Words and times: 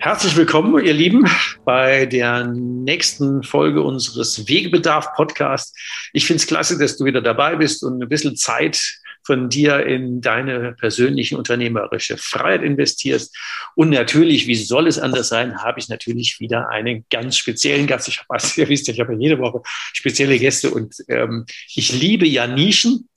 Herzlich 0.00 0.36
willkommen, 0.36 0.84
ihr 0.84 0.94
Lieben, 0.94 1.28
bei 1.64 2.06
der 2.06 2.46
nächsten 2.46 3.42
Folge 3.42 3.82
unseres 3.82 4.46
Wegebedarf-Podcasts. 4.46 5.74
Ich 6.12 6.24
finde 6.24 6.40
es 6.40 6.46
klasse, 6.46 6.78
dass 6.78 6.96
du 6.96 7.04
wieder 7.04 7.20
dabei 7.20 7.56
bist 7.56 7.82
und 7.82 8.00
ein 8.00 8.08
bisschen 8.08 8.36
Zeit 8.36 8.80
von 9.24 9.48
dir 9.50 9.84
in 9.84 10.20
deine 10.20 10.72
persönliche 10.72 11.36
unternehmerische 11.36 12.16
Freiheit 12.16 12.62
investierst. 12.62 13.36
Und 13.74 13.90
natürlich, 13.90 14.46
wie 14.46 14.54
soll 14.54 14.86
es 14.86 15.00
anders 15.00 15.28
sein, 15.28 15.62
habe 15.62 15.80
ich 15.80 15.88
natürlich 15.88 16.38
wieder 16.38 16.70
einen 16.70 17.04
ganz 17.10 17.36
speziellen 17.36 17.88
Gast. 17.88 18.06
Ich 18.06 18.20
habe, 18.20 18.40
ihr 18.56 18.68
wisst 18.68 18.86
ja, 18.86 18.94
ich 18.94 19.00
habe 19.00 19.14
ja 19.14 19.18
jede 19.18 19.38
Woche 19.40 19.60
spezielle 19.92 20.38
Gäste 20.38 20.70
und 20.70 20.94
ähm, 21.08 21.44
ich 21.74 21.92
liebe 21.92 22.26
ja 22.26 22.46
Nischen. 22.46 23.08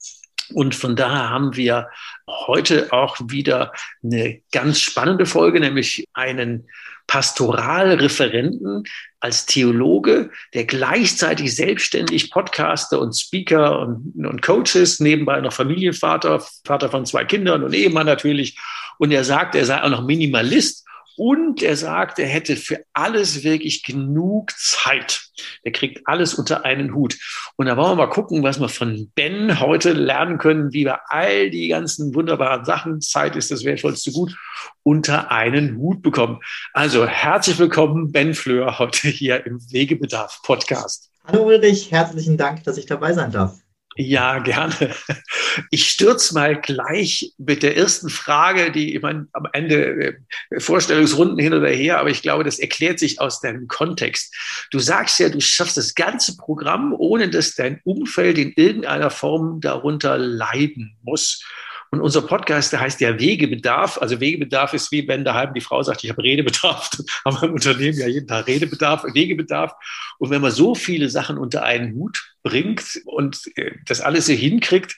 Und 0.52 0.74
von 0.74 0.96
daher 0.96 1.30
haben 1.30 1.56
wir 1.56 1.88
heute 2.28 2.92
auch 2.92 3.16
wieder 3.24 3.72
eine 4.02 4.40
ganz 4.52 4.80
spannende 4.80 5.26
Folge, 5.26 5.60
nämlich 5.60 6.04
einen 6.12 6.68
Pastoralreferenten 7.06 8.84
als 9.20 9.46
Theologe, 9.46 10.30
der 10.54 10.64
gleichzeitig 10.64 11.54
selbstständig 11.54 12.30
Podcaster 12.30 13.00
und 13.00 13.12
Speaker 13.12 13.80
und, 13.80 14.24
und 14.24 14.42
Coach 14.42 14.76
ist, 14.76 15.00
nebenbei 15.00 15.40
noch 15.40 15.52
Familienvater, 15.52 16.42
Vater 16.64 16.88
von 16.88 17.06
zwei 17.06 17.24
Kindern 17.24 17.64
und 17.64 17.74
Ehemann 17.74 18.06
natürlich. 18.06 18.58
Und 18.98 19.10
er 19.10 19.24
sagt, 19.24 19.54
er 19.54 19.66
sei 19.66 19.82
auch 19.82 19.90
noch 19.90 20.04
Minimalist 20.04 20.81
und 21.16 21.62
er 21.62 21.76
sagt, 21.76 22.18
er 22.18 22.26
hätte 22.26 22.56
für 22.56 22.84
alles 22.92 23.44
wirklich 23.44 23.82
genug 23.82 24.52
Zeit. 24.52 25.22
Er 25.62 25.72
kriegt 25.72 26.06
alles 26.06 26.34
unter 26.34 26.64
einen 26.64 26.94
Hut. 26.94 27.16
Und 27.56 27.66
da 27.66 27.76
wollen 27.76 27.92
wir 27.92 28.06
mal 28.06 28.10
gucken, 28.10 28.42
was 28.42 28.60
wir 28.60 28.68
von 28.68 29.10
Ben 29.14 29.60
heute 29.60 29.92
lernen 29.92 30.38
können, 30.38 30.72
wie 30.72 30.84
wir 30.84 31.00
all 31.10 31.50
die 31.50 31.68
ganzen 31.68 32.14
wunderbaren 32.14 32.64
Sachen, 32.64 33.00
Zeit 33.00 33.36
ist 33.36 33.50
das 33.50 33.64
wertvollste 33.64 34.12
Gut, 34.12 34.36
unter 34.82 35.30
einen 35.30 35.76
Hut 35.78 36.02
bekommen. 36.02 36.40
Also 36.72 37.06
herzlich 37.06 37.58
willkommen, 37.58 38.12
Ben 38.12 38.34
Fleur, 38.34 38.78
heute 38.78 39.08
hier 39.08 39.44
im 39.46 39.58
Wegebedarf 39.70 40.40
Podcast. 40.42 41.10
Hallo 41.24 41.46
Ulrich, 41.46 41.90
herzlichen 41.92 42.36
Dank, 42.36 42.64
dass 42.64 42.78
ich 42.78 42.86
dabei 42.86 43.12
sein 43.12 43.30
darf. 43.30 43.54
Ja, 43.96 44.38
gerne. 44.38 44.94
Ich 45.70 45.90
stürze 45.90 46.32
mal 46.32 46.58
gleich 46.58 47.34
mit 47.36 47.62
der 47.62 47.76
ersten 47.76 48.08
Frage, 48.08 48.72
die 48.72 48.96
ich 48.96 49.02
meine, 49.02 49.26
am 49.32 49.46
Ende 49.52 50.16
äh, 50.50 50.60
Vorstellungsrunden 50.60 51.38
hin 51.38 51.52
oder 51.52 51.68
her, 51.68 51.98
aber 51.98 52.08
ich 52.08 52.22
glaube, 52.22 52.42
das 52.42 52.58
erklärt 52.58 52.98
sich 52.98 53.20
aus 53.20 53.40
deinem 53.40 53.68
Kontext. 53.68 54.34
Du 54.70 54.78
sagst 54.78 55.20
ja, 55.20 55.28
du 55.28 55.40
schaffst 55.40 55.76
das 55.76 55.94
ganze 55.94 56.38
Programm, 56.38 56.94
ohne 56.96 57.28
dass 57.28 57.54
dein 57.54 57.80
Umfeld 57.84 58.38
in 58.38 58.52
irgendeiner 58.56 59.10
Form 59.10 59.60
darunter 59.60 60.16
leiden 60.16 60.96
muss. 61.02 61.44
Und 61.90 62.00
unser 62.00 62.22
Podcast, 62.22 62.72
der 62.72 62.80
heißt 62.80 63.02
ja 63.02 63.20
Wegebedarf. 63.20 63.98
Also 64.00 64.18
Wegebedarf 64.18 64.72
ist 64.72 64.90
wie 64.92 65.06
wenn 65.06 65.26
daheim 65.26 65.52
die 65.52 65.60
Frau 65.60 65.82
sagt, 65.82 66.02
ich 66.02 66.08
habe 66.08 66.22
Redebedarf, 66.22 66.90
wir 67.24 67.42
im 67.42 67.52
Unternehmen 67.52 67.98
ja 67.98 68.06
jeden 68.06 68.26
Tag 68.26 68.46
Redebedarf, 68.46 69.04
Wegebedarf. 69.12 69.74
Und 70.18 70.30
wenn 70.30 70.40
man 70.40 70.52
so 70.52 70.74
viele 70.74 71.10
Sachen 71.10 71.36
unter 71.36 71.62
einen 71.64 71.94
Hut 71.94 72.31
bringt 72.42 73.00
und 73.04 73.50
äh, 73.56 73.72
das 73.86 74.00
alles 74.00 74.26
so 74.26 74.32
hinkriegt. 74.32 74.96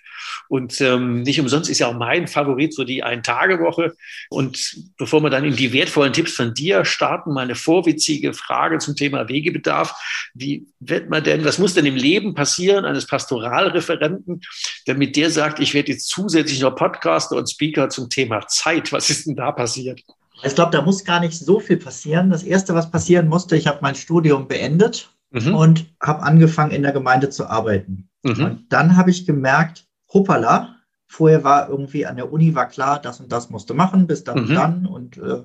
Und 0.49 0.81
ähm, 0.81 1.23
nicht 1.23 1.41
umsonst 1.41 1.69
ist 1.69 1.79
ja 1.79 1.89
auch 1.89 1.95
mein 1.95 2.29
Favorit 2.29 2.75
so 2.75 2.85
die 2.85 3.03
Ein-Tage-Woche. 3.03 3.95
Und 4.31 4.77
bevor 4.97 5.21
wir 5.21 5.31
dann 5.31 5.45
in 5.45 5.57
die 5.57 5.73
wertvollen 5.73 6.13
Tipps 6.13 6.33
von 6.33 6.55
dir 6.55 6.85
starten, 6.85 7.33
mal 7.33 7.43
eine 7.43 7.55
vorwitzige 7.55 8.33
Frage 8.33 8.79
zum 8.79 8.97
Thema 8.97 9.29
Wegebedarf. 9.29 9.95
Wie 10.35 10.67
wird 10.81 11.11
man 11.11 11.23
denn, 11.23 11.45
was 11.45 11.59
muss 11.59 11.75
denn 11.75 11.87
im 11.87 11.97
Leben 11.97 12.35
passieren 12.35 12.85
eines 12.85 13.07
Pastoralreferenten, 13.07 14.41
damit 14.87 15.17
der 15.17 15.31
sagt, 15.31 15.61
ich 15.61 15.75
werde 15.75 15.93
jetzt 15.93 16.09
zusätzlich 16.09 16.61
noch 16.61 16.75
Podcaster 16.75 17.37
und 17.37 17.51
Speaker 17.51 17.89
zum 17.91 18.09
Thema 18.09 18.47
Zeit? 18.47 18.93
Was 18.93 19.11
ist 19.11 19.27
denn 19.27 19.37
da 19.37 19.53
passiert? 19.53 20.01
Ich 20.43 20.55
glaube, 20.55 20.73
da 20.73 20.83
muss 20.83 21.05
gar 21.05 21.21
nicht 21.21 21.39
so 21.39 21.61
viel 21.61 21.77
passieren. 21.77 22.31
Das 22.31 22.43
Erste, 22.43 22.75
was 22.75 22.91
passieren 22.91 23.29
musste, 23.29 23.57
ich 23.57 23.67
habe 23.67 23.79
mein 23.83 23.95
Studium 23.95 24.49
beendet 24.49 25.14
mhm. 25.35 25.55
und 25.55 25.95
habe 26.01 26.23
angefangen, 26.23 26.71
in 26.71 26.83
der 26.83 26.93
Gemeinde 26.93 27.31
zu 27.31 27.47
arbeiten. 27.47 28.09
Mhm. 28.23 28.45
Und 28.45 28.73
dann 28.73 28.97
habe 28.97 29.11
ich 29.11 29.27
gemerkt, 29.27 29.87
hoppala, 30.13 30.77
vorher 31.07 31.45
war 31.45 31.69
irgendwie 31.69 32.07
an 32.07 32.17
der 32.17 32.33
Uni 32.33 32.55
war 32.55 32.69
klar, 32.69 33.01
das 33.01 33.21
und 33.21 33.31
das 33.31 33.51
musste 33.51 33.75
machen, 33.75 34.07
bis 34.07 34.25
dann 34.25 34.39
mhm. 34.39 34.49
und 34.49 34.55
dann 34.55 34.87
und 34.87 35.19
äh, 35.19 35.43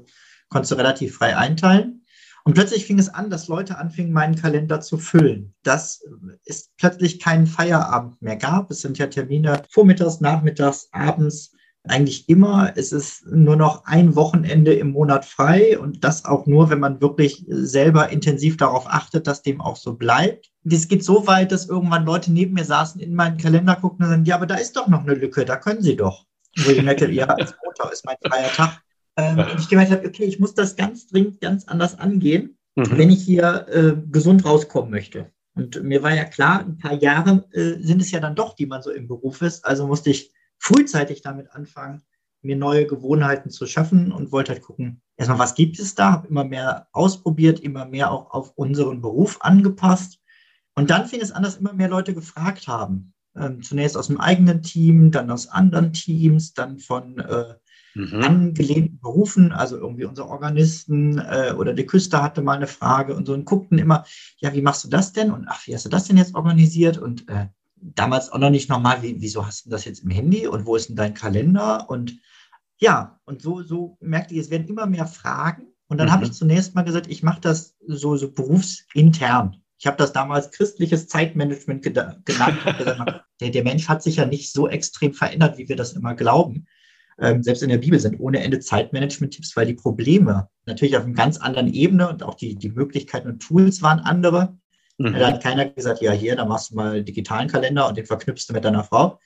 konntest 0.49 0.71
du 0.71 0.75
relativ 0.75 1.17
frei 1.17 1.35
einteilen. 1.35 2.05
Und 2.45 2.53
plötzlich 2.53 2.85
fing 2.85 2.97
es 2.97 3.09
an, 3.09 3.29
dass 3.29 3.47
Leute 3.47 3.77
anfingen, 3.77 4.13
meinen 4.13 4.35
Kalender 4.35 4.79
zu 4.81 4.97
füllen. 4.97 5.53
Dass 5.63 6.01
es 6.45 6.71
plötzlich 6.77 7.19
keinen 7.19 7.45
Feierabend 7.45 8.21
mehr 8.21 8.37
gab. 8.37 8.71
Es 8.71 8.81
sind 8.81 8.97
ja 8.97 9.07
Termine 9.07 9.61
vormittags, 9.69 10.21
nachmittags, 10.21 10.87
abends 10.91 11.53
eigentlich 11.89 12.29
immer. 12.29 12.73
Es 12.75 12.91
ist 12.91 13.25
nur 13.27 13.55
noch 13.55 13.85
ein 13.85 14.15
Wochenende 14.15 14.73
im 14.73 14.91
Monat 14.91 15.25
frei 15.25 15.77
und 15.79 16.03
das 16.03 16.25
auch 16.25 16.45
nur, 16.45 16.69
wenn 16.69 16.79
man 16.79 17.01
wirklich 17.01 17.45
selber 17.47 18.09
intensiv 18.09 18.57
darauf 18.57 18.87
achtet, 18.87 19.27
dass 19.27 19.41
dem 19.41 19.61
auch 19.61 19.75
so 19.75 19.93
bleibt. 19.93 20.51
Das 20.63 20.87
geht 20.87 21.03
so 21.03 21.27
weit, 21.27 21.51
dass 21.51 21.67
irgendwann 21.67 22.05
Leute 22.05 22.31
neben 22.31 22.53
mir 22.53 22.65
saßen, 22.65 23.01
in 23.01 23.15
meinen 23.15 23.37
Kalender 23.37 23.77
guckten 23.79 24.05
und 24.05 24.11
sagen, 24.11 24.25
ja, 24.25 24.35
aber 24.35 24.45
da 24.45 24.55
ist 24.55 24.75
doch 24.75 24.87
noch 24.87 25.03
eine 25.03 25.15
Lücke, 25.15 25.45
da 25.45 25.55
können 25.55 25.81
Sie 25.81 25.95
doch. 25.95 26.25
Wo 26.57 26.71
ich 26.71 26.79
habe, 26.79 27.11
ja, 27.11 27.25
als 27.25 27.53
Montag 27.63 27.93
ist 27.93 28.05
mein 28.05 28.17
freier 28.25 28.51
Tag. 28.51 28.81
Ähm, 29.17 29.39
und 29.39 29.59
ich 29.59 29.69
gemerkt 29.69 29.91
habe, 29.91 30.07
okay, 30.07 30.23
ich 30.23 30.39
muss 30.39 30.53
das 30.53 30.75
ganz 30.75 31.07
dringend, 31.07 31.41
ganz 31.41 31.67
anders 31.67 31.97
angehen, 31.97 32.57
mhm. 32.75 32.97
wenn 32.97 33.09
ich 33.09 33.21
hier 33.23 33.65
äh, 33.69 33.93
gesund 34.11 34.45
rauskommen 34.45 34.91
möchte. 34.91 35.31
Und 35.55 35.83
mir 35.83 36.03
war 36.03 36.13
ja 36.13 36.25
klar, 36.25 36.61
ein 36.61 36.77
paar 36.77 36.93
Jahre 36.93 37.45
äh, 37.51 37.81
sind 37.81 38.01
es 38.01 38.11
ja 38.11 38.19
dann 38.19 38.35
doch, 38.35 38.55
die 38.55 38.65
man 38.65 38.81
so 38.81 38.91
im 38.91 39.07
Beruf 39.07 39.41
ist. 39.41 39.65
Also 39.65 39.87
musste 39.87 40.09
ich 40.09 40.31
frühzeitig 40.59 41.21
damit 41.21 41.51
anfangen, 41.51 42.03
mir 42.41 42.55
neue 42.55 42.85
Gewohnheiten 42.85 43.49
zu 43.49 43.65
schaffen 43.65 44.11
und 44.11 44.31
wollte 44.31 44.53
halt 44.53 44.61
gucken, 44.61 45.01
erstmal, 45.17 45.39
was 45.39 45.55
gibt 45.55 45.79
es 45.79 45.95
da? 45.95 46.11
Habe 46.11 46.27
immer 46.27 46.45
mehr 46.45 46.87
ausprobiert, 46.93 47.59
immer 47.59 47.85
mehr 47.85 48.11
auch 48.11 48.31
auf 48.31 48.51
unseren 48.55 49.01
Beruf 49.01 49.39
angepasst. 49.41 50.19
Und 50.75 50.89
dann 50.89 51.07
fing 51.07 51.21
es 51.21 51.31
an, 51.31 51.43
dass 51.43 51.57
immer 51.57 51.73
mehr 51.73 51.89
Leute 51.89 52.13
gefragt 52.13 52.67
haben. 52.67 53.13
Ähm, 53.35 53.61
zunächst 53.61 53.97
aus 53.97 54.07
dem 54.07 54.19
eigenen 54.19 54.61
Team, 54.61 55.11
dann 55.11 55.29
aus 55.31 55.47
anderen 55.47 55.91
Teams, 55.91 56.53
dann 56.53 56.79
von 56.79 57.19
äh, 57.19 57.55
mhm. 57.95 58.23
angelehnten 58.23 58.99
Berufen, 58.99 59.51
also 59.51 59.77
irgendwie 59.77 60.05
unsere 60.05 60.29
Organisten 60.29 61.19
äh, 61.19 61.53
oder 61.57 61.73
die 61.73 61.85
Küste 61.85 62.21
hatte 62.21 62.41
mal 62.41 62.55
eine 62.55 62.67
Frage 62.67 63.15
und 63.15 63.25
so 63.25 63.33
und 63.33 63.45
guckten 63.45 63.77
immer, 63.77 64.05
ja, 64.37 64.53
wie 64.53 64.61
machst 64.61 64.83
du 64.83 64.87
das 64.87 65.11
denn? 65.13 65.31
Und 65.31 65.47
ach, 65.47 65.67
wie 65.67 65.75
hast 65.75 65.85
du 65.85 65.89
das 65.89 66.05
denn 66.05 66.17
jetzt 66.17 66.35
organisiert? 66.35 66.97
Und 66.97 67.27
äh, 67.29 67.47
damals 67.81 68.31
auch 68.31 68.39
noch 68.39 68.49
nicht 68.49 68.69
normal, 68.69 69.01
wie, 69.01 69.21
wieso 69.21 69.45
hast 69.45 69.65
du 69.65 69.69
das 69.69 69.85
jetzt 69.85 70.03
im 70.03 70.09
Handy 70.09 70.47
und 70.47 70.65
wo 70.65 70.75
ist 70.75 70.89
denn 70.89 70.95
dein 70.95 71.13
Kalender? 71.13 71.89
Und 71.89 72.19
ja, 72.77 73.19
und 73.25 73.41
so, 73.41 73.61
so 73.61 73.97
merkte 73.99 74.33
ich, 74.33 74.39
es 74.39 74.49
werden 74.49 74.67
immer 74.67 74.85
mehr 74.85 75.05
Fragen. 75.05 75.67
Und 75.87 75.97
dann 75.97 76.07
mhm. 76.07 76.11
habe 76.11 76.25
ich 76.25 76.33
zunächst 76.33 76.75
mal 76.75 76.83
gesagt, 76.83 77.07
ich 77.07 77.23
mache 77.23 77.41
das 77.41 77.75
so, 77.87 78.15
so 78.15 78.31
berufsintern. 78.31 79.57
Ich 79.77 79.87
habe 79.87 79.97
das 79.97 80.11
damals 80.11 80.51
christliches 80.51 81.07
Zeitmanagement 81.07 81.83
genannt. 81.83 82.25
Gesagt, 82.25 83.23
der, 83.39 83.49
der 83.49 83.63
Mensch 83.63 83.87
hat 83.87 84.03
sich 84.03 84.17
ja 84.17 84.25
nicht 84.25 84.51
so 84.51 84.67
extrem 84.67 85.13
verändert, 85.13 85.57
wie 85.57 85.69
wir 85.69 85.75
das 85.75 85.93
immer 85.93 86.15
glauben. 86.15 86.67
Ähm, 87.17 87.43
selbst 87.43 87.63
in 87.63 87.69
der 87.69 87.77
Bibel 87.77 87.99
sind 87.99 88.19
ohne 88.19 88.41
Ende 88.41 88.59
Zeitmanagement-Tipps, 88.59 89.55
weil 89.55 89.65
die 89.65 89.73
Probleme 89.73 90.49
natürlich 90.65 90.95
auf 90.95 91.03
einer 91.03 91.13
ganz 91.13 91.37
anderen 91.37 91.73
Ebene 91.73 92.09
und 92.09 92.23
auch 92.23 92.35
die, 92.35 92.55
die 92.55 92.69
Möglichkeiten 92.69 93.29
und 93.29 93.39
Tools 93.39 93.81
waren 93.81 93.99
andere. 93.99 94.57
Mhm. 94.99 95.13
Da 95.13 95.27
hat 95.27 95.41
keiner 95.41 95.65
gesagt, 95.65 96.01
ja, 96.01 96.11
hier, 96.11 96.35
da 96.35 96.45
machst 96.45 96.71
du 96.71 96.75
mal 96.75 96.95
einen 96.95 97.05
digitalen 97.05 97.47
Kalender 97.47 97.87
und 97.87 97.97
den 97.97 98.05
verknüpfst 98.05 98.47
du 98.49 98.53
mit 98.53 98.65
deiner 98.65 98.83
Frau. 98.83 99.19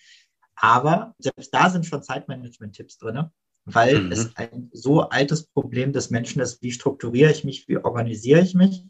Aber 0.55 1.15
selbst 1.17 1.53
da 1.53 1.69
sind 1.69 1.85
schon 1.85 2.03
Zeitmanagement-Tipps 2.03 2.99
drin, 2.99 3.25
weil 3.65 4.03
mhm. 4.03 4.11
es 4.11 4.35
ein 4.35 4.69
so 4.71 5.01
altes 5.01 5.47
Problem 5.47 5.91
des 5.91 6.11
Menschen 6.11 6.41
ist, 6.41 6.61
wie 6.61 6.71
strukturiere 6.71 7.31
ich 7.31 7.43
mich, 7.43 7.67
wie 7.67 7.77
organisiere 7.77 8.41
ich 8.41 8.53
mich. 8.53 8.85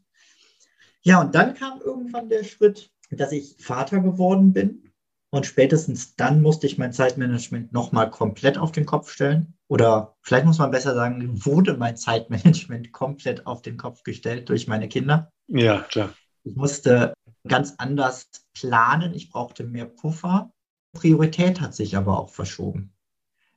Ja, 1.01 1.21
und 1.21 1.33
dann 1.35 1.53
kam 1.53 1.79
irgendwann 1.81 2.29
der 2.29 2.43
Schritt, 2.43 2.91
dass 3.11 3.31
ich 3.31 3.55
Vater 3.59 4.01
geworden 4.01 4.53
bin. 4.53 4.91
Und 5.29 5.45
spätestens 5.47 6.15
dann 6.15 6.41
musste 6.41 6.67
ich 6.67 6.77
mein 6.77 6.93
Zeitmanagement 6.93 7.73
nochmal 7.73 8.09
komplett 8.09 8.57
auf 8.57 8.71
den 8.71 8.85
Kopf 8.85 9.09
stellen. 9.09 9.55
Oder 9.67 10.15
vielleicht 10.21 10.45
muss 10.45 10.59
man 10.59 10.69
besser 10.69 10.93
sagen, 10.93 11.43
wurde 11.43 11.75
mein 11.77 11.97
Zeitmanagement 11.97 12.91
komplett 12.91 13.47
auf 13.47 13.61
den 13.61 13.77
Kopf 13.77 14.03
gestellt 14.03 14.49
durch 14.49 14.67
meine 14.67 14.87
Kinder. 14.89 15.31
Ja, 15.47 15.79
klar. 15.79 16.13
Ich 16.43 16.55
musste 16.55 17.13
ganz 17.47 17.75
anders 17.77 18.29
planen. 18.53 19.13
Ich 19.13 19.29
brauchte 19.29 19.63
mehr 19.63 19.85
Puffer. 19.85 20.51
Priorität 20.93 21.61
hat 21.61 21.73
sich 21.73 21.95
aber 21.97 22.19
auch 22.19 22.29
verschoben. 22.29 22.93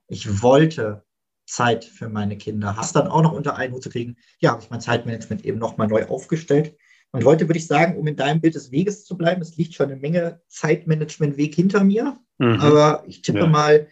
Ich 0.09 0.43
wollte 0.43 1.05
Zeit 1.47 1.85
für 1.85 2.09
meine 2.09 2.37
Kinder. 2.37 2.77
Hast 2.77 2.97
dann 2.97 3.09
auch 3.09 3.23
noch 3.23 3.33
unter 3.33 3.57
einen 3.57 3.75
Hut 3.75 3.83
zu 3.83 3.91
kriegen. 3.91 4.17
Ja, 4.41 4.53
habe 4.53 4.63
ich 4.63 4.71
mein 4.71 4.81
Zeitmanagement 4.81 5.45
eben 5.45 5.59
nochmal 5.59 5.89
neu 5.89 6.07
aufgestellt. 6.07 6.77
Und 7.13 7.25
heute 7.25 7.49
würde 7.49 7.59
ich 7.59 7.67
sagen, 7.67 7.97
um 7.97 8.07
in 8.07 8.17
deinem 8.17 8.41
Bild 8.41 8.55
des 8.55 8.73
Weges 8.73 9.05
zu 9.05 9.17
bleiben, 9.17 9.41
es 9.41 9.57
liegt 9.57 9.75
schon 9.75 9.91
eine 9.91 10.01
Menge 10.01 10.41
Zeitmanagement-Weg 10.49 11.55
hinter 11.55 11.85
mir. 11.85 12.19
Mhm. 12.39 12.61
Aber 12.61 13.05
ich 13.07 13.23
tippe 13.23 13.41
ja. 13.41 13.47
mal, 13.47 13.89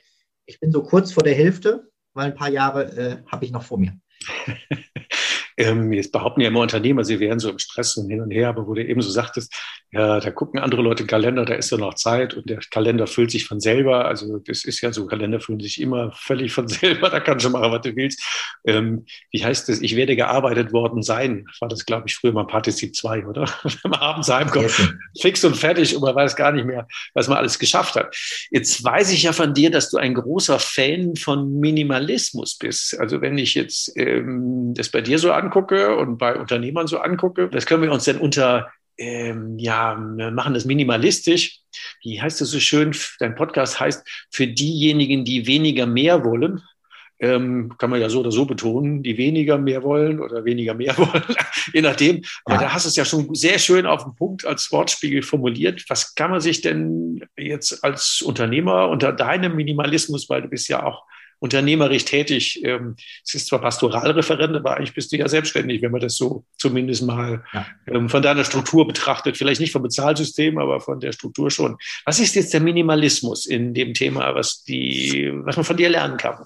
ich 0.47 0.61
bin 0.61 0.73
so 0.73 0.83
kurz 0.83 1.13
vor 1.13 1.23
der 1.23 1.35
Hälfte, 1.35 1.91
weil 2.13 2.27
ein 2.27 2.35
paar 2.35 2.51
Jahre 2.51 2.85
äh, 2.97 3.23
habe 3.27 3.45
ich 3.45 3.53
noch 3.53 3.63
vor 3.63 3.79
mir. 3.79 3.99
Ähm, 5.57 5.93
jetzt 5.93 6.13
behaupten 6.13 6.41
ja 6.41 6.49
immer 6.49 6.61
Unternehmer, 6.61 7.05
sie 7.05 7.21
wären 7.21 7.39
so 7.39 7.51
im 7.51 7.59
Stress 7.59 7.97
und 7.97 8.09
hin 8.09 8.21
und 8.21 8.31
her, 8.31 8.49
aber 8.49 8.67
wo 8.67 8.75
du 8.75 8.85
eben 8.85 9.01
so 9.03 9.11
sagtest, 9.11 9.55
ja, 9.95 10.19
da 10.19 10.31
gucken 10.33 10.59
andere 10.59 10.83
Leute 10.83 11.07
Kalender, 11.07 11.45
da 11.45 11.55
ist 11.55 11.71
ja 11.71 11.79
noch 11.79 11.95
Zeit 11.95 12.35
und 12.35 12.51
der 12.51 12.59
Kalender 12.69 13.07
füllt 13.07 13.31
sich 13.31 13.47
von 13.47 13.61
selber. 13.61 14.07
Also 14.07 14.39
das 14.39 14.65
ist 14.65 14.81
ja 14.81 14.93
so, 14.93 15.07
Kalender 15.07 15.39
füllen 15.39 15.61
sich 15.61 15.81
immer 15.81 16.11
völlig 16.17 16.53
von 16.53 16.67
selber, 16.69 17.11
da 17.11 17.21
kannst 17.21 17.47
du 17.47 17.51
machen, 17.51 17.71
was 17.71 17.83
du 17.83 17.95
willst. 17.95 18.21
Ähm, 18.65 19.07
wie 19.31 19.45
heißt 19.45 19.69
das? 19.69 19.81
Ich 19.83 19.95
werde 19.95 20.17
gearbeitet 20.17 20.73
worden 20.73 21.05
sein, 21.05 21.47
war 21.61 21.69
das, 21.69 21.87
glaube 21.87 22.09
ich, 22.09 22.17
früher 22.17 22.33
mal 22.33 22.45
Partizip 22.45 22.97
2, 22.97 23.25
oder? 23.25 23.45
Wenn 23.83 23.91
man 23.93 24.01
abends 24.01 24.29
heimkommt, 24.29 24.73
fix 25.21 25.45
und 25.45 25.57
fertig 25.57 25.95
und 25.95 26.03
man 26.03 26.17
weiß 26.17 26.35
gar 26.35 26.51
nicht 26.51 26.67
mehr, 26.67 26.89
was 27.15 27.29
man 27.29 27.39
alles 27.39 27.61
geschafft 27.61 27.95
hat. 27.95 28.17
Jetzt 28.51 28.83
weiß 28.83 29.13
ich 29.13 29.23
ja 29.23 29.33
von 29.33 29.55
dir, 29.55 29.71
dass 29.71 29.91
du 29.91 29.99
ein 29.99 30.15
großer 30.15 30.59
Fan 30.59 31.15
von 31.15 31.61
Minimalismus 31.61 32.59
bist. 32.59 32.99
Also 32.99 33.21
wenn 33.21 33.39
ich 33.39 33.55
jetzt 33.55 33.93
ähm, 33.97 34.75
das 34.75 34.89
bei 34.89 35.03
dir 35.03 35.21
so 35.21 35.31
angucke 35.31 35.95
und 35.95 36.19
bei 36.19 36.35
Unternehmern 36.35 36.89
so 36.89 36.99
angucke, 36.99 37.49
das 37.49 37.65
können 37.65 37.85
wir 37.85 37.93
uns 37.93 38.05
denn 38.05 38.19
unter 38.19 38.73
ähm, 38.99 39.59
ja, 39.59 39.97
wir 39.99 40.31
machen 40.31 40.55
das 40.55 40.65
minimalistisch. 40.65 41.61
Wie 42.03 42.21
heißt 42.21 42.41
das 42.41 42.51
so 42.51 42.61
schön? 42.61 42.95
Dein 43.19 43.35
Podcast 43.35 43.81
heißt 43.81 44.07
für 44.31 44.47
diejenigen, 44.47 45.25
die 45.25 45.47
weniger 45.47 45.87
mehr 45.87 46.25
wollen. 46.25 46.63
Ähm, 47.21 47.73
kann 47.79 47.91
man 47.91 48.01
ja 48.01 48.09
so 48.11 48.21
oder 48.21 48.33
so 48.33 48.45
betonen, 48.45 49.03
die 49.03 49.17
weniger 49.17 49.57
mehr 49.57 49.83
wollen 49.85 50.21
oder 50.21 50.45
weniger 50.45 50.75
mehr 50.75 50.99
wollen, 50.99 51.23
je 51.73 51.81
nachdem. 51.81 52.23
Aber 52.45 52.57
ja. 52.57 52.63
da 52.63 52.75
hast 52.75 52.85
du 52.85 52.89
es 52.89 52.97
ja 52.97 53.05
schon 53.05 53.33
sehr 53.35 53.59
schön 53.61 53.87
auf 53.87 54.03
den 54.03 54.17
Punkt 54.17 54.45
als 54.45 54.71
Wortspiegel 54.73 55.23
formuliert. 55.23 55.85
Was 55.89 56.15
kann 56.17 56.33
man 56.33 56.41
sich 56.41 56.61
denn 56.61 57.25
jetzt 57.37 57.85
als 57.85 58.21
Unternehmer 58.21 58.89
unter 58.89 59.13
deinem 59.13 59.55
Minimalismus, 59.55 60.29
weil 60.29 60.43
du 60.43 60.49
bist 60.49 60.69
ja 60.69 60.83
auch 60.83 61.05
unternehmerisch 61.45 62.07
tätig. 62.07 62.65
Ähm, 62.65 62.97
es 63.23 63.35
ist 63.35 63.49
zwar 63.49 63.61
Pastoralreferent, 63.61 64.57
aber 64.57 64.79
eigentlich 64.79 64.95
bist 64.95 65.13
du 65.13 65.19
ja 65.19 65.29
selbstständig, 65.29 65.83
wenn 65.83 65.93
man 65.93 66.01
das 66.01 66.17
so 66.17 66.47
zumindest 66.57 67.03
mal 67.03 67.45
ja. 67.53 67.67
Ähm, 67.87 68.09
von 68.09 68.23
deiner 68.23 68.45
Struktur 68.45 68.87
betrachtet. 68.87 69.37
Vielleicht 69.37 69.61
nicht 69.61 69.73
vom 69.73 69.83
Bezahlsystem, 69.83 70.57
aber 70.57 70.81
von 70.81 71.01
der 71.01 71.13
Struktur 71.13 71.51
schon. 71.51 71.77
Was 72.07 72.19
ist 72.19 72.35
jetzt 72.35 72.55
der 72.55 72.63
Minimalismus 72.63 73.45
in 73.45 73.75
dem 73.75 73.93
Thema, 73.93 74.35
was, 74.35 74.65
die, 74.65 75.31
was 75.45 75.57
man 75.57 75.67
von 75.67 75.77
dir 75.77 75.91
lernen 75.91 76.17
kann? 76.17 76.39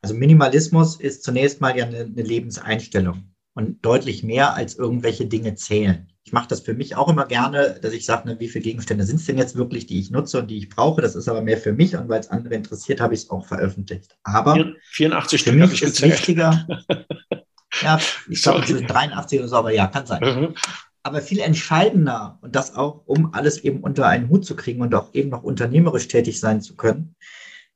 Also 0.00 0.14
Minimalismus 0.14 0.98
ist 0.98 1.22
zunächst 1.22 1.60
mal 1.60 1.76
ja 1.76 1.84
eine, 1.84 2.00
eine 2.00 2.22
Lebenseinstellung 2.22 3.29
und 3.54 3.84
deutlich 3.84 4.22
mehr 4.22 4.54
als 4.54 4.76
irgendwelche 4.76 5.26
Dinge 5.26 5.54
zählen. 5.54 6.08
Ich 6.22 6.32
mache 6.32 6.48
das 6.48 6.60
für 6.60 6.74
mich 6.74 6.96
auch 6.96 7.08
immer 7.08 7.26
gerne, 7.26 7.78
dass 7.82 7.92
ich 7.92 8.04
sage, 8.04 8.28
ne, 8.28 8.38
wie 8.38 8.48
viele 8.48 8.62
Gegenstände 8.62 9.04
sind 9.04 9.16
es 9.16 9.26
denn 9.26 9.38
jetzt 9.38 9.56
wirklich, 9.56 9.86
die 9.86 9.98
ich 9.98 10.10
nutze 10.10 10.38
und 10.38 10.48
die 10.48 10.58
ich 10.58 10.68
brauche. 10.68 11.02
Das 11.02 11.16
ist 11.16 11.28
aber 11.28 11.42
mehr 11.42 11.58
für 11.58 11.72
mich 11.72 11.96
und 11.96 12.08
weil 12.08 12.20
es 12.20 12.28
andere 12.28 12.54
interessiert, 12.54 13.00
habe 13.00 13.14
ich 13.14 13.22
es 13.22 13.30
auch 13.30 13.46
veröffentlicht. 13.46 14.16
Aber 14.22 14.74
84 14.92 15.42
für 15.42 15.52
mich 15.52 15.82
ist 15.82 16.02
wichtiger, 16.02 16.66
ja, 17.82 17.98
ich 18.28 18.42
glaube 18.42 18.64
zwischen 18.64 18.86
83 18.86 19.40
oder 19.40 19.48
so, 19.48 19.56
aber 19.56 19.72
ja, 19.72 19.86
kann 19.86 20.06
sein. 20.06 20.22
Mhm. 20.22 20.54
Aber 21.02 21.22
viel 21.22 21.40
entscheidender 21.40 22.38
und 22.42 22.54
das 22.54 22.76
auch, 22.76 23.02
um 23.06 23.32
alles 23.32 23.58
eben 23.58 23.80
unter 23.80 24.06
einen 24.06 24.28
Hut 24.28 24.44
zu 24.44 24.54
kriegen 24.54 24.82
und 24.82 24.94
auch 24.94 25.14
eben 25.14 25.30
noch 25.30 25.42
unternehmerisch 25.42 26.08
tätig 26.08 26.38
sein 26.40 26.60
zu 26.60 26.76
können, 26.76 27.16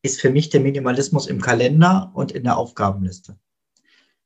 ist 0.02 0.20
für 0.20 0.30
mich 0.30 0.50
der 0.50 0.60
Minimalismus 0.60 1.26
im 1.26 1.40
Kalender 1.40 2.12
und 2.14 2.32
in 2.32 2.44
der 2.44 2.58
Aufgabenliste. 2.58 3.38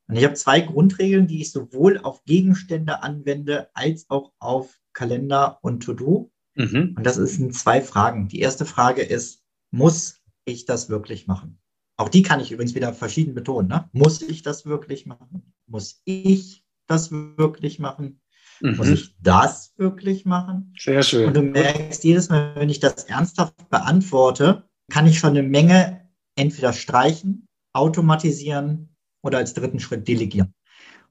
Und 0.08 0.16
ich 0.16 0.24
habe 0.24 0.34
zwei 0.34 0.60
Grundregeln, 0.60 1.26
die 1.26 1.42
ich 1.42 1.52
sowohl 1.52 1.98
auf 1.98 2.24
Gegenstände 2.24 3.02
anwende 3.02 3.68
als 3.74 4.06
auch 4.08 4.32
auf 4.38 4.78
Kalender 4.94 5.58
und 5.62 5.82
To-Do. 5.82 6.32
Mhm. 6.54 6.94
Und 6.96 7.04
das 7.04 7.16
sind 7.16 7.54
zwei 7.54 7.82
Fragen. 7.82 8.28
Die 8.28 8.40
erste 8.40 8.64
Frage 8.64 9.02
ist, 9.02 9.42
muss 9.70 10.20
ich 10.46 10.64
das 10.64 10.88
wirklich 10.88 11.26
machen? 11.26 11.60
Auch 11.98 12.08
die 12.08 12.22
kann 12.22 12.40
ich 12.40 12.52
übrigens 12.52 12.74
wieder 12.74 12.94
verschieden 12.94 13.34
betonen. 13.34 13.68
Ne? 13.68 13.88
Muss 13.92 14.22
ich 14.22 14.42
das 14.42 14.64
wirklich 14.64 15.04
machen? 15.04 15.52
Muss 15.66 16.00
ich 16.04 16.64
das 16.86 17.10
wirklich 17.12 17.78
machen? 17.78 18.20
Mhm. 18.60 18.76
Muss 18.76 18.88
ich 18.88 19.16
das 19.20 19.74
wirklich 19.76 20.24
machen? 20.24 20.74
Sehr 20.78 21.02
schön. 21.02 21.26
Und 21.26 21.36
du 21.36 21.42
merkst 21.42 22.02
jedes 22.02 22.30
Mal, 22.30 22.54
wenn 22.56 22.70
ich 22.70 22.80
das 22.80 23.04
ernsthaft 23.04 23.68
beantworte, 23.68 24.64
kann 24.90 25.06
ich 25.06 25.18
schon 25.18 25.30
eine 25.30 25.42
Menge 25.42 26.08
entweder 26.34 26.72
streichen, 26.72 27.46
automatisieren 27.74 28.96
oder 29.22 29.38
als 29.38 29.54
dritten 29.54 29.80
Schritt 29.80 30.06
delegieren. 30.08 30.54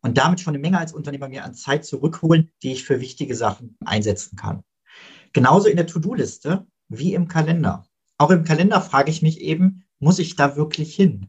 Und 0.01 0.17
damit 0.17 0.39
schon 0.39 0.51
eine 0.51 0.61
Menge 0.61 0.79
als 0.79 0.93
Unternehmer 0.93 1.27
mir 1.27 1.43
an 1.43 1.55
Zeit 1.55 1.85
zurückholen, 1.85 2.51
die 2.61 2.73
ich 2.73 2.83
für 2.83 3.01
wichtige 3.01 3.35
Sachen 3.35 3.77
einsetzen 3.83 4.35
kann. 4.35 4.63
Genauso 5.33 5.67
in 5.67 5.77
der 5.77 5.87
To-Do-Liste 5.87 6.65
wie 6.89 7.13
im 7.13 7.27
Kalender. 7.27 7.85
Auch 8.17 8.31
im 8.31 8.43
Kalender 8.43 8.81
frage 8.81 9.11
ich 9.11 9.21
mich 9.21 9.41
eben, 9.41 9.83
muss 9.99 10.19
ich 10.19 10.35
da 10.35 10.55
wirklich 10.55 10.95
hin? 10.95 11.27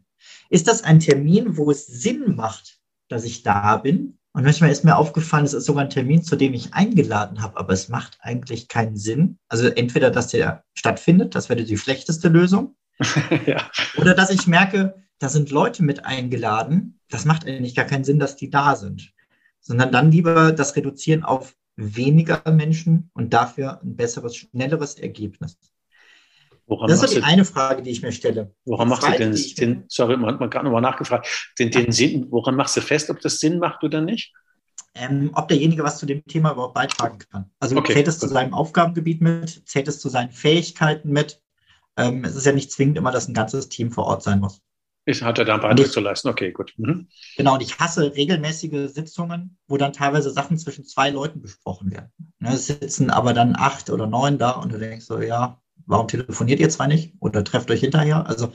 Ist 0.50 0.68
das 0.68 0.82
ein 0.82 1.00
Termin, 1.00 1.56
wo 1.56 1.70
es 1.70 1.86
Sinn 1.86 2.36
macht, 2.36 2.78
dass 3.08 3.24
ich 3.24 3.42
da 3.42 3.76
bin? 3.78 4.18
Und 4.32 4.44
manchmal 4.44 4.70
ist 4.70 4.84
mir 4.84 4.96
aufgefallen, 4.96 5.44
es 5.44 5.54
ist 5.54 5.64
sogar 5.64 5.84
ein 5.84 5.90
Termin, 5.90 6.22
zu 6.22 6.36
dem 6.36 6.54
ich 6.54 6.74
eingeladen 6.74 7.42
habe, 7.42 7.56
aber 7.56 7.72
es 7.72 7.88
macht 7.88 8.18
eigentlich 8.20 8.68
keinen 8.68 8.96
Sinn. 8.96 9.38
Also 9.48 9.66
entweder, 9.68 10.10
dass 10.10 10.28
der 10.28 10.64
stattfindet, 10.74 11.34
das 11.34 11.48
wäre 11.48 11.64
die 11.64 11.78
schlechteste 11.78 12.28
Lösung. 12.28 12.76
ja. 13.46 13.70
Oder 13.96 14.14
dass 14.14 14.30
ich 14.30 14.46
merke, 14.46 14.94
da 15.18 15.28
sind 15.28 15.50
Leute 15.50 15.82
mit 15.82 16.04
eingeladen. 16.04 17.00
Das 17.08 17.24
macht 17.24 17.46
eigentlich 17.46 17.74
gar 17.74 17.84
keinen 17.84 18.04
Sinn, 18.04 18.18
dass 18.18 18.36
die 18.36 18.50
da 18.50 18.76
sind, 18.76 19.12
sondern 19.60 19.92
dann 19.92 20.12
lieber 20.12 20.52
das 20.52 20.76
reduzieren 20.76 21.24
auf 21.24 21.56
weniger 21.76 22.42
Menschen 22.50 23.10
und 23.14 23.32
dafür 23.32 23.80
ein 23.82 23.96
besseres, 23.96 24.36
schnelleres 24.36 24.96
Ergebnis. 24.96 25.58
Woran 26.66 26.88
das 26.88 27.02
ist 27.02 27.16
die 27.16 27.22
eine 27.22 27.46
Frage, 27.46 27.82
die 27.82 27.90
ich 27.90 28.02
mir 28.02 28.12
stelle. 28.12 28.54
Woran 28.66 28.88
machst 28.88 29.08
du 29.08 29.12
denn 29.12 29.34
den, 29.58 29.84
sorry, 29.88 30.18
man 30.18 30.34
hat 30.34 30.40
man 30.40 30.50
gerade 30.50 30.66
nochmal 30.66 30.82
nachgefragt, 30.82 31.54
den, 31.58 31.70
den 31.70 31.92
Sinn, 31.92 32.26
woran 32.30 32.56
machst 32.56 32.76
du 32.76 32.82
fest, 32.82 33.08
ob 33.08 33.20
das 33.20 33.38
Sinn 33.38 33.58
macht 33.58 33.82
oder 33.84 34.02
nicht? 34.02 34.34
Ähm, 34.94 35.30
ob 35.34 35.48
derjenige 35.48 35.82
was 35.82 35.98
zu 35.98 36.06
dem 36.06 36.24
Thema 36.26 36.52
überhaupt 36.52 36.74
beitragen 36.74 37.18
kann. 37.30 37.50
Also 37.58 37.76
okay, 37.76 37.94
zählt 37.94 38.08
es 38.08 38.18
zu 38.18 38.28
seinem 38.28 38.52
Aufgabengebiet 38.52 39.20
mit, 39.20 39.66
zählt 39.66 39.88
es 39.88 39.98
zu 39.98 40.08
seinen 40.08 40.30
Fähigkeiten 40.30 41.10
mit. 41.10 41.40
Ähm, 41.96 42.24
es 42.24 42.34
ist 42.34 42.44
ja 42.44 42.52
nicht 42.52 42.70
zwingend 42.70 42.98
immer, 42.98 43.12
dass 43.12 43.28
ein 43.28 43.34
ganzes 43.34 43.68
Team 43.68 43.90
vor 43.90 44.06
Ort 44.06 44.22
sein 44.22 44.40
muss. 44.40 44.60
Ich 45.08 45.22
hatte 45.22 45.46
da 45.46 45.54
einen 45.54 45.62
Beitrag 45.62 45.86
ich, 45.86 45.92
zu 45.92 46.00
leisten. 46.00 46.28
Okay, 46.28 46.52
gut. 46.52 46.74
Mhm. 46.76 47.08
Genau, 47.38 47.54
und 47.54 47.62
ich 47.62 47.78
hasse 47.78 48.14
regelmäßige 48.14 48.92
Sitzungen, 48.92 49.56
wo 49.66 49.78
dann 49.78 49.94
teilweise 49.94 50.30
Sachen 50.30 50.58
zwischen 50.58 50.84
zwei 50.84 51.08
Leuten 51.08 51.40
besprochen 51.40 51.90
werden. 51.90 52.10
Ne, 52.40 52.52
es 52.52 52.66
sitzen 52.66 53.08
aber 53.08 53.32
dann 53.32 53.56
acht 53.56 53.88
oder 53.88 54.06
neun 54.06 54.36
da 54.36 54.50
und 54.50 54.70
du 54.70 54.78
denkst 54.78 55.06
so, 55.06 55.18
ja, 55.18 55.62
warum 55.86 56.08
telefoniert 56.08 56.60
ihr 56.60 56.68
zwei 56.68 56.88
nicht 56.88 57.14
oder 57.20 57.42
trefft 57.42 57.70
euch 57.70 57.80
hinterher? 57.80 58.26
Also 58.26 58.52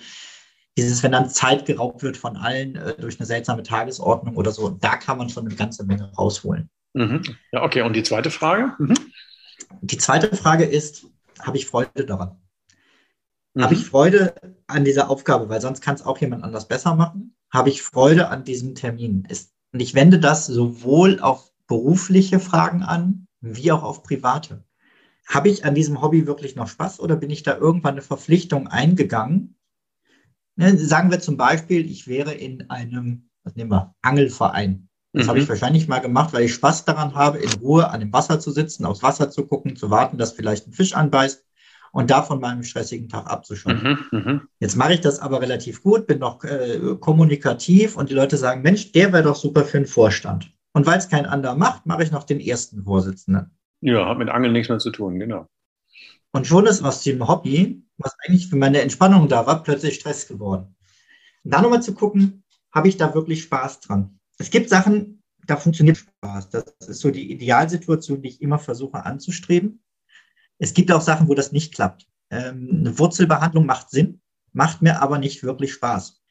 dieses, 0.78 1.02
wenn 1.02 1.12
dann 1.12 1.28
Zeit 1.28 1.66
geraubt 1.66 2.04
wird 2.04 2.18
von 2.18 2.38
allen 2.38 2.76
äh, 2.76 2.94
durch 3.02 3.20
eine 3.20 3.26
seltsame 3.26 3.64
Tagesordnung 3.64 4.38
oder 4.38 4.52
so, 4.52 4.70
da 4.70 4.98
kann 4.98 5.18
man 5.18 5.30
schon 5.30 5.48
eine 5.48 5.56
ganze 5.56 5.84
Menge 5.84 6.12
rausholen. 6.14 6.70
Mhm. 6.94 7.24
Ja, 7.52 7.64
okay. 7.64 7.82
Und 7.82 7.96
die 7.96 8.04
zweite 8.04 8.30
Frage? 8.30 8.74
Mhm. 8.78 8.94
Die 9.82 9.98
zweite 9.98 10.36
Frage 10.36 10.66
ist, 10.66 11.08
habe 11.42 11.58
ich 11.58 11.66
Freude 11.66 12.06
daran? 12.06 12.43
Mhm. 13.54 13.64
Habe 13.64 13.74
ich 13.74 13.86
Freude 13.86 14.36
an 14.68 14.84
dieser 14.84 15.10
Aufgabe, 15.10 15.50
weil 15.50 15.62
sonst 15.62 15.82
kann 15.82 15.96
es 15.96 16.06
auch 16.06 16.18
jemand 16.18 16.44
anders 16.44 16.68
besser 16.68 16.96
machen? 16.96 17.36
Habe 17.52 17.70
ich 17.70 17.82
Freude 17.82 18.30
an 18.30 18.44
diesem 18.44 18.76
Termin? 18.76 19.26
Ist, 19.30 19.54
und 19.72 19.80
ich 19.80 19.94
wende 19.94 20.20
das 20.20 20.46
sowohl 20.48 21.20
auf 21.20 21.52
berufliche 21.68 22.40
Fragen 22.40 22.84
an, 22.84 23.28
wie 23.42 23.72
auch 23.72 23.84
auf 23.84 24.04
private. 24.04 24.64
Habe 25.28 25.50
ich 25.50 25.66
an 25.66 25.76
diesem 25.76 26.02
Hobby 26.02 26.28
wirklich 26.28 26.56
noch 26.56 26.68
Spaß 26.68 27.00
oder 27.00 27.16
bin 27.16 27.30
ich 27.30 27.44
da 27.44 27.58
irgendwann 27.58 27.94
eine 27.94 28.02
Verpflichtung 28.02 28.68
eingegangen? 28.68 29.56
Ne, 30.56 30.78
sagen 30.78 31.12
wir 31.12 31.20
zum 31.20 31.38
Beispiel, 31.38 31.90
ich 31.90 32.08
wäre 32.08 32.34
in 32.34 32.70
einem, 32.70 33.30
was 33.44 33.56
nehmen 33.56 33.72
wir, 33.72 33.96
Angelverein. 34.02 34.90
Das 35.14 35.26
mhm. 35.26 35.30
habe 35.30 35.40
ich 35.40 35.50
wahrscheinlich 35.50 35.88
mal 35.88 36.00
gemacht, 36.00 36.34
weil 36.34 36.44
ich 36.44 36.54
Spaß 36.54 36.86
daran 36.86 37.16
habe, 37.16 37.38
in 37.38 37.52
Ruhe 37.54 37.90
an 37.90 38.02
dem 38.02 38.12
Wasser 38.12 38.40
zu 38.40 38.52
sitzen, 38.52 38.86
aufs 38.86 39.04
Wasser 39.04 39.30
zu 39.30 39.48
gucken, 39.48 39.76
zu 39.76 39.90
warten, 39.90 40.18
dass 40.18 40.34
vielleicht 40.34 40.68
ein 40.68 40.74
Fisch 40.74 40.94
anbeißt 40.94 41.43
und 41.94 42.10
davon 42.10 42.40
meinem 42.40 42.64
stressigen 42.64 43.08
Tag 43.08 43.28
abzuschalten. 43.28 44.00
Mhm, 44.12 44.20
mh. 44.20 44.42
Jetzt 44.60 44.76
mache 44.76 44.96
ich 44.96 45.02
das 45.02 45.20
aber 45.20 45.42
relativ 45.42 45.84
gut, 45.84 46.08
bin 46.08 46.20
noch 46.20 46.44
äh, 46.44 46.80
kommunikativ 47.00 47.96
und 47.96 48.10
die 48.10 48.16
Leute 48.16 48.36
sagen, 48.36 48.64
Mensch, 48.64 48.92
der 48.92 49.14
wäre 49.14 49.24
doch 49.24 49.36
super 49.36 49.64
für 49.64 49.78
einen 49.78 49.86
Vorstand. 49.86 50.52
Und 50.74 50.88
weil 50.88 50.98
es 50.98 51.08
kein 51.08 51.28
anderer 51.28 51.56
macht, 51.56 51.86
mache 51.86 52.02
ich 52.02 52.12
noch 52.12 52.24
den 52.24 52.40
ersten 52.40 52.84
Vorsitzenden. 52.84 53.52
Ja, 53.82 54.08
hat 54.08 54.18
mit 54.18 54.30
Angeln 54.30 54.54
nichts 54.54 54.70
mehr 54.70 54.80
zu 54.80 54.90
tun, 54.90 55.20
genau. 55.20 55.48
Und 56.32 56.48
schon 56.48 56.66
ist 56.66 56.82
aus 56.82 57.04
dem 57.04 57.28
Hobby, 57.28 57.84
was 57.98 58.16
eigentlich 58.26 58.48
für 58.48 58.56
meine 58.56 58.82
Entspannung 58.82 59.28
da 59.28 59.46
war, 59.46 59.62
plötzlich 59.62 59.96
Stress 59.96 60.28
geworden. 60.28 60.76
Und 61.44 61.54
dann 61.54 61.62
nochmal 61.62 61.84
zu 61.84 61.94
gucken, 61.94 62.44
habe 62.72 62.88
ich 62.88 62.98
da 62.98 63.14
wirklich 63.14 63.44
Spaß 63.44 63.82
dran? 63.82 64.20
Es 64.40 64.50
gibt 64.50 64.70
Sachen, 64.70 65.22
da 65.46 65.58
funktioniert 65.58 65.98
Spaß. 65.98 66.50
Das 66.50 66.74
ist 66.88 67.02
so 67.02 67.12
die 67.12 67.32
Idealsituation, 67.32 68.24
die 68.24 68.30
ich 68.30 68.42
immer 68.42 68.58
versuche 68.58 69.06
anzustreben. 69.06 69.84
Es 70.60 70.74
gibt 70.74 70.92
auch 70.92 71.02
Sachen, 71.02 71.28
wo 71.28 71.34
das 71.34 71.52
nicht 71.52 71.74
klappt. 71.74 72.08
Ähm, 72.30 72.70
eine 72.80 72.98
Wurzelbehandlung 72.98 73.66
macht 73.66 73.90
Sinn, 73.90 74.22
macht 74.54 74.82
mir 74.82 75.02
aber 75.02 75.18
nicht 75.18 75.44
wirklich 75.44 75.74
Spaß. 75.74 76.22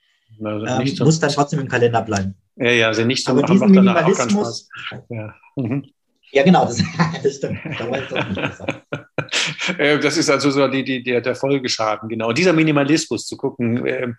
Also 0.42 0.66
ähm, 0.66 0.96
muss 1.00 1.20
dann 1.20 1.30
trotzdem 1.30 1.60
im 1.60 1.68
Kalender 1.68 2.02
bleiben. 2.02 2.34
Ja, 2.56 2.70
ja, 2.70 2.86
also 2.88 3.04
nicht 3.04 3.24
so 3.24 3.32
aber 3.32 3.42
diesen 3.42 3.70
Minimalismus. 3.70 4.68
Ja. 5.08 5.34
Mhm. 5.56 5.86
Ja, 6.32 6.42
genau, 6.42 6.64
das, 6.64 6.82
das 7.22 7.36
stimmt. 7.36 7.60
Äh, 9.78 9.98
das 9.98 10.16
ist 10.16 10.28
also 10.30 10.50
so 10.50 10.66
die, 10.68 10.84
die, 10.84 11.02
der, 11.02 11.20
der 11.20 11.34
Folgeschaden, 11.34 12.08
genau. 12.08 12.28
Und 12.28 12.38
dieser 12.38 12.52
Minimalismus 12.52 13.26
zu 13.26 13.36
gucken, 13.36 13.86
äh, 13.86 14.12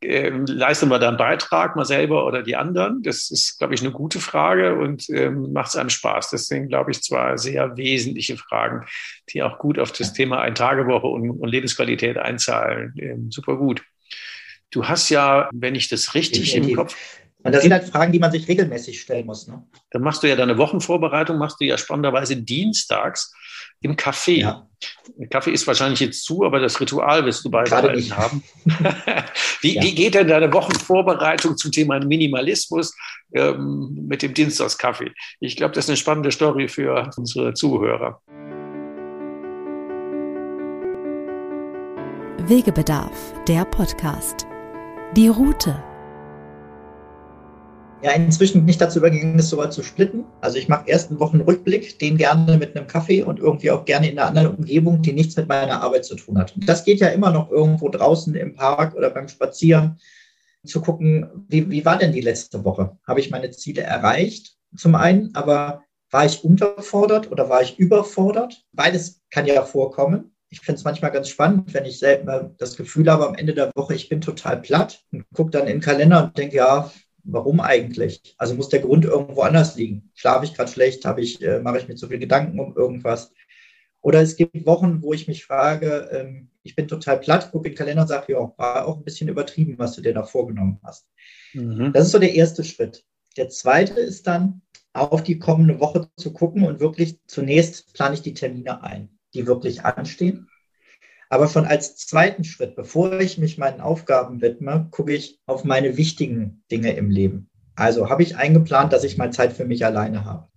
äh, 0.00 0.30
leisten 0.30 0.88
wir 0.88 0.98
da 0.98 1.08
einen 1.08 1.16
Beitrag 1.16 1.76
mal 1.76 1.84
selber 1.84 2.26
oder 2.26 2.42
die 2.42 2.56
anderen? 2.56 3.02
Das 3.02 3.30
ist, 3.30 3.58
glaube 3.58 3.74
ich, 3.74 3.80
eine 3.80 3.92
gute 3.92 4.20
Frage 4.20 4.76
und 4.76 5.08
äh, 5.10 5.30
macht 5.30 5.68
es 5.68 5.76
einem 5.76 5.90
Spaß. 5.90 6.30
Das 6.30 6.46
sind, 6.46 6.68
glaube 6.68 6.92
ich, 6.92 7.02
zwar 7.02 7.38
sehr 7.38 7.76
wesentliche 7.76 8.36
Fragen, 8.36 8.86
die 9.30 9.42
auch 9.42 9.58
gut 9.58 9.78
auf 9.78 9.92
das 9.92 10.12
Thema 10.12 10.40
Ein-Tage-Woche 10.40 11.06
und, 11.06 11.30
und, 11.30 11.48
Lebensqualität 11.48 12.16
einzahlen. 12.16 12.94
Ähm, 12.98 13.30
super 13.30 13.56
gut. 13.56 13.82
Du 14.70 14.86
hast 14.86 15.08
ja, 15.08 15.48
wenn 15.52 15.74
ich 15.74 15.88
das 15.88 16.14
richtig 16.14 16.52
Definitiv. 16.52 16.70
im 16.70 16.76
Kopf 16.76 16.96
und 17.48 17.54
das 17.54 17.62
sind 17.62 17.72
halt 17.72 17.88
Fragen, 17.88 18.12
die 18.12 18.18
man 18.18 18.30
sich 18.30 18.46
regelmäßig 18.48 19.00
stellen 19.00 19.26
muss. 19.26 19.48
Ne? 19.48 19.62
Dann 19.90 20.02
machst 20.02 20.22
du 20.22 20.28
ja 20.28 20.36
deine 20.36 20.56
Wochenvorbereitung, 20.58 21.38
machst 21.38 21.60
du 21.60 21.64
ja 21.64 21.76
spannenderweise 21.76 22.36
dienstags 22.36 23.32
im 23.80 23.96
Café. 23.96 24.40
Ja. 24.40 24.66
Der 25.16 25.28
Kaffee 25.28 25.50
ist 25.50 25.66
wahrscheinlich 25.66 26.00
jetzt 26.00 26.24
zu, 26.24 26.44
aber 26.44 26.60
das 26.60 26.80
Ritual 26.80 27.24
wirst 27.24 27.44
du 27.44 27.50
beibehalten 27.50 28.16
haben. 28.16 28.44
wie, 29.60 29.74
ja. 29.74 29.82
wie, 29.82 29.94
geht 29.94 30.14
denn 30.14 30.28
deine 30.28 30.52
Wochenvorbereitung 30.52 31.56
zum 31.56 31.72
Thema 31.72 31.98
Minimalismus 31.98 32.94
ähm, 33.34 34.06
mit 34.06 34.22
dem 34.22 34.34
Dienstagskaffee? 34.34 35.10
Ich 35.40 35.56
glaube, 35.56 35.74
das 35.74 35.86
ist 35.86 35.90
eine 35.90 35.96
spannende 35.96 36.30
Story 36.30 36.68
für 36.68 37.10
unsere 37.16 37.54
Zuhörer. 37.54 38.20
Wegebedarf, 42.46 43.34
der 43.46 43.64
Podcast. 43.64 44.46
Die 45.16 45.28
Route 45.28 45.82
ja 48.02 48.12
inzwischen 48.12 48.64
nicht 48.64 48.80
dazu 48.80 48.98
übergegangen 48.98 49.38
ist, 49.38 49.50
so 49.50 49.56
weit 49.56 49.72
zu 49.72 49.82
splitten. 49.82 50.24
Also 50.40 50.58
ich 50.58 50.68
mache 50.68 50.88
erst 50.88 51.10
einen 51.10 51.20
Wochenrückblick, 51.20 51.98
den 51.98 52.16
gerne 52.16 52.56
mit 52.56 52.76
einem 52.76 52.86
Kaffee 52.86 53.22
und 53.22 53.40
irgendwie 53.40 53.70
auch 53.70 53.84
gerne 53.84 54.10
in 54.10 54.18
einer 54.18 54.28
anderen 54.28 54.56
Umgebung, 54.56 55.02
die 55.02 55.12
nichts 55.12 55.36
mit 55.36 55.48
meiner 55.48 55.82
Arbeit 55.82 56.04
zu 56.04 56.14
tun 56.14 56.38
hat. 56.38 56.54
Und 56.54 56.68
das 56.68 56.84
geht 56.84 57.00
ja 57.00 57.08
immer 57.08 57.30
noch 57.30 57.50
irgendwo 57.50 57.88
draußen 57.88 58.34
im 58.34 58.54
Park 58.54 58.94
oder 58.94 59.10
beim 59.10 59.28
Spazieren 59.28 59.98
zu 60.64 60.80
gucken, 60.80 61.28
wie, 61.48 61.70
wie 61.70 61.84
war 61.84 61.98
denn 61.98 62.12
die 62.12 62.20
letzte 62.20 62.64
Woche? 62.64 62.96
Habe 63.06 63.20
ich 63.20 63.30
meine 63.30 63.50
Ziele 63.50 63.82
erreicht? 63.82 64.56
Zum 64.76 64.94
einen, 64.94 65.34
aber 65.34 65.82
war 66.10 66.24
ich 66.24 66.44
unterfordert 66.44 67.30
oder 67.30 67.48
war 67.48 67.62
ich 67.62 67.78
überfordert? 67.78 68.64
Beides 68.72 69.20
kann 69.30 69.46
ja 69.46 69.62
vorkommen. 69.62 70.34
Ich 70.50 70.60
finde 70.60 70.78
es 70.78 70.84
manchmal 70.84 71.10
ganz 71.10 71.28
spannend, 71.28 71.74
wenn 71.74 71.84
ich 71.84 71.98
selber 71.98 72.54
das 72.56 72.76
Gefühl 72.76 73.10
habe 73.10 73.28
am 73.28 73.34
Ende 73.34 73.54
der 73.54 73.70
Woche, 73.74 73.94
ich 73.94 74.08
bin 74.08 74.20
total 74.20 74.60
platt 74.60 75.04
und 75.12 75.24
gucke 75.34 75.50
dann 75.50 75.66
in 75.66 75.74
den 75.76 75.80
Kalender 75.80 76.24
und 76.24 76.38
denke, 76.38 76.56
ja, 76.56 76.90
warum 77.32 77.60
eigentlich? 77.60 78.34
Also 78.38 78.54
muss 78.54 78.68
der 78.68 78.80
Grund 78.80 79.04
irgendwo 79.04 79.42
anders 79.42 79.76
liegen. 79.76 80.10
Schlafe 80.14 80.44
ich 80.44 80.54
gerade 80.54 80.70
schlecht? 80.70 81.04
Habe 81.04 81.20
ich, 81.20 81.42
äh, 81.42 81.60
mache 81.60 81.78
ich 81.78 81.88
mir 81.88 81.94
zu 81.94 82.08
viel 82.08 82.18
Gedanken 82.18 82.58
um 82.58 82.76
irgendwas? 82.76 83.32
Oder 84.00 84.22
es 84.22 84.36
gibt 84.36 84.66
Wochen, 84.66 85.02
wo 85.02 85.12
ich 85.12 85.28
mich 85.28 85.44
frage, 85.44 86.08
ähm, 86.12 86.50
ich 86.62 86.74
bin 86.76 86.88
total 86.88 87.18
platt, 87.18 87.50
gucke 87.50 87.68
in 87.68 87.74
den 87.74 87.78
Kalender 87.78 88.02
und 88.02 88.08
sage, 88.08 88.32
ja, 88.32 88.52
war 88.56 88.86
auch 88.86 88.98
ein 88.98 89.04
bisschen 89.04 89.28
übertrieben, 89.28 89.78
was 89.78 89.94
du 89.94 90.02
dir 90.02 90.14
da 90.14 90.22
vorgenommen 90.22 90.80
hast. 90.84 91.06
Mhm. 91.52 91.92
Das 91.92 92.06
ist 92.06 92.12
so 92.12 92.18
der 92.18 92.34
erste 92.34 92.64
Schritt. 92.64 93.04
Der 93.36 93.48
zweite 93.48 94.00
ist 94.00 94.26
dann, 94.26 94.62
auf 94.92 95.22
die 95.22 95.38
kommende 95.38 95.80
Woche 95.80 96.08
zu 96.16 96.32
gucken 96.32 96.64
und 96.64 96.80
wirklich 96.80 97.20
zunächst 97.26 97.92
plane 97.94 98.14
ich 98.14 98.22
die 98.22 98.34
Termine 98.34 98.82
ein, 98.82 99.10
die 99.34 99.46
wirklich 99.46 99.84
anstehen. 99.84 100.48
Aber 101.28 101.48
schon 101.48 101.66
als 101.66 101.96
zweiten 101.96 102.44
Schritt, 102.44 102.74
bevor 102.74 103.20
ich 103.20 103.38
mich 103.38 103.58
meinen 103.58 103.80
Aufgaben 103.80 104.40
widme, 104.40 104.88
gucke 104.90 105.12
ich 105.12 105.40
auf 105.46 105.64
meine 105.64 105.96
wichtigen 105.96 106.62
Dinge 106.70 106.92
im 106.94 107.10
Leben. 107.10 107.50
Also 107.74 108.08
habe 108.08 108.22
ich 108.22 108.36
eingeplant, 108.36 108.92
dass 108.92 109.04
ich 109.04 109.18
mal 109.18 109.32
Zeit 109.32 109.52
für 109.52 109.64
mich 109.64 109.84
alleine 109.84 110.24
habe. 110.24 110.48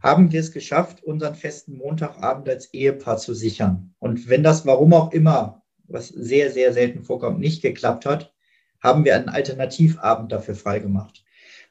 Haben 0.00 0.32
wir 0.32 0.40
es 0.40 0.52
geschafft, 0.52 1.02
unseren 1.02 1.34
festen 1.34 1.76
Montagabend 1.76 2.48
als 2.48 2.74
Ehepaar 2.74 3.16
zu 3.16 3.34
sichern? 3.34 3.94
Und 4.00 4.28
wenn 4.28 4.42
das 4.42 4.66
warum 4.66 4.92
auch 4.92 5.12
immer, 5.12 5.62
was 5.88 6.08
sehr, 6.08 6.50
sehr 6.50 6.72
selten 6.72 7.02
vorkommt, 7.02 7.38
nicht 7.38 7.62
geklappt 7.62 8.04
hat, 8.04 8.32
haben 8.82 9.04
wir 9.04 9.14
einen 9.14 9.28
Alternativabend 9.28 10.32
dafür 10.32 10.56
freigemacht. 10.56 11.24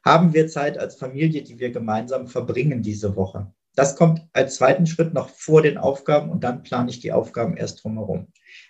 Haben 0.04 0.32
wir 0.34 0.48
Zeit 0.48 0.78
als 0.78 0.96
Familie, 0.96 1.42
die 1.42 1.58
wir 1.58 1.70
gemeinsam 1.70 2.26
verbringen 2.26 2.82
diese 2.82 3.16
Woche? 3.16 3.52
Das 3.74 3.96
kommt 3.96 4.22
als 4.32 4.56
zweiten 4.56 4.86
Schritt 4.86 5.14
noch 5.14 5.30
vor 5.30 5.62
den 5.62 5.78
Aufgaben 5.78 6.30
und 6.30 6.44
dann 6.44 6.62
plane 6.62 6.90
ich 6.90 7.00
die 7.00 7.12
Aufgaben 7.12 7.56
erst 7.56 7.82
drumherum. 7.82 8.28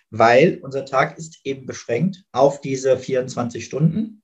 Weil 0.09 0.59
unser 0.61 0.85
Tag 0.85 1.17
ist 1.17 1.39
eben 1.43 1.65
beschränkt 1.65 2.23
auf 2.31 2.61
diese 2.61 2.97
24 2.97 3.65
Stunden. 3.65 4.21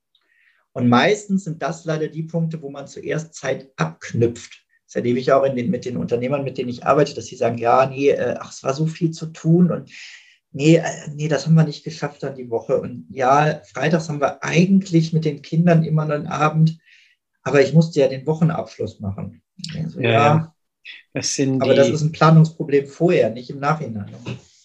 Und 0.71 0.88
meistens 0.88 1.43
sind 1.43 1.62
das 1.62 1.83
leider 1.86 2.07
die 2.07 2.24
Punkte, 2.24 2.62
wo 2.62 2.69
man 2.69 2.88
zuerst 2.88 3.33
Zeit 3.33 3.69
abknüpft. 3.75 4.65
Das 4.86 4.95
erlebe 4.95 5.19
ich 5.19 5.31
auch 5.31 5.43
den, 5.48 5.69
mit 5.69 5.86
den 5.86 5.98
Unternehmern, 5.98 6.43
mit 6.43 6.57
denen 6.57 6.69
ich 6.69 6.86
arbeite, 6.86 7.13
dass 7.13 7.25
sie 7.25 7.36
sagen, 7.36 7.57
ja, 7.57 7.86
nee, 7.86 8.09
äh, 8.09 8.36
ach, 8.39 8.51
es 8.51 8.63
war 8.63 8.74
so 8.74 8.88
viel 8.88 9.12
zu 9.12 9.27
tun 9.27 9.71
und 9.71 9.91
nee, 10.51 10.77
äh, 10.77 11.09
nee, 11.13 11.27
das 11.27 11.45
haben 11.45 11.55
wir 11.55 11.63
nicht 11.63 11.83
geschafft 11.83 12.24
dann 12.24 12.36
die 12.36 12.50
Woche. 12.50 12.79
Und 12.79 13.05
ja, 13.09 13.62
freitags 13.71 14.09
haben 14.09 14.21
wir 14.21 14.43
eigentlich 14.43 15.13
mit 15.13 15.25
den 15.25 15.41
Kindern 15.41 15.83
immer 15.83 16.03
einen 16.03 16.27
Abend, 16.27 16.79
aber 17.43 17.62
ich 17.62 17.74
musste 17.74 18.00
ja 18.00 18.07
den 18.07 18.25
Wochenabschluss 18.25 19.00
machen. 19.00 19.41
Also, 19.75 20.00
ja, 20.00 20.09
ja, 20.09 20.55
das 21.13 21.36
sind 21.36 21.62
Aber 21.62 21.74
die, 21.74 21.78
das 21.78 21.89
ist 21.89 22.01
ein 22.01 22.12
Planungsproblem 22.12 22.88
vorher, 22.88 23.30
nicht 23.30 23.50
im 23.50 23.60
Nachhinein. 23.60 24.13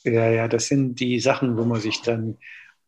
Ja, 0.05 0.31
ja, 0.31 0.49
das 0.49 0.67
sind 0.67 1.01
die 1.01 1.19
Sachen, 1.21 1.57
wo 1.57 1.65
man 1.65 1.81
sich 1.81 2.03
dann 2.03 2.37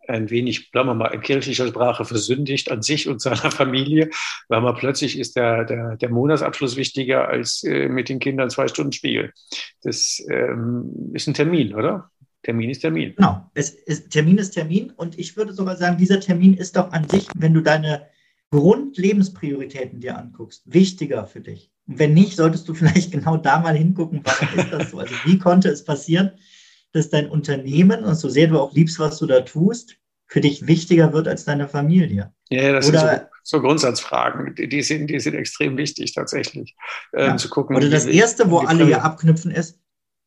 ein 0.08 0.30
wenig, 0.30 0.70
bleiben 0.70 0.88
wir 0.88 0.94
mal, 0.94 1.08
in 1.08 1.20
kirchlicher 1.20 1.66
Sprache 1.66 2.04
versündigt 2.04 2.70
an 2.70 2.82
sich 2.82 3.08
und 3.08 3.20
seiner 3.20 3.50
Familie, 3.50 4.10
weil 4.48 4.60
man 4.60 4.74
plötzlich 4.74 5.18
ist 5.18 5.36
der, 5.36 5.64
der, 5.64 5.96
der 5.96 6.10
Monatsabschluss 6.10 6.76
wichtiger 6.76 7.28
als 7.28 7.64
äh, 7.64 7.88
mit 7.88 8.08
den 8.08 8.18
Kindern 8.18 8.50
zwei 8.50 8.68
Stunden 8.68 8.92
Spiel. 8.92 9.32
Das 9.82 10.24
ähm, 10.30 11.10
ist 11.12 11.26
ein 11.26 11.34
Termin, 11.34 11.74
oder? 11.74 12.10
Termin 12.42 12.70
ist 12.70 12.80
Termin. 12.80 13.14
Genau, 13.16 13.50
ist, 13.54 14.10
Termin 14.10 14.38
ist 14.38 14.52
Termin 14.52 14.90
und 14.90 15.18
ich 15.18 15.36
würde 15.36 15.52
sogar 15.52 15.76
sagen, 15.76 15.96
dieser 15.96 16.20
Termin 16.20 16.54
ist 16.54 16.76
doch 16.76 16.92
an 16.92 17.08
sich, 17.08 17.26
wenn 17.34 17.54
du 17.54 17.60
deine 17.60 18.06
Grundlebensprioritäten 18.50 20.00
dir 20.00 20.16
anguckst, 20.16 20.62
wichtiger 20.66 21.26
für 21.26 21.40
dich. 21.40 21.72
Und 21.86 21.98
wenn 21.98 22.14
nicht, 22.14 22.36
solltest 22.36 22.68
du 22.68 22.74
vielleicht 22.74 23.10
genau 23.12 23.36
da 23.36 23.58
mal 23.58 23.76
hingucken, 23.76 24.20
warum 24.24 24.58
ist 24.58 24.72
das 24.72 24.90
so? 24.90 24.98
Also 24.98 25.14
wie 25.24 25.38
konnte 25.38 25.68
es 25.68 25.84
passieren, 25.84 26.32
dass 26.92 27.10
dein 27.10 27.28
Unternehmen, 27.28 28.04
und 28.04 28.14
so 28.14 28.28
sehr 28.28 28.48
du 28.48 28.58
auch 28.58 28.72
liebst, 28.72 28.98
was 28.98 29.18
du 29.18 29.26
da 29.26 29.40
tust, 29.40 29.96
für 30.28 30.40
dich 30.40 30.66
wichtiger 30.66 31.12
wird 31.12 31.28
als 31.28 31.44
deine 31.44 31.68
Familie? 31.68 32.32
Ja, 32.48 32.72
das 32.72 32.88
Oder, 32.88 33.00
sind 33.00 33.28
so, 33.44 33.58
so 33.58 33.62
Grundsatzfragen, 33.62 34.54
die 34.56 34.82
sind, 34.82 35.08
die 35.08 35.20
sind 35.20 35.34
extrem 35.34 35.76
wichtig 35.76 36.14
tatsächlich, 36.14 36.74
ähm, 37.14 37.26
ja. 37.26 37.36
zu 37.36 37.48
gucken. 37.48 37.76
Oder 37.76 37.90
das 37.90 38.06
Erste, 38.06 38.50
wo 38.50 38.58
alle 38.58 38.84
hier 38.84 39.04
abknüpfen, 39.04 39.50
ist, 39.50 39.80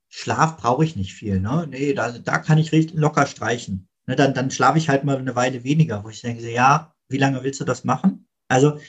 Schlaf 0.10 0.58
brauche 0.58 0.84
ich 0.84 0.96
nicht 0.96 1.14
viel. 1.14 1.40
Ne? 1.40 1.68
Nee, 1.70 1.94
da, 1.94 2.12
da 2.12 2.40
kann 2.40 2.58
ich 2.58 2.72
richtig 2.72 2.98
locker 2.98 3.26
streichen. 3.26 3.88
Ne, 4.08 4.16
dann, 4.16 4.34
dann 4.34 4.50
schlafe 4.50 4.80
ich 4.80 4.90
halt 4.90 5.04
mal 5.04 5.18
eine 5.18 5.36
Weile 5.36 5.64
weniger, 5.64 6.04
wo 6.04 6.10
ich 6.10 6.22
denke, 6.22 6.50
ja, 6.52 6.96
wie 7.10 7.20
lange 7.20 7.44
willst 7.44 7.62
du 7.62 7.66
das 7.66 7.84
machen? 7.84 8.28
Also 8.48 8.80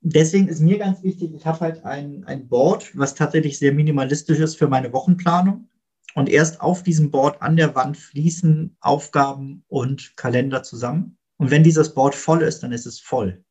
deswegen 0.00 0.48
ist 0.48 0.60
mir 0.60 0.78
ganz 0.78 1.02
wichtig, 1.02 1.32
ich 1.34 1.46
habe 1.46 1.60
halt 1.60 1.84
ein, 1.84 2.24
ein 2.24 2.48
Board, 2.48 2.96
was 2.96 3.14
tatsächlich 3.14 3.58
sehr 3.58 3.72
minimalistisch 3.72 4.38
ist 4.38 4.56
für 4.56 4.68
meine 4.68 4.92
Wochenplanung. 4.92 5.68
Und 6.14 6.30
erst 6.30 6.60
auf 6.60 6.82
diesem 6.82 7.10
Board 7.10 7.42
an 7.42 7.56
der 7.56 7.74
Wand 7.74 7.96
fließen 7.96 8.76
Aufgaben 8.80 9.64
und 9.68 10.16
Kalender 10.16 10.62
zusammen. 10.62 11.18
Und 11.36 11.50
wenn 11.50 11.62
dieses 11.62 11.92
Board 11.92 12.14
voll 12.14 12.42
ist, 12.42 12.62
dann 12.62 12.72
ist 12.72 12.86
es 12.86 13.00
voll. 13.00 13.44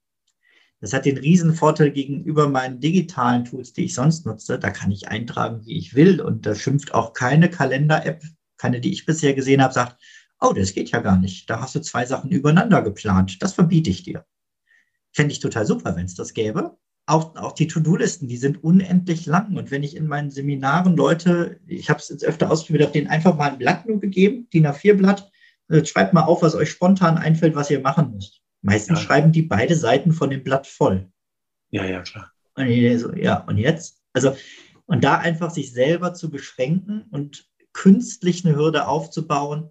Das 0.82 0.94
hat 0.94 1.06
den 1.06 1.18
riesen 1.18 1.54
Vorteil 1.54 1.92
gegenüber 1.92 2.50
meinen 2.50 2.80
digitalen 2.80 3.46
Tools, 3.46 3.74
die 3.74 3.86
ich 3.86 3.94
sonst 3.94 4.26
nutze. 4.26 4.60
Da 4.60 4.72
kann 4.72 4.92
ich 4.92 5.08
eintragen, 5.08 5.66
wie 5.66 5.78
ich 5.78 5.96
will. 5.96 6.22
Und 6.22 6.46
da 6.46 6.56
schimpft 6.56 6.94
auch 6.94 7.14
keine 7.14 7.50
Kalender-App, 7.50 8.24
keine, 8.58 8.82
die 8.82 8.92
ich 8.92 9.06
bisher 9.06 9.34
gesehen 9.34 9.62
habe, 9.62 9.74
sagt, 9.74 10.02
oh, 10.42 10.54
das 10.54 10.74
geht 10.74 10.92
ja 10.92 11.00
gar 11.00 11.18
nicht. 11.18 11.50
Da 11.50 11.62
hast 11.62 11.76
du 11.76 11.82
zwei 11.82 12.06
Sachen 12.06 12.32
übereinander 12.32 12.82
geplant. 12.82 13.42
Das 13.42 13.54
verbiete 13.54 13.90
ich 13.90 14.04
dir. 14.04 14.26
Fände 15.16 15.32
ich 15.32 15.40
total 15.40 15.66
super, 15.66 15.96
wenn 15.96 16.06
es 16.06 16.16
das 16.16 16.34
gäbe. 16.34 16.76
Auch, 17.06 17.38
auch 17.38 17.54
die 17.54 17.68
To-Do-Listen, 17.68 18.28
die 18.28 18.36
sind 18.36 18.62
unendlich 18.66 19.26
lang. 19.26 19.56
Und 19.56 19.72
wenn 19.72 19.82
ich 19.82 19.96
in 19.96 20.08
meinen 20.08 20.30
Seminaren 20.30 20.98
Leute, 20.98 21.62
ich 21.68 21.90
habe 21.90 22.00
es 22.00 22.10
jetzt 22.10 22.26
öfter 22.26 22.52
ausprobiert, 22.52 22.84
habe 22.84 22.92
denen 22.92 23.08
einfach 23.08 23.38
mal 23.38 23.52
ein 23.52 23.58
Blatt 23.58 23.88
nur 23.88 24.02
gegeben, 24.02 24.50
DIN 24.52 24.68
A4-Blatt, 24.68 25.32
äh, 25.70 25.86
schreibt 25.86 26.12
mal 26.12 26.24
auf, 26.24 26.42
was 26.42 26.54
euch 26.54 26.70
spontan 26.70 27.18
einfällt, 27.18 27.56
was 27.56 27.72
ihr 27.72 27.80
machen 27.80 28.12
müsst. 28.12 28.42
Meistens 28.62 29.00
ja. 29.00 29.06
schreiben 29.06 29.32
die 29.32 29.44
beide 29.44 29.78
Seiten 29.78 30.12
von 30.12 30.30
dem 30.30 30.44
Blatt 30.44 30.68
voll. 30.68 31.10
Ja, 31.70 31.86
ja, 31.86 32.02
klar. 32.02 32.34
Und 32.56 32.68
so, 33.00 33.14
ja, 33.14 33.38
und 33.46 33.58
jetzt? 33.58 34.02
Also, 34.12 34.36
und 34.86 35.06
da 35.06 35.18
einfach 35.18 35.50
sich 35.50 35.72
selber 35.72 36.14
zu 36.14 36.30
beschränken 36.30 37.06
und 37.10 37.48
künstlich 37.72 38.46
eine 38.46 38.58
Hürde 38.58 38.90
aufzubauen, 38.90 39.70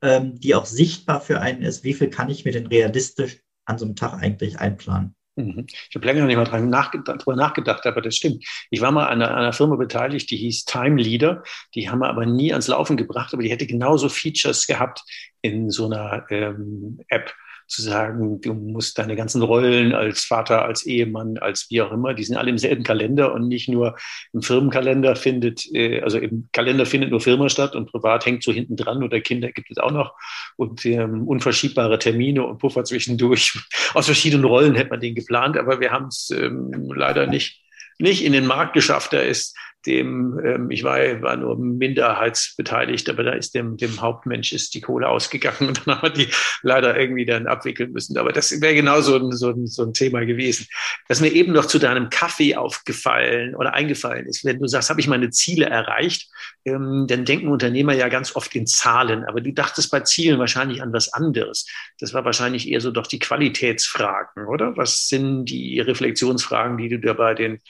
ähm, 0.00 0.40
die 0.40 0.54
auch 0.54 0.64
sichtbar 0.64 1.20
für 1.20 1.40
einen 1.42 1.60
ist, 1.60 1.84
wie 1.84 1.92
viel 1.92 2.08
kann 2.08 2.30
ich 2.30 2.46
mir 2.46 2.52
denn 2.52 2.66
realistisch 2.66 3.42
an 3.66 3.78
so 3.78 3.84
einem 3.84 3.96
Tag 3.96 4.14
eigentlich 4.22 4.58
einplanen? 4.58 5.14
Mhm. 5.36 5.66
Ich 5.68 5.94
habe 5.94 6.06
länger 6.06 6.24
nicht 6.24 6.36
mal 6.36 6.44
dran 6.44 6.70
nachgedacht, 6.70 7.24
drüber 7.24 7.36
nachgedacht, 7.36 7.84
aber 7.86 8.00
das 8.00 8.16
stimmt. 8.16 8.42
Ich 8.70 8.80
war 8.80 8.90
mal 8.90 9.06
an 9.06 9.20
einer, 9.20 9.36
einer, 9.36 9.52
Firma 9.52 9.76
beteiligt, 9.76 10.30
die 10.30 10.38
hieß 10.38 10.64
Time 10.64 11.00
Leader. 11.00 11.42
Die 11.74 11.90
haben 11.90 11.98
wir 11.98 12.08
aber 12.08 12.24
nie 12.24 12.52
ans 12.52 12.68
Laufen 12.68 12.96
gebracht, 12.96 13.34
aber 13.34 13.42
die 13.42 13.50
hätte 13.50 13.66
genauso 13.66 14.08
Features 14.08 14.66
gehabt 14.66 15.02
in 15.42 15.70
so 15.70 15.86
einer 15.86 16.24
ähm, 16.30 17.00
App 17.08 17.34
zu 17.66 17.82
sagen, 17.82 18.40
du 18.40 18.54
musst 18.54 18.98
deine 18.98 19.16
ganzen 19.16 19.42
Rollen 19.42 19.92
als 19.92 20.24
Vater, 20.24 20.64
als 20.64 20.86
Ehemann, 20.86 21.38
als 21.38 21.66
wie 21.70 21.82
auch 21.82 21.92
immer, 21.92 22.14
die 22.14 22.24
sind 22.24 22.36
alle 22.36 22.50
im 22.50 22.58
selben 22.58 22.84
Kalender 22.84 23.32
und 23.34 23.48
nicht 23.48 23.68
nur 23.68 23.96
im 24.32 24.42
Firmenkalender 24.42 25.16
findet, 25.16 25.66
äh, 25.74 26.00
also 26.02 26.18
im 26.18 26.48
Kalender 26.52 26.86
findet 26.86 27.10
nur 27.10 27.20
Firma 27.20 27.48
statt 27.48 27.74
und 27.74 27.90
privat 27.90 28.26
hängt 28.26 28.42
so 28.42 28.52
hinten 28.52 28.76
dran 28.76 29.02
oder 29.02 29.20
Kinder 29.20 29.50
gibt 29.52 29.70
es 29.70 29.78
auch 29.78 29.90
noch 29.90 30.14
und 30.56 30.84
ähm, 30.86 31.26
unverschiebbare 31.26 31.98
Termine 31.98 32.44
und 32.44 32.58
Puffer 32.58 32.84
zwischendurch. 32.84 33.58
Aus 33.94 34.06
verschiedenen 34.06 34.44
Rollen 34.44 34.74
hätte 34.74 34.90
man 34.90 35.00
den 35.00 35.14
geplant, 35.14 35.56
aber 35.56 35.80
wir 35.80 35.90
haben 35.90 36.06
es 36.06 36.30
ähm, 36.30 36.92
leider 36.94 37.26
nicht 37.26 37.62
nicht 37.98 38.24
in 38.24 38.32
den 38.32 38.46
Markt 38.46 38.74
geschafft. 38.74 39.12
Da 39.12 39.20
ist 39.20 39.56
dem, 39.86 40.40
ähm, 40.44 40.70
ich 40.70 40.84
war, 40.84 40.98
war 41.22 41.36
nur 41.36 41.58
minderheitsbeteiligt, 41.58 43.08
aber 43.08 43.22
da 43.22 43.32
ist 43.32 43.54
dem, 43.54 43.76
dem 43.76 44.00
Hauptmensch 44.00 44.52
ist 44.52 44.74
die 44.74 44.80
Kohle 44.80 45.08
ausgegangen 45.08 45.68
und 45.68 45.86
dann 45.86 45.96
haben 45.96 46.02
wir 46.02 46.10
die 46.10 46.28
leider 46.62 46.98
irgendwie 46.98 47.24
dann 47.24 47.46
abwickeln 47.46 47.92
müssen. 47.92 48.18
Aber 48.18 48.32
das 48.32 48.60
wäre 48.60 48.74
genau 48.74 49.00
so 49.00 49.16
ein, 49.16 49.32
so, 49.32 49.50
ein, 49.50 49.66
so 49.66 49.84
ein 49.84 49.92
Thema 49.92 50.24
gewesen. 50.26 50.66
Was 51.08 51.20
mir 51.20 51.32
eben 51.32 51.52
noch 51.52 51.66
zu 51.66 51.78
deinem 51.78 52.10
Kaffee 52.10 52.56
aufgefallen 52.56 53.54
oder 53.54 53.74
eingefallen 53.74 54.26
ist, 54.26 54.44
wenn 54.44 54.58
du 54.58 54.66
sagst, 54.66 54.90
habe 54.90 55.00
ich 55.00 55.08
meine 55.08 55.30
Ziele 55.30 55.66
erreicht, 55.66 56.28
ähm, 56.64 57.06
dann 57.08 57.24
denken 57.24 57.48
Unternehmer 57.48 57.94
ja 57.94 58.08
ganz 58.08 58.34
oft 58.34 58.54
in 58.54 58.66
Zahlen, 58.66 59.24
aber 59.24 59.40
du 59.40 59.52
dachtest 59.52 59.90
bei 59.90 60.00
Zielen 60.00 60.38
wahrscheinlich 60.38 60.82
an 60.82 60.92
was 60.92 61.12
anderes. 61.12 61.66
Das 62.00 62.12
war 62.12 62.24
wahrscheinlich 62.24 62.68
eher 62.68 62.80
so 62.80 62.90
doch 62.90 63.06
die 63.06 63.18
Qualitätsfragen, 63.18 64.46
oder? 64.46 64.76
Was 64.76 65.08
sind 65.08 65.46
die 65.46 65.80
Reflexionsfragen, 65.80 66.76
die 66.76 66.88
du 66.88 66.98
da 66.98 67.12
bei 67.12 67.34
den 67.34 67.60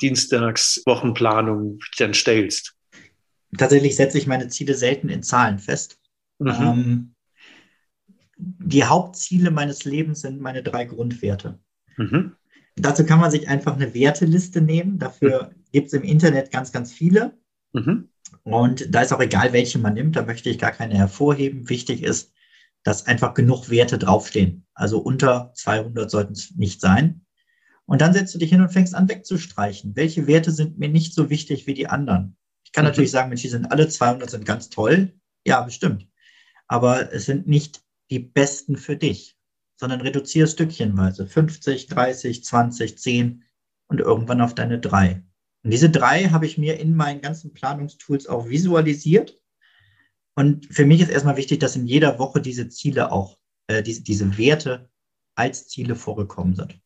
Dienstags 0.00 0.82
Wochenplanung 0.86 1.78
dann 1.98 2.14
stellst? 2.14 2.76
Tatsächlich 3.56 3.96
setze 3.96 4.18
ich 4.18 4.26
meine 4.26 4.48
Ziele 4.48 4.74
selten 4.74 5.08
in 5.08 5.22
Zahlen 5.22 5.58
fest. 5.58 5.98
Mhm. 6.38 6.48
Ähm, 6.48 7.14
die 8.36 8.84
Hauptziele 8.84 9.50
meines 9.50 9.84
Lebens 9.84 10.20
sind 10.22 10.40
meine 10.40 10.62
drei 10.62 10.84
Grundwerte. 10.84 11.58
Mhm. 11.96 12.36
Dazu 12.76 13.04
kann 13.04 13.20
man 13.20 13.30
sich 13.30 13.48
einfach 13.48 13.74
eine 13.74 13.92
Werteliste 13.92 14.60
nehmen. 14.60 14.98
Dafür 14.98 15.50
mhm. 15.50 15.64
gibt 15.72 15.88
es 15.88 15.92
im 15.92 16.02
Internet 16.02 16.50
ganz, 16.50 16.72
ganz 16.72 16.92
viele. 16.92 17.36
Mhm. 17.72 18.08
Und 18.44 18.94
da 18.94 19.02
ist 19.02 19.12
auch 19.12 19.20
egal, 19.20 19.52
welche 19.52 19.78
man 19.78 19.94
nimmt. 19.94 20.16
Da 20.16 20.24
möchte 20.24 20.48
ich 20.48 20.58
gar 20.58 20.72
keine 20.72 20.96
hervorheben. 20.96 21.68
Wichtig 21.68 22.02
ist, 22.02 22.32
dass 22.82 23.06
einfach 23.06 23.34
genug 23.34 23.68
Werte 23.68 23.98
draufstehen. 23.98 24.66
Also 24.74 24.98
unter 24.98 25.52
200 25.54 26.10
sollten 26.10 26.32
es 26.32 26.54
nicht 26.56 26.80
sein. 26.80 27.26
Und 27.90 28.00
dann 28.00 28.12
setzt 28.12 28.32
du 28.32 28.38
dich 28.38 28.50
hin 28.50 28.60
und 28.60 28.72
fängst 28.72 28.94
an 28.94 29.08
wegzustreichen. 29.08 29.96
Welche 29.96 30.28
Werte 30.28 30.52
sind 30.52 30.78
mir 30.78 30.88
nicht 30.88 31.12
so 31.12 31.28
wichtig 31.28 31.66
wie 31.66 31.74
die 31.74 31.88
anderen? 31.88 32.36
Ich 32.64 32.70
kann 32.70 32.84
mhm. 32.84 32.90
natürlich 32.90 33.10
sagen, 33.10 33.30
Mensch, 33.30 33.42
die 33.42 33.48
sind 33.48 33.72
alle 33.72 33.88
200 33.88 34.30
sind 34.30 34.44
ganz 34.44 34.70
toll. 34.70 35.12
Ja, 35.44 35.60
bestimmt. 35.62 36.06
Aber 36.68 37.12
es 37.12 37.24
sind 37.24 37.48
nicht 37.48 37.82
die 38.08 38.20
besten 38.20 38.76
für 38.76 38.96
dich, 38.96 39.36
sondern 39.74 40.02
reduziere 40.02 40.46
stückchenweise. 40.46 41.26
50, 41.26 41.88
30, 41.88 42.44
20, 42.44 42.96
10 42.96 43.42
und 43.88 43.98
irgendwann 43.98 44.40
auf 44.40 44.54
deine 44.54 44.78
drei. 44.78 45.24
Und 45.64 45.72
diese 45.72 45.90
drei 45.90 46.26
habe 46.26 46.46
ich 46.46 46.58
mir 46.58 46.78
in 46.78 46.94
meinen 46.94 47.20
ganzen 47.20 47.52
Planungstools 47.52 48.28
auch 48.28 48.48
visualisiert. 48.48 49.36
Und 50.36 50.66
für 50.66 50.86
mich 50.86 51.00
ist 51.00 51.10
erstmal 51.10 51.36
wichtig, 51.36 51.58
dass 51.58 51.74
in 51.74 51.88
jeder 51.88 52.20
Woche 52.20 52.40
diese 52.40 52.68
Ziele 52.68 53.10
auch, 53.10 53.36
äh, 53.66 53.82
diese, 53.82 54.04
diese 54.04 54.38
Werte 54.38 54.88
als 55.34 55.66
Ziele 55.66 55.96
vorgekommen 55.96 56.54
sind. 56.54 56.80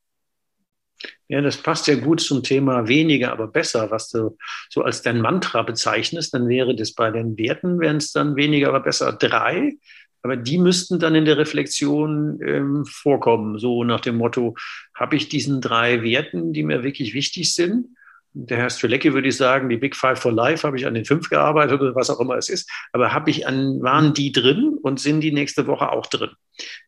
Ja, 1.28 1.40
das 1.40 1.56
passt 1.56 1.86
ja 1.86 1.96
gut 1.96 2.20
zum 2.20 2.42
Thema 2.42 2.88
weniger, 2.88 3.32
aber 3.32 3.46
besser, 3.46 3.90
was 3.90 4.10
du 4.10 4.36
so 4.70 4.82
als 4.82 5.02
dein 5.02 5.20
Mantra 5.20 5.62
bezeichnest. 5.62 6.34
Dann 6.34 6.48
wäre 6.48 6.74
das 6.74 6.92
bei 6.92 7.10
den 7.10 7.36
Werten, 7.38 7.80
wären 7.80 7.96
es 7.96 8.12
dann 8.12 8.36
weniger, 8.36 8.68
aber 8.68 8.80
besser 8.80 9.12
drei. 9.12 9.76
Aber 10.22 10.36
die 10.36 10.58
müssten 10.58 10.98
dann 10.98 11.14
in 11.14 11.26
der 11.26 11.36
Reflexion 11.36 12.40
ähm, 12.42 12.86
vorkommen, 12.86 13.58
so 13.58 13.84
nach 13.84 14.00
dem 14.00 14.16
Motto, 14.16 14.54
habe 14.94 15.16
ich 15.16 15.28
diesen 15.28 15.60
drei 15.60 16.02
Werten, 16.02 16.52
die 16.52 16.62
mir 16.62 16.82
wirklich 16.82 17.12
wichtig 17.12 17.54
sind? 17.54 17.88
der 18.34 18.58
Herr 18.58 18.70
Strelecki 18.70 19.14
würde 19.14 19.28
ich 19.28 19.36
sagen, 19.36 19.68
die 19.68 19.76
Big 19.76 19.94
Five 19.94 20.18
for 20.18 20.32
Life 20.32 20.66
habe 20.66 20.76
ich 20.76 20.86
an 20.86 20.94
den 20.94 21.04
fünf 21.04 21.30
gearbeitet 21.30 21.80
oder 21.80 21.94
was 21.94 22.10
auch 22.10 22.20
immer 22.20 22.36
es 22.36 22.48
ist. 22.48 22.68
Aber 22.92 23.12
habe 23.12 23.30
ich 23.30 23.46
an, 23.46 23.80
waren 23.80 24.12
die 24.12 24.32
drin 24.32 24.76
und 24.82 25.00
sind 25.00 25.20
die 25.20 25.32
nächste 25.32 25.66
Woche 25.66 25.90
auch 25.90 26.06
drin? 26.06 26.30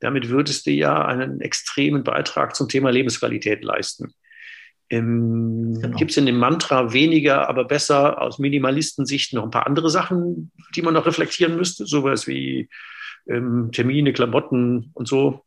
Damit 0.00 0.28
würdest 0.28 0.66
du 0.66 0.70
ja 0.70 1.04
einen 1.04 1.40
extremen 1.40 2.04
Beitrag 2.04 2.54
zum 2.54 2.68
Thema 2.68 2.90
Lebensqualität 2.90 3.64
leisten. 3.64 4.12
Ähm, 4.88 5.78
genau. 5.80 5.96
Gibt 5.96 6.12
es 6.12 6.16
in 6.16 6.26
dem 6.26 6.38
Mantra 6.38 6.92
weniger, 6.92 7.48
aber 7.48 7.64
besser 7.64 8.20
aus 8.22 8.38
Minimalistensicht 8.38 9.32
noch 9.32 9.44
ein 9.44 9.50
paar 9.50 9.66
andere 9.66 9.90
Sachen, 9.90 10.52
die 10.74 10.82
man 10.82 10.94
noch 10.94 11.06
reflektieren 11.06 11.56
müsste? 11.56 11.86
Sowas 11.86 12.26
wie 12.26 12.68
ähm, 13.28 13.70
Termine, 13.72 14.12
Klamotten 14.12 14.90
und 14.94 15.08
so? 15.08 15.44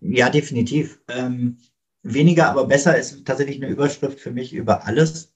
Ja, 0.00 0.30
definitiv. 0.30 0.98
Ähm, 1.08 1.58
weniger, 2.02 2.50
aber 2.50 2.66
besser 2.66 2.98
ist 2.98 3.24
tatsächlich 3.24 3.62
eine 3.62 3.70
Überschrift 3.70 4.20
für 4.20 4.32
mich 4.32 4.52
über 4.52 4.84
alles 4.84 5.32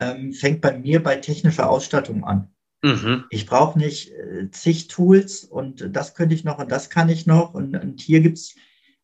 ähm, 0.00 0.32
fängt 0.32 0.60
bei 0.60 0.76
mir 0.76 1.02
bei 1.02 1.16
technischer 1.16 1.68
Ausstattung 1.68 2.24
an. 2.24 2.48
Mhm. 2.84 3.24
Ich 3.30 3.46
brauche 3.46 3.78
nicht 3.78 4.12
äh, 4.12 4.50
zig 4.50 4.88
Tools 4.88 5.42
und 5.42 5.88
das 5.96 6.14
könnte 6.14 6.34
ich 6.34 6.44
noch 6.44 6.58
und 6.58 6.70
das 6.70 6.90
kann 6.90 7.08
ich 7.08 7.24
noch. 7.24 7.54
Und, 7.54 7.74
und 7.74 7.98
hier 7.98 8.20
gibt 8.20 8.36
es 8.36 8.54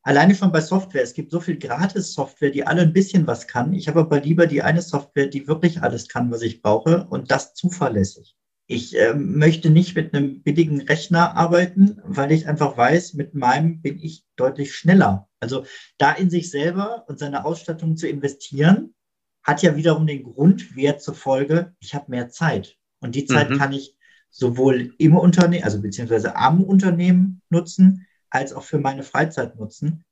alleine 0.03 0.35
schon 0.35 0.53
bei 0.53 0.61
Software, 0.61 1.03
es 1.03 1.15
gibt 1.15 1.31
so 1.31 1.41
viel 1.41 1.57
Gratis-Software, 1.57 2.51
die 2.51 2.67
alle 2.67 2.83
ein 2.83 2.93
bisschen 2.93 3.27
was 3.27 3.49
kann. 3.49 3.73
Ich 3.73 3.89
habe 3.89 4.01
aber 4.01 4.21
lieber 4.21 4.47
die 4.47 4.61
eine 4.61 4.83
Software, 4.83 5.29
die 5.29 5.49
wirklich 5.49 5.81
alles 5.81 6.09
kann, 6.09 6.31
was 6.31 6.43
ich 6.43 6.61
brauche 6.61 7.07
und 7.09 7.31
das 7.31 7.55
zuverlässig. 7.55 8.37
Ich 8.67 8.99
äh, 8.99 9.15
möchte 9.15 9.71
nicht 9.71 9.97
mit 9.97 10.15
einem 10.15 10.43
billigen 10.43 10.83
Rechner 10.83 11.35
arbeiten, 11.35 12.03
weil 12.05 12.33
ich 12.33 12.47
einfach 12.47 12.77
weiß, 12.77 13.15
mit 13.15 13.35
meinem 13.35 13.81
bin 13.81 13.99
ich 13.99 14.27
deutlich 14.37 14.75
schneller. 14.75 15.27
Also 15.41 15.65
da 15.97 16.13
in 16.13 16.29
sich 16.29 16.51
selber 16.51 17.07
und 17.09 17.19
seine 17.19 17.47
Ausstattung 17.47 17.97
zu 17.97 18.07
investieren, 18.07 18.95
hat 19.43 19.63
ja 19.63 19.75
wiederum 19.75 20.07
den 20.07 20.23
Grundwert 20.23 21.01
zur 21.01 21.15
Folge, 21.15 21.75
ich 21.81 21.95
habe 21.95 22.11
mehr 22.11 22.29
Zeit. 22.29 22.77
Und 23.01 23.15
die 23.15 23.25
Zeit 23.25 23.51
mhm. 23.51 23.59
kann 23.59 23.73
ich 23.73 23.97
sowohl 24.31 24.95
im 24.99 25.17
Unternehmen, 25.17 25.65
also 25.65 25.81
beziehungsweise 25.81 26.37
am 26.37 26.63
Unternehmen 26.63 27.43
nutzen, 27.51 28.07
als 28.31 28.53
auch 28.53 28.63
für 28.63 28.79
meine 28.79 29.03
Freizeit 29.03 29.59
nutzen. 29.59 30.05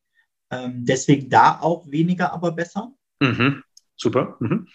Ähm, 0.50 0.84
deswegen 0.84 1.28
da 1.28 1.60
auch 1.60 1.90
weniger, 1.90 2.32
aber 2.32 2.52
besser. 2.52 2.92
Mhm. 3.20 3.62
Super. 3.96 4.36
Mhm. 4.40 4.66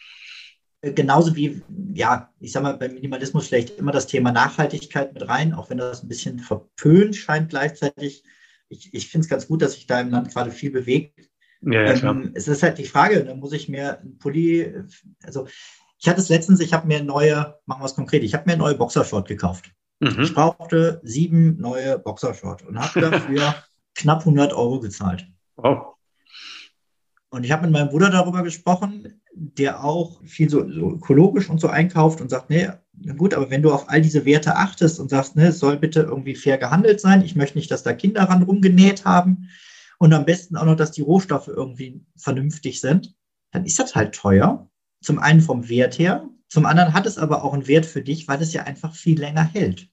Äh, 0.82 0.94
genauso 0.94 1.36
wie, 1.36 1.62
ja, 1.94 2.32
ich 2.40 2.52
sag 2.52 2.64
mal, 2.64 2.78
beim 2.78 2.94
Minimalismus 2.94 3.48
schlägt 3.48 3.78
immer 3.78 3.92
das 3.92 4.08
Thema 4.08 4.32
Nachhaltigkeit 4.32 5.14
mit 5.14 5.28
rein, 5.28 5.54
auch 5.54 5.70
wenn 5.70 5.78
das 5.78 6.04
ein 6.04 6.10
bisschen 6.10 6.40
verpönt 6.40 7.16
scheint 7.16 7.50
gleichzeitig. 7.50 8.24
Ich, 8.70 8.94
ich 8.94 9.10
finde 9.10 9.26
es 9.26 9.30
ganz 9.30 9.48
gut, 9.48 9.62
dass 9.62 9.74
sich 9.74 9.88
da 9.88 10.00
im 10.00 10.10
Land 10.10 10.32
gerade 10.32 10.52
viel 10.52 10.72
bewegt. 10.72 11.30
Ja, 11.62 11.86
ja, 11.86 11.94
klar. 11.94 12.16
Ähm, 12.16 12.32
es 12.34 12.48
ist 12.48 12.64
halt 12.64 12.78
die 12.78 12.86
Frage, 12.86 13.24
da 13.24 13.36
muss 13.36 13.54
ich 13.54 13.70
mir 13.70 14.00
ein 14.02 14.18
Pulli, 14.18 14.74
also 15.24 15.48
ich 16.04 16.10
hatte 16.10 16.20
es 16.20 16.28
letztens, 16.28 16.60
ich 16.60 16.74
habe 16.74 16.86
mir 16.86 17.02
neue, 17.02 17.56
machen 17.66 17.82
wir 17.82 17.86
es 17.86 17.96
konkret, 17.96 18.24
ich 18.24 18.34
habe 18.34 18.50
mir 18.50 18.58
neue 18.58 18.76
Boxershort 18.76 19.26
gekauft. 19.26 19.72
Mhm. 20.02 20.20
Ich 20.22 20.34
brauchte 20.34 21.00
sieben 21.04 21.58
neue 21.60 21.98
Boxershort 21.98 22.62
und 22.64 22.78
habe 22.78 23.00
dafür 23.00 23.56
knapp 23.96 24.20
100 24.20 24.52
Euro 24.52 24.82
gezahlt. 24.82 25.26
Wow. 25.56 25.96
Und 27.30 27.46
ich 27.46 27.52
habe 27.54 27.64
mit 27.64 27.72
meinem 27.72 27.88
Bruder 27.88 28.10
darüber 28.10 28.44
gesprochen, 28.44 29.22
der 29.34 29.82
auch 29.84 30.22
viel 30.26 30.50
so, 30.50 30.70
so, 30.70 30.92
ökologisch 30.92 31.50
und 31.50 31.62
so 31.62 31.70
einkauft 31.70 32.20
und 32.20 32.30
sagt, 32.30 32.50
nee, 32.50 32.68
gut, 33.18 33.34
aber 33.34 33.50
wenn 33.50 33.62
du 33.62 33.72
auf 33.72 33.90
all 33.90 34.02
diese 34.02 34.26
Werte 34.26 34.58
achtest 34.58 35.00
und 35.00 35.10
sagst, 35.10 35.36
ne, 35.38 35.48
es 35.48 35.60
soll 35.60 35.78
bitte 35.78 36.02
irgendwie 36.02 36.36
fair 36.36 36.58
gehandelt 36.58 37.00
sein, 37.00 37.24
ich 37.24 37.36
möchte 37.36 37.58
nicht, 37.58 37.72
dass 37.72 37.82
da 37.82 37.94
Kinder 37.94 38.24
ran 38.24 38.44
rumgenäht 38.44 39.06
haben, 39.06 39.48
und 40.04 40.12
am 40.12 40.26
besten 40.26 40.58
auch 40.58 40.66
noch, 40.66 40.76
dass 40.76 40.92
die 40.92 41.02
Rohstoffe 41.02 41.48
irgendwie 41.48 42.04
vernünftig 42.18 42.82
sind, 42.82 43.16
dann 43.52 43.66
ist 43.66 43.80
das 43.80 43.96
halt 43.96 44.14
teuer. 44.14 44.70
Zum 45.04 45.20
einen 45.20 45.42
vom 45.42 45.70
Wert 45.70 46.00
her, 46.00 46.28
zum 46.48 46.66
anderen 46.66 46.94
hat 46.94 47.06
es 47.06 47.18
aber 47.18 47.44
auch 47.44 47.54
einen 47.54 47.68
Wert 47.68 47.86
für 47.86 48.02
dich, 48.02 48.28
weil 48.28 48.42
es 48.42 48.54
ja 48.54 48.64
einfach 48.64 48.96
viel 48.96 49.20
länger 49.20 49.44
hält. 49.44 49.90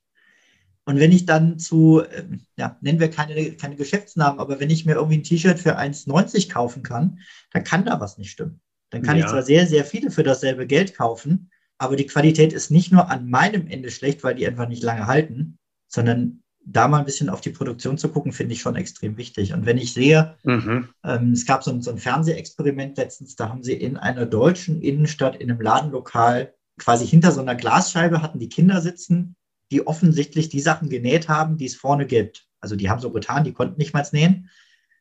Und 0.84 0.98
wenn 0.98 1.12
ich 1.12 1.26
dann 1.26 1.58
zu, 1.58 2.02
ähm, 2.12 2.40
ja, 2.56 2.76
nennen 2.80 3.00
wir 3.00 3.10
keine, 3.10 3.52
keine 3.52 3.76
Geschäftsnamen, 3.76 4.40
aber 4.40 4.60
wenn 4.60 4.70
ich 4.70 4.84
mir 4.84 4.94
irgendwie 4.94 5.18
ein 5.18 5.22
T-Shirt 5.22 5.58
für 5.58 5.78
1,90 5.78 6.50
kaufen 6.50 6.82
kann, 6.82 7.20
dann 7.52 7.64
kann 7.64 7.84
da 7.84 8.00
was 8.00 8.18
nicht 8.18 8.30
stimmen. 8.30 8.60
Dann 8.90 9.02
kann 9.02 9.16
ja. 9.16 9.24
ich 9.24 9.30
zwar 9.30 9.42
sehr, 9.42 9.66
sehr 9.66 9.84
viele 9.84 10.10
für 10.10 10.22
dasselbe 10.22 10.66
Geld 10.66 10.96
kaufen, 10.96 11.50
aber 11.78 11.96
die 11.96 12.06
Qualität 12.06 12.52
ist 12.52 12.70
nicht 12.70 12.92
nur 12.92 13.08
an 13.08 13.30
meinem 13.30 13.66
Ende 13.68 13.90
schlecht, 13.90 14.24
weil 14.24 14.34
die 14.34 14.46
einfach 14.46 14.68
nicht 14.68 14.82
lange 14.82 15.06
halten, 15.06 15.58
sondern 15.86 16.42
da 16.72 16.88
mal 16.88 16.98
ein 16.98 17.04
bisschen 17.04 17.28
auf 17.28 17.40
die 17.40 17.50
Produktion 17.50 17.98
zu 17.98 18.08
gucken, 18.08 18.32
finde 18.32 18.54
ich 18.54 18.60
schon 18.60 18.76
extrem 18.76 19.16
wichtig. 19.16 19.52
Und 19.52 19.66
wenn 19.66 19.78
ich 19.78 19.92
sehe, 19.92 20.36
mhm. 20.44 20.88
ähm, 21.04 21.32
es 21.32 21.44
gab 21.44 21.64
so 21.64 21.70
ein, 21.70 21.82
so 21.82 21.90
ein 21.90 21.98
Fernsehexperiment 21.98 22.96
letztens, 22.96 23.34
da 23.36 23.48
haben 23.48 23.62
sie 23.62 23.74
in 23.74 23.96
einer 23.96 24.26
deutschen 24.26 24.80
Innenstadt 24.80 25.36
in 25.36 25.50
einem 25.50 25.60
Ladenlokal 25.60 26.54
quasi 26.78 27.06
hinter 27.06 27.32
so 27.32 27.40
einer 27.40 27.56
Glasscheibe 27.56 28.22
hatten 28.22 28.38
die 28.38 28.48
Kinder 28.48 28.80
sitzen, 28.80 29.36
die 29.70 29.86
offensichtlich 29.86 30.48
die 30.48 30.60
Sachen 30.60 30.88
genäht 30.88 31.28
haben, 31.28 31.56
die 31.56 31.66
es 31.66 31.76
vorne 31.76 32.06
gibt. 32.06 32.46
Also 32.60 32.76
die 32.76 32.88
haben 32.88 33.00
so 33.00 33.10
getan, 33.10 33.44
die 33.44 33.52
konnten 33.52 33.78
nicht 33.78 33.92
mal 33.92 34.06
nähen. 34.12 34.48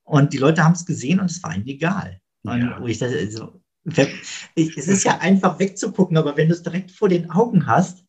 Und 0.04 0.34
die 0.34 0.38
Leute 0.38 0.64
haben 0.64 0.74
es 0.74 0.86
gesehen 0.86 1.20
und 1.20 1.30
es 1.30 1.44
war 1.44 1.56
ihnen 1.56 1.68
egal. 1.68 2.20
Und 2.44 2.62
ja. 2.62 2.86
ich 2.86 2.98
dachte, 2.98 3.18
also, 3.18 3.62
es 4.56 4.88
ist 4.88 5.04
ja 5.04 5.20
einfach 5.20 5.60
wegzugucken, 5.60 6.18
aber 6.18 6.36
wenn 6.36 6.50
du 6.50 6.56
es 6.56 6.64
direkt 6.64 6.92
vor 6.92 7.10
den 7.10 7.30
Augen 7.30 7.68
hast, 7.68 8.04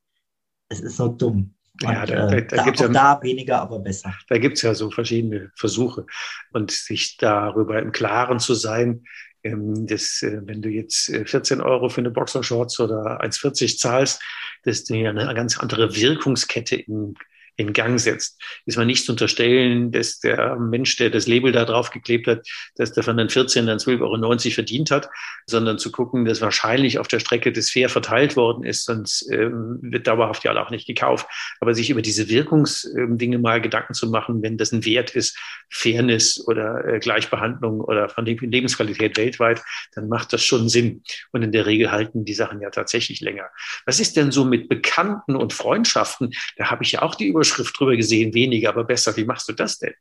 es 0.69 0.81
ist 0.81 0.97
so 0.97 1.09
dumm. 1.09 1.55
Und, 1.83 1.93
ja, 1.93 2.05
da, 2.05 2.27
da, 2.27 2.41
da, 2.41 2.57
da 2.57 2.65
gibt 2.65 2.77
es 2.77 2.83
ja 2.83 2.89
da 2.89 3.21
weniger, 3.23 3.61
aber 3.61 3.79
besser. 3.79 4.15
Da 4.29 4.39
gibt 4.39 4.57
es 4.57 4.63
ja 4.63 4.75
so 4.75 4.91
verschiedene 4.91 5.51
Versuche. 5.55 6.07
Und 6.53 6.71
sich 6.71 7.17
darüber 7.17 7.79
im 7.81 7.93
Klaren 7.93 8.39
zu 8.39 8.55
sein, 8.55 9.05
ähm, 9.43 9.87
dass, 9.87 10.23
äh, 10.23 10.41
wenn 10.45 10.61
du 10.61 10.69
jetzt 10.69 11.11
14 11.25 11.61
äh, 11.61 11.63
Euro 11.63 11.89
für 11.89 12.03
eine 12.03 12.11
Boxershorts 12.11 12.79
oder 12.81 13.23
1,40 13.23 13.79
zahlst, 13.79 14.23
dass 14.65 14.85
du 14.85 14.95
ja 14.95 15.11
eine 15.11 15.33
ganz 15.35 15.59
andere 15.59 15.95
Wirkungskette 15.97 16.77
im 16.77 17.15
in 17.61 17.75
Gang 17.75 18.01
setzt. 18.01 18.41
Ist 18.65 18.79
man 18.79 18.87
nicht 18.87 19.05
zu 19.05 19.13
unterstellen, 19.13 19.93
dass 19.93 20.19
der 20.19 20.57
Mensch, 20.57 20.97
der 20.97 21.11
das 21.11 21.27
Label 21.27 21.53
da 21.53 21.67
drauf 21.67 21.91
geklebt 21.91 22.27
hat, 22.27 22.47
dass 22.77 22.93
der 22.93 23.03
von 23.03 23.19
den 23.19 23.29
14 23.29 23.67
dann 23.67 23.79
12,90 23.79 24.01
Euro 24.01 24.55
verdient 24.55 24.91
hat, 24.91 25.11
sondern 25.47 25.79
zu 25.79 25.93
gucken, 25.93 26.25
dass 26.25 26.41
wahrscheinlich 26.41 26.99
auf 26.99 27.07
der 27.07 27.21
Strecke 27.21 27.53
das 27.53 27.69
fair 27.69 27.91
verteilt 27.91 28.35
worden 28.35 28.65
ist, 28.65 28.87
sonst 28.87 29.31
ähm, 29.31 29.79
wird 29.83 30.07
dauerhaft 30.07 30.43
ja 30.45 30.57
auch 30.61 30.71
nicht 30.71 30.87
gekauft. 30.87 31.27
Aber 31.61 31.75
sich 31.75 31.91
über 31.91 32.01
diese 32.01 32.31
Wirkungsdinge 32.31 33.39
mal 33.39 33.61
Gedanken 33.61 33.93
zu 33.93 34.09
machen, 34.09 34.43
wenn 34.43 34.57
das 34.57 34.73
ein 34.73 34.87
Wert 34.87 35.11
ist, 35.11 35.39
Fairness 35.69 36.43
oder 36.47 36.85
äh, 36.87 36.99
Gleichbehandlung 36.99 37.83
oder 37.83 38.09
von 38.09 38.25
Lebensqualität 38.25 39.19
weltweit, 39.19 39.63
dann 39.95 40.09
macht 40.09 40.33
das 40.33 40.43
schon 40.43 40.71
Sinn. 40.71 41.03
Und 41.33 41.43
in 41.43 41.53
der 41.53 41.67
Regel 41.67 41.93
halten 41.93 42.25
die 42.25 42.35
Sachen 42.35 42.63
ja 42.63 42.71
tatsächlich 42.71 43.21
länger. 43.21 43.51
Was 43.85 44.01
ist 44.01 44.17
denn 44.17 44.33
so 44.33 44.47
mit 44.47 44.71
Bekannten 44.71 45.37
und 45.37 45.53
Freundschaften? 45.53 46.33
Da 46.57 46.71
habe 46.71 46.85
ich 46.85 46.93
ja 46.93 47.03
auch 47.03 47.15
die 47.15 47.27
Überschrift 47.27 47.50
Überschrift 47.51 47.79
drüber 47.79 47.97
gesehen, 47.97 48.35
weniger, 48.35 48.71
aber 48.71 48.85
besser. 48.85 49.17
Wie 49.17 49.25
machst 49.25 49.49
du 49.49 49.53
das 49.53 49.79
denn? 49.79 49.95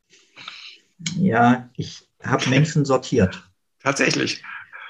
Ja, 1.17 1.69
ich 1.75 2.07
habe 2.21 2.49
Menschen 2.49 2.85
sortiert. 2.85 3.43
Tatsächlich. 3.81 4.43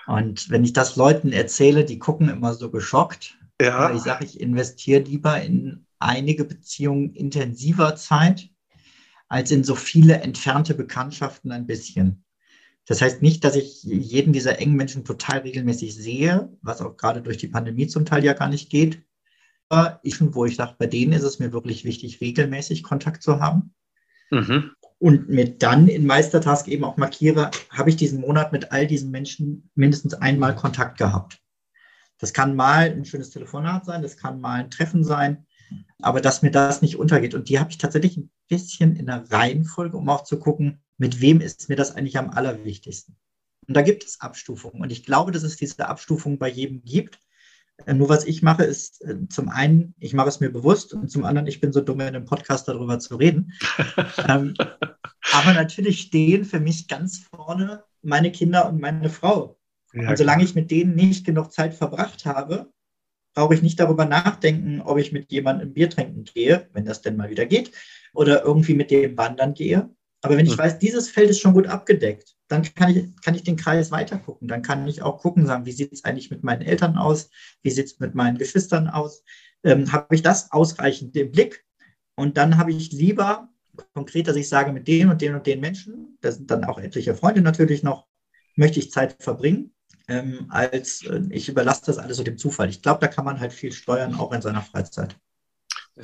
Und 0.07 0.49
wenn 0.49 0.63
ich 0.63 0.73
das 0.73 0.95
Leuten 0.95 1.31
erzähle, 1.31 1.85
die 1.85 1.99
gucken 1.99 2.29
immer 2.29 2.53
so 2.53 2.71
geschockt. 2.71 3.37
Ja. 3.61 3.93
Ich 3.93 4.01
sage, 4.01 4.25
ich 4.25 4.39
investiere 4.39 5.01
lieber 5.01 5.39
in 5.41 5.85
einige 5.99 6.45
Beziehungen 6.45 7.13
intensiver 7.13 7.95
Zeit 7.95 8.49
als 9.27 9.51
in 9.51 9.63
so 9.63 9.75
viele 9.75 10.21
entfernte 10.21 10.73
Bekanntschaften 10.73 11.51
ein 11.51 11.67
bisschen. 11.67 12.23
Das 12.87 13.01
heißt 13.01 13.21
nicht, 13.21 13.43
dass 13.43 13.55
ich 13.55 13.83
jeden 13.83 14.33
dieser 14.33 14.57
engen 14.57 14.75
Menschen 14.75 15.05
total 15.05 15.39
regelmäßig 15.39 15.93
sehe, 15.93 16.51
was 16.63 16.81
auch 16.81 16.97
gerade 16.97 17.21
durch 17.21 17.37
die 17.37 17.47
Pandemie 17.47 17.85
zum 17.85 18.05
Teil 18.05 18.25
ja 18.25 18.33
gar 18.33 18.49
nicht 18.49 18.71
geht 18.71 19.03
ich, 20.03 20.15
wo 20.33 20.45
ich 20.45 20.55
sage, 20.55 20.75
bei 20.77 20.87
denen 20.87 21.13
ist 21.13 21.23
es 21.23 21.39
mir 21.39 21.53
wirklich 21.53 21.85
wichtig, 21.85 22.21
regelmäßig 22.21 22.83
Kontakt 22.83 23.23
zu 23.23 23.39
haben. 23.39 23.73
Mhm. 24.31 24.71
Und 24.97 25.29
mir 25.29 25.57
dann 25.57 25.87
in 25.87 26.05
Meistertask 26.05 26.67
eben 26.67 26.83
auch 26.83 26.97
markiere, 26.97 27.51
habe 27.69 27.89
ich 27.89 27.95
diesen 27.95 28.19
Monat 28.19 28.51
mit 28.51 28.71
all 28.71 28.85
diesen 28.85 29.11
Menschen 29.11 29.69
mindestens 29.75 30.13
einmal 30.13 30.55
Kontakt 30.55 30.97
gehabt. 30.97 31.39
Das 32.17 32.33
kann 32.33 32.55
mal 32.55 32.89
ein 32.89 33.05
schönes 33.05 33.29
Telefonat 33.29 33.85
sein, 33.85 34.01
das 34.01 34.17
kann 34.17 34.41
mal 34.41 34.59
ein 34.59 34.69
Treffen 34.69 35.05
sein, 35.05 35.45
aber 36.01 36.19
dass 36.19 36.41
mir 36.41 36.51
das 36.51 36.81
nicht 36.81 36.97
untergeht. 36.97 37.33
Und 37.33 37.47
die 37.47 37.59
habe 37.59 37.71
ich 37.71 37.77
tatsächlich 37.77 38.17
ein 38.17 38.29
bisschen 38.49 38.97
in 38.97 39.05
der 39.05 39.31
Reihenfolge, 39.31 39.95
um 39.95 40.09
auch 40.09 40.25
zu 40.25 40.37
gucken, 40.37 40.81
mit 40.97 41.21
wem 41.21 41.39
ist 41.39 41.69
mir 41.69 41.77
das 41.77 41.95
eigentlich 41.95 42.17
am 42.17 42.31
allerwichtigsten. 42.31 43.15
Und 43.67 43.77
da 43.77 43.81
gibt 43.81 44.03
es 44.03 44.19
Abstufungen. 44.19 44.81
Und 44.81 44.91
ich 44.91 45.05
glaube, 45.05 45.31
dass 45.31 45.43
es 45.43 45.55
diese 45.55 45.87
Abstufungen 45.87 46.39
bei 46.39 46.49
jedem 46.49 46.83
gibt. 46.83 47.19
Äh, 47.85 47.93
nur 47.93 48.09
was 48.09 48.25
ich 48.25 48.41
mache, 48.41 48.63
ist 48.63 49.03
äh, 49.03 49.27
zum 49.29 49.49
einen, 49.49 49.93
ich 49.99 50.13
mache 50.13 50.29
es 50.29 50.39
mir 50.39 50.49
bewusst 50.49 50.93
und 50.93 51.09
zum 51.09 51.25
anderen, 51.25 51.47
ich 51.47 51.61
bin 51.61 51.71
so 51.71 51.81
dumm, 51.81 52.01
in 52.01 52.07
einem 52.07 52.25
Podcast 52.25 52.67
darüber 52.67 52.99
zu 52.99 53.15
reden. 53.15 53.53
ähm, 54.27 54.53
aber 55.33 55.53
natürlich 55.53 56.01
stehen 56.01 56.45
für 56.45 56.59
mich 56.59 56.87
ganz 56.87 57.25
vorne 57.33 57.83
meine 58.01 58.31
Kinder 58.31 58.67
und 58.69 58.79
meine 58.79 59.09
Frau. 59.09 59.59
Ja, 59.93 60.09
und 60.09 60.17
solange 60.17 60.43
ich 60.43 60.55
mit 60.55 60.71
denen 60.71 60.95
nicht 60.95 61.25
genug 61.25 61.51
Zeit 61.51 61.73
verbracht 61.73 62.25
habe, 62.25 62.71
brauche 63.33 63.53
ich 63.53 63.61
nicht 63.61 63.79
darüber 63.79 64.05
nachdenken, 64.05 64.81
ob 64.81 64.97
ich 64.97 65.11
mit 65.11 65.31
jemandem 65.31 65.73
Bier 65.73 65.89
trinken 65.89 66.23
gehe, 66.23 66.67
wenn 66.73 66.85
das 66.85 67.01
denn 67.01 67.15
mal 67.15 67.29
wieder 67.29 67.45
geht, 67.45 67.71
oder 68.13 68.43
irgendwie 68.43 68.73
mit 68.73 68.91
dem 68.91 69.17
wandern 69.17 69.53
gehe. 69.53 69.89
Aber 70.21 70.37
wenn 70.37 70.45
ich 70.45 70.53
hm. 70.53 70.59
weiß, 70.59 70.79
dieses 70.79 71.09
Feld 71.09 71.29
ist 71.29 71.39
schon 71.39 71.53
gut 71.53 71.67
abgedeckt, 71.67 72.35
dann 72.47 72.63
kann 72.63 72.95
ich, 72.95 73.15
kann 73.23 73.35
ich 73.35 73.43
den 73.43 73.55
Kreis 73.55 73.91
weiter 73.91 74.17
gucken. 74.17 74.47
Dann 74.47 74.61
kann 74.61 74.87
ich 74.87 75.01
auch 75.01 75.19
gucken, 75.19 75.45
sagen, 75.45 75.65
wie 75.65 75.71
sieht 75.71 75.93
es 75.93 76.03
eigentlich 76.03 76.31
mit 76.31 76.43
meinen 76.43 76.61
Eltern 76.61 76.97
aus? 76.97 77.29
Wie 77.61 77.69
sieht 77.69 77.85
es 77.85 77.99
mit 77.99 78.15
meinen 78.15 78.37
Geschwistern 78.37 78.87
aus? 78.87 79.23
Ähm, 79.63 79.91
habe 79.91 80.15
ich 80.15 80.21
das 80.21 80.51
ausreichend 80.51 81.15
im 81.15 81.31
Blick? 81.31 81.63
Und 82.15 82.37
dann 82.37 82.57
habe 82.57 82.71
ich 82.71 82.91
lieber 82.91 83.49
konkret, 83.93 84.27
dass 84.27 84.35
ich 84.35 84.49
sage, 84.49 84.73
mit 84.73 84.87
den 84.87 85.09
und 85.09 85.21
den 85.21 85.35
und 85.35 85.47
den 85.47 85.61
Menschen, 85.61 86.17
da 86.21 86.31
sind 86.31 86.51
dann 86.51 86.65
auch 86.65 86.79
etliche 86.79 87.15
Freunde 87.15 87.41
natürlich 87.41 87.83
noch, 87.83 88.07
möchte 88.55 88.79
ich 88.79 88.91
Zeit 88.91 89.15
verbringen, 89.23 89.73
ähm, 90.09 90.47
als 90.49 91.05
äh, 91.05 91.21
ich 91.29 91.47
überlasse 91.47 91.83
das 91.85 91.97
alles 91.97 92.17
so 92.17 92.23
dem 92.23 92.37
Zufall. 92.37 92.69
Ich 92.69 92.81
glaube, 92.81 92.99
da 92.99 93.07
kann 93.07 93.25
man 93.25 93.39
halt 93.39 93.53
viel 93.53 93.71
steuern, 93.71 94.15
auch 94.15 94.33
in 94.33 94.41
seiner 94.41 94.61
Freizeit. 94.61 95.15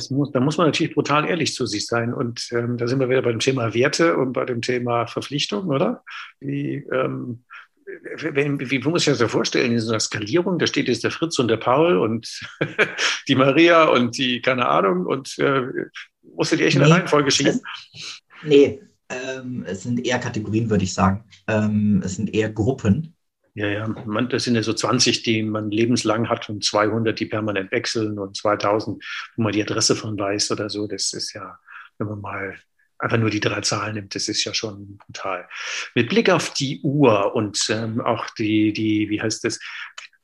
Muss, 0.10 0.31
da 0.31 0.39
muss 0.39 0.58
man 0.58 0.67
natürlich 0.67 0.93
brutal 0.93 1.27
ehrlich 1.27 1.53
zu 1.53 1.65
sich 1.65 1.88
sein. 1.88 2.13
Und 2.13 2.49
ähm, 2.51 2.77
da 2.77 2.88
sind 2.88 2.99
wir 2.99 3.10
wieder 3.10 3.21
bei 3.21 3.31
dem 3.31 3.39
Thema 3.39 3.73
Werte 3.73 4.17
und 4.17 4.34
bei 4.34 4.45
dem 4.45 4.62
Thema 4.62 5.08
Verpflichtung, 5.08 5.67
oder? 5.67 6.03
Wie, 6.39 6.86
ähm, 6.91 7.43
wie, 8.17 8.60
wie, 8.60 8.71
wie 8.71 8.79
muss 8.79 9.03
ich 9.03 9.10
das 9.10 9.19
so 9.19 9.27
vorstellen, 9.27 9.71
in 9.71 9.79
so 9.79 9.91
einer 9.91 9.99
Skalierung, 9.99 10.60
da 10.60 10.67
steht 10.67 10.88
jetzt 10.88 11.03
der 11.03 11.12
Fritz 11.12 11.39
und 11.39 11.47
der 11.47 11.58
Paul 11.58 11.97
und 11.97 12.41
die 13.27 13.36
Maria 13.36 13.86
und 13.86 14.17
die, 14.17 14.41
keine 14.41 14.67
Ahnung, 14.67 15.05
und 15.05 15.38
äh, 15.39 15.62
musst 16.36 16.51
du 16.51 16.58
die 16.58 16.63
echt 16.63 16.75
in 16.75 16.84
der 16.84 16.91
Reihenfolge 16.91 17.31
schieben? 17.31 17.62
Nee, 18.43 18.81
ähm, 19.10 19.63
es 19.67 19.84
sind 19.84 20.05
eher 20.05 20.19
Kategorien, 20.19 20.69
würde 20.69 20.84
ich 20.84 20.93
sagen. 20.93 21.23
Ähm, 21.47 22.01
es 22.03 22.15
sind 22.15 22.34
eher 22.34 22.49
Gruppen. 22.49 23.14
Ja, 23.55 23.67
ja, 23.67 23.87
man, 23.87 24.27
das 24.27 24.43
sind 24.43 24.55
ja 24.55 24.63
so 24.63 24.73
20, 24.73 25.23
die 25.23 25.41
man 25.41 25.71
lebenslang 25.71 26.27
hat 26.27 26.49
und 26.49 26.63
200, 26.63 27.17
die 27.17 27.25
permanent 27.25 27.71
wechseln 27.71 28.19
und 28.19 28.35
2000, 28.35 29.01
wo 29.37 29.43
man 29.43 29.53
die 29.53 29.61
Adresse 29.61 29.95
von 29.95 30.19
weiß 30.19 30.51
oder 30.51 30.69
so. 30.69 30.87
Das 30.87 31.13
ist 31.13 31.33
ja, 31.33 31.57
wenn 31.97 32.07
man 32.07 32.19
mal 32.19 32.59
einfach 32.99 33.17
nur 33.17 33.29
die 33.29 33.39
drei 33.39 33.61
Zahlen 33.61 33.95
nimmt, 33.95 34.13
das 34.13 34.27
ist 34.27 34.43
ja 34.43 34.53
schon 34.53 34.97
brutal. 34.97 35.47
Mit 35.95 36.09
Blick 36.09 36.29
auf 36.29 36.53
die 36.53 36.81
Uhr 36.81 37.33
und 37.33 37.57
ähm, 37.69 38.01
auch 38.01 38.29
die, 38.31 38.73
die, 38.73 39.09
wie 39.09 39.21
heißt 39.21 39.45
das? 39.45 39.59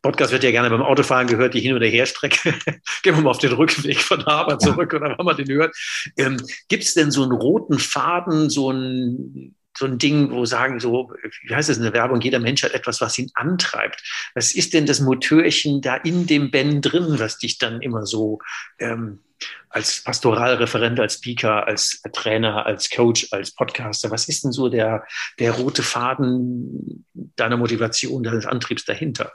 Podcast 0.02 0.34
wird 0.34 0.44
ja 0.44 0.52
gerne 0.52 0.70
beim 0.70 0.82
Autofahren 0.82 1.28
gehört, 1.28 1.54
die 1.54 1.62
Hin- 1.62 1.76
oder 1.76 1.86
Herstrecke. 1.86 2.54
Gehen 3.04 3.16
wir 3.16 3.22
mal 3.22 3.30
auf 3.30 3.38
den 3.38 3.54
Rückweg 3.54 4.00
von 4.02 4.22
Arbeit 4.24 4.62
zurück 4.62 4.94
oder 4.94 5.16
wann 5.18 5.26
man 5.26 5.38
den 5.38 5.48
hört. 5.48 5.74
Ähm, 6.18 6.38
Gibt 6.68 6.84
es 6.84 6.96
denn 6.96 7.12
so 7.12 7.24
einen 7.24 7.32
roten 7.32 7.80
Faden, 7.80 8.50
so 8.50 8.72
ein 8.72 9.56
so 9.78 9.86
ein 9.86 9.98
Ding, 9.98 10.32
wo 10.32 10.46
sagen 10.46 10.80
so, 10.80 11.12
wie 11.44 11.56
heißt 11.56 11.70
das 11.70 11.78
in 11.78 11.84
der 11.84 11.94
Werbung, 11.94 12.22
jeder 12.22 12.40
Mensch 12.40 12.64
hat 12.64 12.74
etwas, 12.74 13.02
was 13.02 13.18
ihn 13.18 13.32
antreibt. 13.36 14.04
Was 14.36 14.54
ist 14.54 14.74
denn 14.74 14.86
das 14.86 15.00
Motörchen 15.00 15.82
da 15.82 15.96
in 15.96 16.28
dem 16.28 16.52
Ben 16.52 16.82
drin, 16.82 17.20
was 17.20 17.38
dich 17.38 17.58
dann 17.58 17.82
immer 17.82 18.06
so 18.06 18.40
ähm, 18.80 19.20
als 19.70 20.04
Pastoralreferent, 20.04 21.00
als 21.00 21.16
Speaker, 21.16 21.66
als 21.66 22.02
Trainer, 22.14 22.66
als 22.66 22.90
Coach, 22.90 23.28
als 23.32 23.52
Podcaster, 23.52 24.12
was 24.12 24.28
ist 24.28 24.44
denn 24.44 24.52
so 24.52 24.70
der, 24.70 25.06
der 25.40 25.54
rote 25.54 25.84
Faden 25.84 27.06
deiner 27.14 27.58
Motivation, 27.58 28.24
deines 28.24 28.46
Antriebs 28.46 28.86
dahinter? 28.86 29.32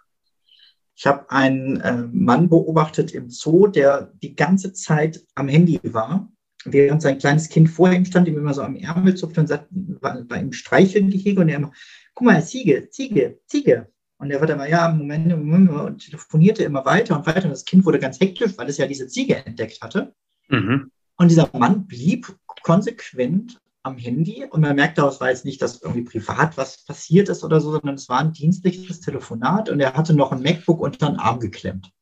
Ich 0.94 1.06
habe 1.06 1.30
einen 1.30 1.80
äh, 1.80 2.04
Mann 2.10 2.48
beobachtet 2.48 3.12
im 3.12 3.28
Zoo, 3.30 3.66
der 3.66 4.12
die 4.22 4.34
ganze 4.34 4.72
Zeit 4.72 5.20
am 5.34 5.48
Handy 5.48 5.78
war 5.82 6.30
während 6.72 7.02
sein 7.02 7.18
kleines 7.18 7.48
Kind 7.48 7.70
vor 7.70 7.90
ihm 7.90 8.04
stand, 8.04 8.28
ihm 8.28 8.36
immer 8.36 8.54
so 8.54 8.62
am 8.62 8.76
Ärmel 8.76 9.14
zupfte 9.14 9.40
und 9.40 9.46
sagt, 9.46 9.68
war 9.70 10.20
bei 10.22 10.40
ihm 10.40 10.52
Streichelgehege 10.52 11.40
und 11.40 11.48
er 11.48 11.56
immer, 11.56 11.72
guck 12.14 12.26
mal, 12.26 12.44
Ziege, 12.44 12.88
Ziege, 12.90 13.38
Ziege. 13.46 13.88
Und 14.18 14.30
er 14.30 14.40
war 14.40 14.46
dann 14.46 14.58
mal, 14.58 14.70
ja, 14.70 14.88
Moment, 14.90 15.28
Moment, 15.28 15.70
und 15.70 16.04
telefonierte 16.04 16.64
immer 16.64 16.84
weiter 16.84 17.16
und 17.16 17.26
weiter. 17.26 17.44
Und 17.44 17.50
das 17.50 17.64
Kind 17.64 17.84
wurde 17.84 17.98
ganz 17.98 18.18
hektisch, 18.18 18.56
weil 18.56 18.68
es 18.68 18.78
ja 18.78 18.86
diese 18.86 19.08
Ziege 19.08 19.44
entdeckt 19.44 19.82
hatte. 19.82 20.14
Mhm. 20.48 20.90
Und 21.16 21.30
dieser 21.30 21.50
Mann 21.52 21.86
blieb 21.86 22.34
konsequent 22.62 23.60
am 23.82 23.96
Handy 23.96 24.44
und 24.50 24.60
man 24.60 24.74
merkt 24.74 24.98
daraus, 24.98 25.20
war 25.20 25.30
jetzt 25.30 25.44
nicht, 25.44 25.62
dass 25.62 25.80
irgendwie 25.80 26.02
privat 26.02 26.56
was 26.56 26.84
passiert 26.84 27.28
ist 27.28 27.44
oder 27.44 27.60
so, 27.60 27.70
sondern 27.70 27.94
es 27.94 28.08
war 28.08 28.18
ein 28.18 28.32
dienstliches 28.32 29.00
Telefonat 29.00 29.70
und 29.70 29.80
er 29.80 29.94
hatte 29.94 30.14
noch 30.14 30.32
ein 30.32 30.42
MacBook 30.42 30.80
unter 30.80 31.06
den 31.06 31.16
Arm 31.16 31.38
geklemmt. 31.38 31.92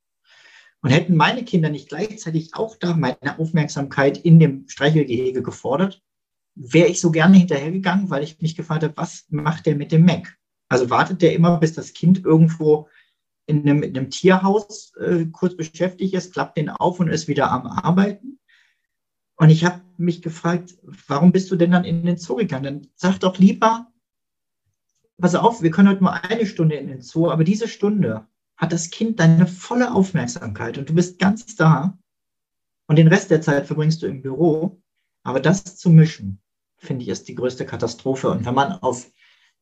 Und 0.84 0.90
hätten 0.90 1.16
meine 1.16 1.46
Kinder 1.46 1.70
nicht 1.70 1.88
gleichzeitig 1.88 2.54
auch 2.54 2.76
da 2.76 2.94
meine 2.94 3.38
Aufmerksamkeit 3.38 4.18
in 4.18 4.38
dem 4.38 4.68
Streichelgehege 4.68 5.42
gefordert, 5.42 6.02
wäre 6.54 6.88
ich 6.88 7.00
so 7.00 7.10
gerne 7.10 7.38
hinterhergegangen, 7.38 8.10
weil 8.10 8.22
ich 8.22 8.42
mich 8.42 8.54
gefragt 8.54 8.82
habe, 8.82 8.94
was 8.94 9.24
macht 9.30 9.64
der 9.64 9.76
mit 9.76 9.92
dem 9.92 10.04
Mac? 10.04 10.36
Also 10.68 10.90
wartet 10.90 11.22
der 11.22 11.32
immer, 11.32 11.58
bis 11.58 11.72
das 11.72 11.94
Kind 11.94 12.22
irgendwo 12.22 12.90
in 13.46 13.62
einem, 13.62 13.82
in 13.82 13.96
einem 13.96 14.10
Tierhaus 14.10 14.92
äh, 14.96 15.24
kurz 15.32 15.56
beschäftigt 15.56 16.12
ist, 16.12 16.34
klappt 16.34 16.58
den 16.58 16.68
auf 16.68 17.00
und 17.00 17.08
ist 17.08 17.28
wieder 17.28 17.50
am 17.50 17.66
Arbeiten? 17.66 18.38
Und 19.36 19.48
ich 19.48 19.64
habe 19.64 19.80
mich 19.96 20.20
gefragt, 20.20 20.76
warum 20.82 21.32
bist 21.32 21.50
du 21.50 21.56
denn 21.56 21.70
dann 21.70 21.84
in 21.84 22.04
den 22.04 22.18
Zoo 22.18 22.36
gegangen? 22.36 22.64
Dann 22.64 22.86
sag 22.94 23.20
doch 23.20 23.38
lieber, 23.38 23.90
pass 25.18 25.34
auf, 25.34 25.62
wir 25.62 25.70
können 25.70 25.88
heute 25.88 26.02
nur 26.02 26.12
eine 26.12 26.44
Stunde 26.44 26.74
in 26.76 26.88
den 26.88 27.00
Zoo, 27.00 27.30
aber 27.30 27.42
diese 27.42 27.68
Stunde 27.68 28.26
hat 28.56 28.72
das 28.72 28.90
Kind 28.90 29.20
deine 29.20 29.46
volle 29.46 29.92
Aufmerksamkeit 29.92 30.78
und 30.78 30.88
du 30.88 30.94
bist 30.94 31.18
ganz 31.18 31.56
da 31.56 31.98
und 32.86 32.96
den 32.96 33.08
Rest 33.08 33.30
der 33.30 33.40
Zeit 33.40 33.66
verbringst 33.66 34.02
du 34.02 34.06
im 34.06 34.22
Büro. 34.22 34.80
Aber 35.22 35.40
das 35.40 35.76
zu 35.76 35.90
mischen, 35.90 36.40
finde 36.76 37.02
ich, 37.02 37.08
ist 37.08 37.28
die 37.28 37.34
größte 37.34 37.64
Katastrophe. 37.64 38.28
Und 38.28 38.44
wenn 38.44 38.54
man 38.54 38.72
auf 38.72 39.10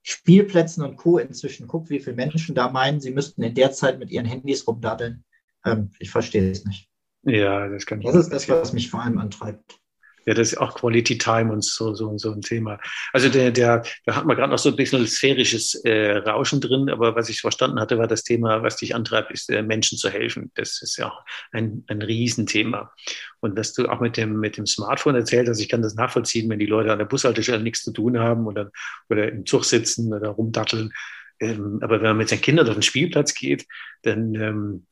Spielplätzen 0.02 0.85
und 0.85 0.96
Co. 0.96 1.18
inzwischen 1.18 1.68
guckt, 1.68 1.88
wie 1.88 2.00
viele 2.00 2.16
Menschen 2.16 2.55
da 2.55 2.70
meinen, 2.70 3.00
sie 3.00 3.12
müssten 3.12 3.42
in 3.42 3.55
der 3.55 3.72
Zeit 3.72 4.00
mit 4.00 4.11
ihren 4.11 4.26
Handys 4.26 4.66
rumdaddeln, 4.66 5.24
ähm, 5.64 5.90
ich 6.00 6.11
verstehe 6.11 6.50
es 6.50 6.64
nicht. 6.64 6.88
Ja, 7.22 7.68
das 7.68 7.87
kann 7.87 8.00
ich. 8.00 8.07
Das 8.07 8.16
ist 8.16 8.31
das, 8.31 8.48
was 8.48 8.72
mich 8.72 8.90
vor 8.90 9.02
allem 9.02 9.18
antreibt. 9.18 9.81
Ja, 10.26 10.35
das 10.35 10.52
ist 10.52 10.58
auch 10.58 10.74
Quality 10.74 11.18
Time 11.18 11.52
und 11.52 11.64
so, 11.64 11.94
so, 11.94 12.16
so 12.16 12.32
ein 12.32 12.42
Thema. 12.42 12.78
Also 13.12 13.28
der, 13.28 13.50
der, 13.50 13.82
da 14.06 14.16
hat 14.16 14.24
man 14.24 14.37
gerade 14.37 14.50
noch 14.50 14.58
so 14.58 14.68
ein 14.68 14.76
bisschen 14.76 15.06
sphärisches 15.06 15.74
äh, 15.85 16.16
Rauschen 16.18 16.61
drin, 16.61 16.88
aber 16.90 17.14
was 17.16 17.28
ich 17.28 17.40
verstanden 17.40 17.80
hatte, 17.80 17.98
war 17.98 18.06
das 18.06 18.22
Thema, 18.22 18.62
was 18.62 18.76
dich 18.76 18.94
antreibt, 18.94 19.32
ist 19.32 19.50
äh, 19.50 19.62
Menschen 19.62 19.98
zu 19.98 20.11
helfen. 20.11 20.50
Das 20.54 20.80
ist 20.82 20.96
ja 20.96 21.08
auch 21.08 21.24
ein, 21.50 21.85
ein 21.88 22.02
Riesenthema. 22.02 22.92
Und 23.40 23.56
was 23.56 23.72
du 23.72 23.88
auch 23.88 24.00
mit 24.00 24.16
dem, 24.16 24.38
mit 24.38 24.56
dem 24.56 24.66
Smartphone 24.66 25.16
erzählt 25.16 25.48
hast, 25.48 25.61
ich 25.61 25.68
kann 25.68 25.82
das 25.82 25.94
nachvollziehen, 25.94 26.48
wenn 26.48 26.58
die 26.58 26.66
Leute 26.66 26.92
an 26.92 26.98
der 26.98 27.06
Bushaltestelle 27.06 27.62
nichts 27.62 27.82
zu 27.82 27.92
tun 27.92 28.18
haben 28.18 28.46
oder, 28.46 28.70
oder 29.08 29.30
im 29.30 29.44
Zug 29.46 29.64
sitzen 29.64 30.12
oder 30.14 30.28
rumdatteln. 30.28 30.92
Ähm, 31.40 31.80
aber 31.82 32.00
wenn 32.00 32.11
man 32.11 32.18
mit 32.18 32.28
seinen 32.28 32.40
Kindern 32.40 32.68
auf 32.68 32.74
den 32.74 32.82
Spielplatz 32.82 33.35
geht, 33.35 33.66
dann 34.02 34.35
ähm, 34.37 34.87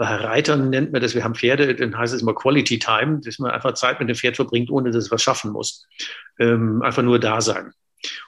bei 0.00 0.16
Reitern 0.16 0.70
nennt 0.70 0.92
man 0.92 1.02
das, 1.02 1.14
wir 1.14 1.24
haben 1.24 1.34
Pferde, 1.34 1.74
dann 1.74 1.94
heißt 1.94 2.14
es 2.14 2.22
immer 2.22 2.34
Quality 2.34 2.78
Time, 2.78 3.20
dass 3.22 3.38
man 3.38 3.50
einfach 3.50 3.74
Zeit 3.74 4.00
mit 4.00 4.08
dem 4.08 4.16
Pferd 4.16 4.34
verbringt, 4.34 4.70
ohne 4.70 4.90
dass 4.92 5.04
es 5.04 5.10
was 5.10 5.22
schaffen 5.22 5.52
muss. 5.52 5.86
Ähm, 6.38 6.80
einfach 6.80 7.02
nur 7.02 7.18
da 7.20 7.42
sein. 7.42 7.74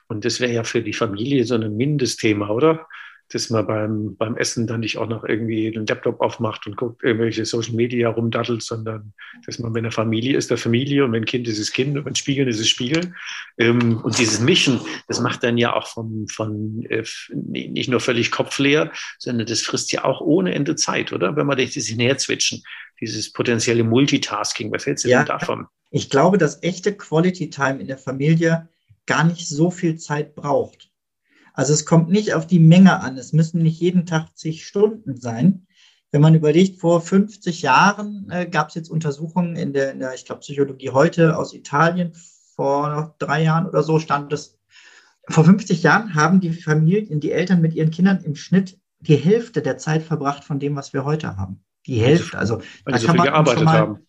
Und 0.06 0.26
das 0.26 0.38
wäre 0.38 0.52
ja 0.52 0.64
für 0.64 0.82
die 0.82 0.92
Familie 0.92 1.46
so 1.46 1.54
ein 1.54 1.74
Mindestthema, 1.74 2.50
oder? 2.50 2.86
Dass 3.32 3.48
man 3.50 3.66
beim, 3.66 4.16
beim 4.16 4.36
Essen 4.36 4.66
dann 4.66 4.80
nicht 4.80 4.98
auch 4.98 5.08
noch 5.08 5.24
irgendwie 5.24 5.70
den 5.70 5.86
Laptop 5.86 6.20
aufmacht 6.20 6.66
und 6.66 6.76
guckt, 6.76 7.02
irgendwelche 7.02 7.44
Social 7.46 7.74
Media 7.74 8.10
rumdattelt, 8.10 8.62
sondern 8.62 9.14
dass 9.46 9.58
man, 9.58 9.74
wenn 9.74 9.84
eine 9.84 9.90
Familie 9.90 10.36
ist, 10.36 10.50
der 10.50 10.58
Familie 10.58 11.04
und 11.04 11.12
wenn 11.12 11.22
ein 11.22 11.26
Kind 11.26 11.48
ist 11.48 11.58
es 11.58 11.72
Kind 11.72 11.96
und 11.96 12.04
wenn 12.04 12.14
Spiegeln 12.14 12.48
ist 12.48 12.60
es 12.60 12.68
Spiegeln. 12.68 13.14
Ähm, 13.58 14.00
und 14.02 14.18
dieses 14.18 14.40
Mischen, 14.40 14.80
das 15.08 15.20
macht 15.20 15.42
dann 15.42 15.56
ja 15.56 15.74
auch 15.74 15.86
vom, 15.86 16.26
von 16.28 16.84
äh, 16.90 17.04
nicht 17.32 17.88
nur 17.88 18.00
völlig 18.00 18.30
kopfleer, 18.30 18.92
sondern 19.18 19.46
das 19.46 19.62
frisst 19.62 19.92
ja 19.92 20.04
auch 20.04 20.20
ohne 20.20 20.54
Ende 20.54 20.76
Zeit, 20.76 21.12
oder? 21.12 21.34
Wenn 21.34 21.46
man 21.46 21.56
das 21.56 21.72
hinherzwitschen, 21.72 22.62
dieses 23.00 23.32
potenzielle 23.32 23.82
Multitasking, 23.84 24.70
was 24.72 24.86
hältst 24.86 25.04
du 25.04 25.08
ja, 25.08 25.18
denn 25.18 25.26
davon? 25.26 25.66
Ich 25.90 26.10
glaube, 26.10 26.38
dass 26.38 26.62
echte 26.62 26.94
Quality 26.94 27.50
Time 27.50 27.80
in 27.80 27.86
der 27.86 27.98
Familie 27.98 28.68
gar 29.06 29.24
nicht 29.24 29.48
so 29.48 29.70
viel 29.70 29.96
Zeit 29.96 30.34
braucht. 30.34 30.91
Also 31.52 31.72
es 31.72 31.84
kommt 31.84 32.10
nicht 32.10 32.34
auf 32.34 32.46
die 32.46 32.58
Menge 32.58 33.00
an. 33.00 33.16
Es 33.18 33.32
müssen 33.32 33.62
nicht 33.62 33.80
jeden 33.80 34.06
Tag 34.06 34.36
zig 34.36 34.66
Stunden 34.66 35.20
sein. 35.20 35.66
Wenn 36.10 36.20
man 36.20 36.34
überlegt, 36.34 36.80
vor 36.80 37.00
50 37.00 37.62
Jahren 37.62 38.28
äh, 38.30 38.46
gab 38.46 38.68
es 38.68 38.74
jetzt 38.74 38.90
Untersuchungen 38.90 39.56
in 39.56 39.72
der, 39.72 39.92
in 39.92 40.00
der 40.00 40.14
ich 40.14 40.24
glaube, 40.24 40.40
Psychologie 40.40 40.90
heute 40.90 41.36
aus 41.36 41.54
Italien. 41.54 42.12
Vor 42.54 43.14
drei 43.18 43.42
Jahren 43.42 43.66
oder 43.66 43.82
so 43.82 43.98
stand 43.98 44.32
es. 44.32 44.58
Vor 45.28 45.44
50 45.44 45.82
Jahren 45.82 46.14
haben 46.14 46.40
die 46.40 46.52
Familien, 46.52 47.20
die 47.20 47.32
Eltern 47.32 47.60
mit 47.60 47.74
ihren 47.74 47.90
Kindern 47.90 48.22
im 48.24 48.34
Schnitt 48.34 48.78
die 49.00 49.16
Hälfte 49.16 49.62
der 49.62 49.78
Zeit 49.78 50.02
verbracht 50.02 50.44
von 50.44 50.58
dem, 50.58 50.76
was 50.76 50.92
wir 50.92 51.04
heute 51.04 51.36
haben. 51.36 51.64
Die 51.86 52.00
Hälfte. 52.00 52.38
Also, 52.38 52.58
weil 52.84 52.92
da 52.92 52.98
die 52.98 53.06
so 53.06 53.12
viel 53.12 53.22
gearbeitet 53.22 53.64
mal, 53.64 53.78
haben. 53.78 54.06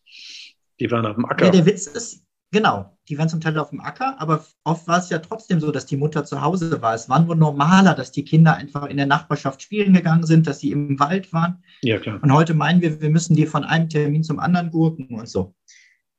Die 0.80 0.92
waren 0.92 1.06
auf 1.06 1.16
dem 1.16 1.26
Acker. 1.26 1.46
Ja, 1.46 1.52
der 1.52 1.66
Witz 1.66 1.88
ist, 1.88 2.24
Genau, 2.54 2.93
die 3.10 3.18
waren 3.18 3.30
zum 3.30 3.42
Teil 3.42 3.58
auf 3.58 3.72
dem 3.72 3.82
Acker, 3.82 4.20
aber 4.20 4.46
oft 4.64 4.88
war 4.88 5.00
es 5.00 5.10
ja 5.10 5.20
trotzdem 5.20 5.60
so, 5.60 5.72
dass 5.72 5.86
die 5.86 5.98
Mutter 5.98 6.24
zu 6.24 6.42
Hause 6.42 6.82
war. 6.82 6.94
Es 6.94 7.10
war 7.10 7.22
nur 7.22 7.36
normaler, 7.36 7.96
dass 7.96 8.12
die 8.12 8.24
Kinder 8.24 8.56
einfach 8.56 8.86
in 8.86 8.98
der 8.98 9.06
Nachbarschaft 9.06 9.62
spielen 9.62 9.94
gegangen 9.94 10.26
sind, 10.26 10.48
dass 10.48 10.60
sie 10.60 10.72
im 10.72 11.00
Wald 11.00 11.34
waren. 11.34 11.64
Ja, 11.82 12.00
klar. 12.00 12.20
Und 12.22 12.32
heute 12.32 12.54
meinen 12.54 12.82
wir, 12.82 13.02
wir 13.02 13.10
müssen 13.10 13.36
die 13.36 13.46
von 13.46 13.66
einem 13.66 13.90
Termin 13.90 14.24
zum 14.24 14.40
anderen 14.40 14.72
gurken 14.72 15.20
und 15.20 15.28
so. 15.28 15.54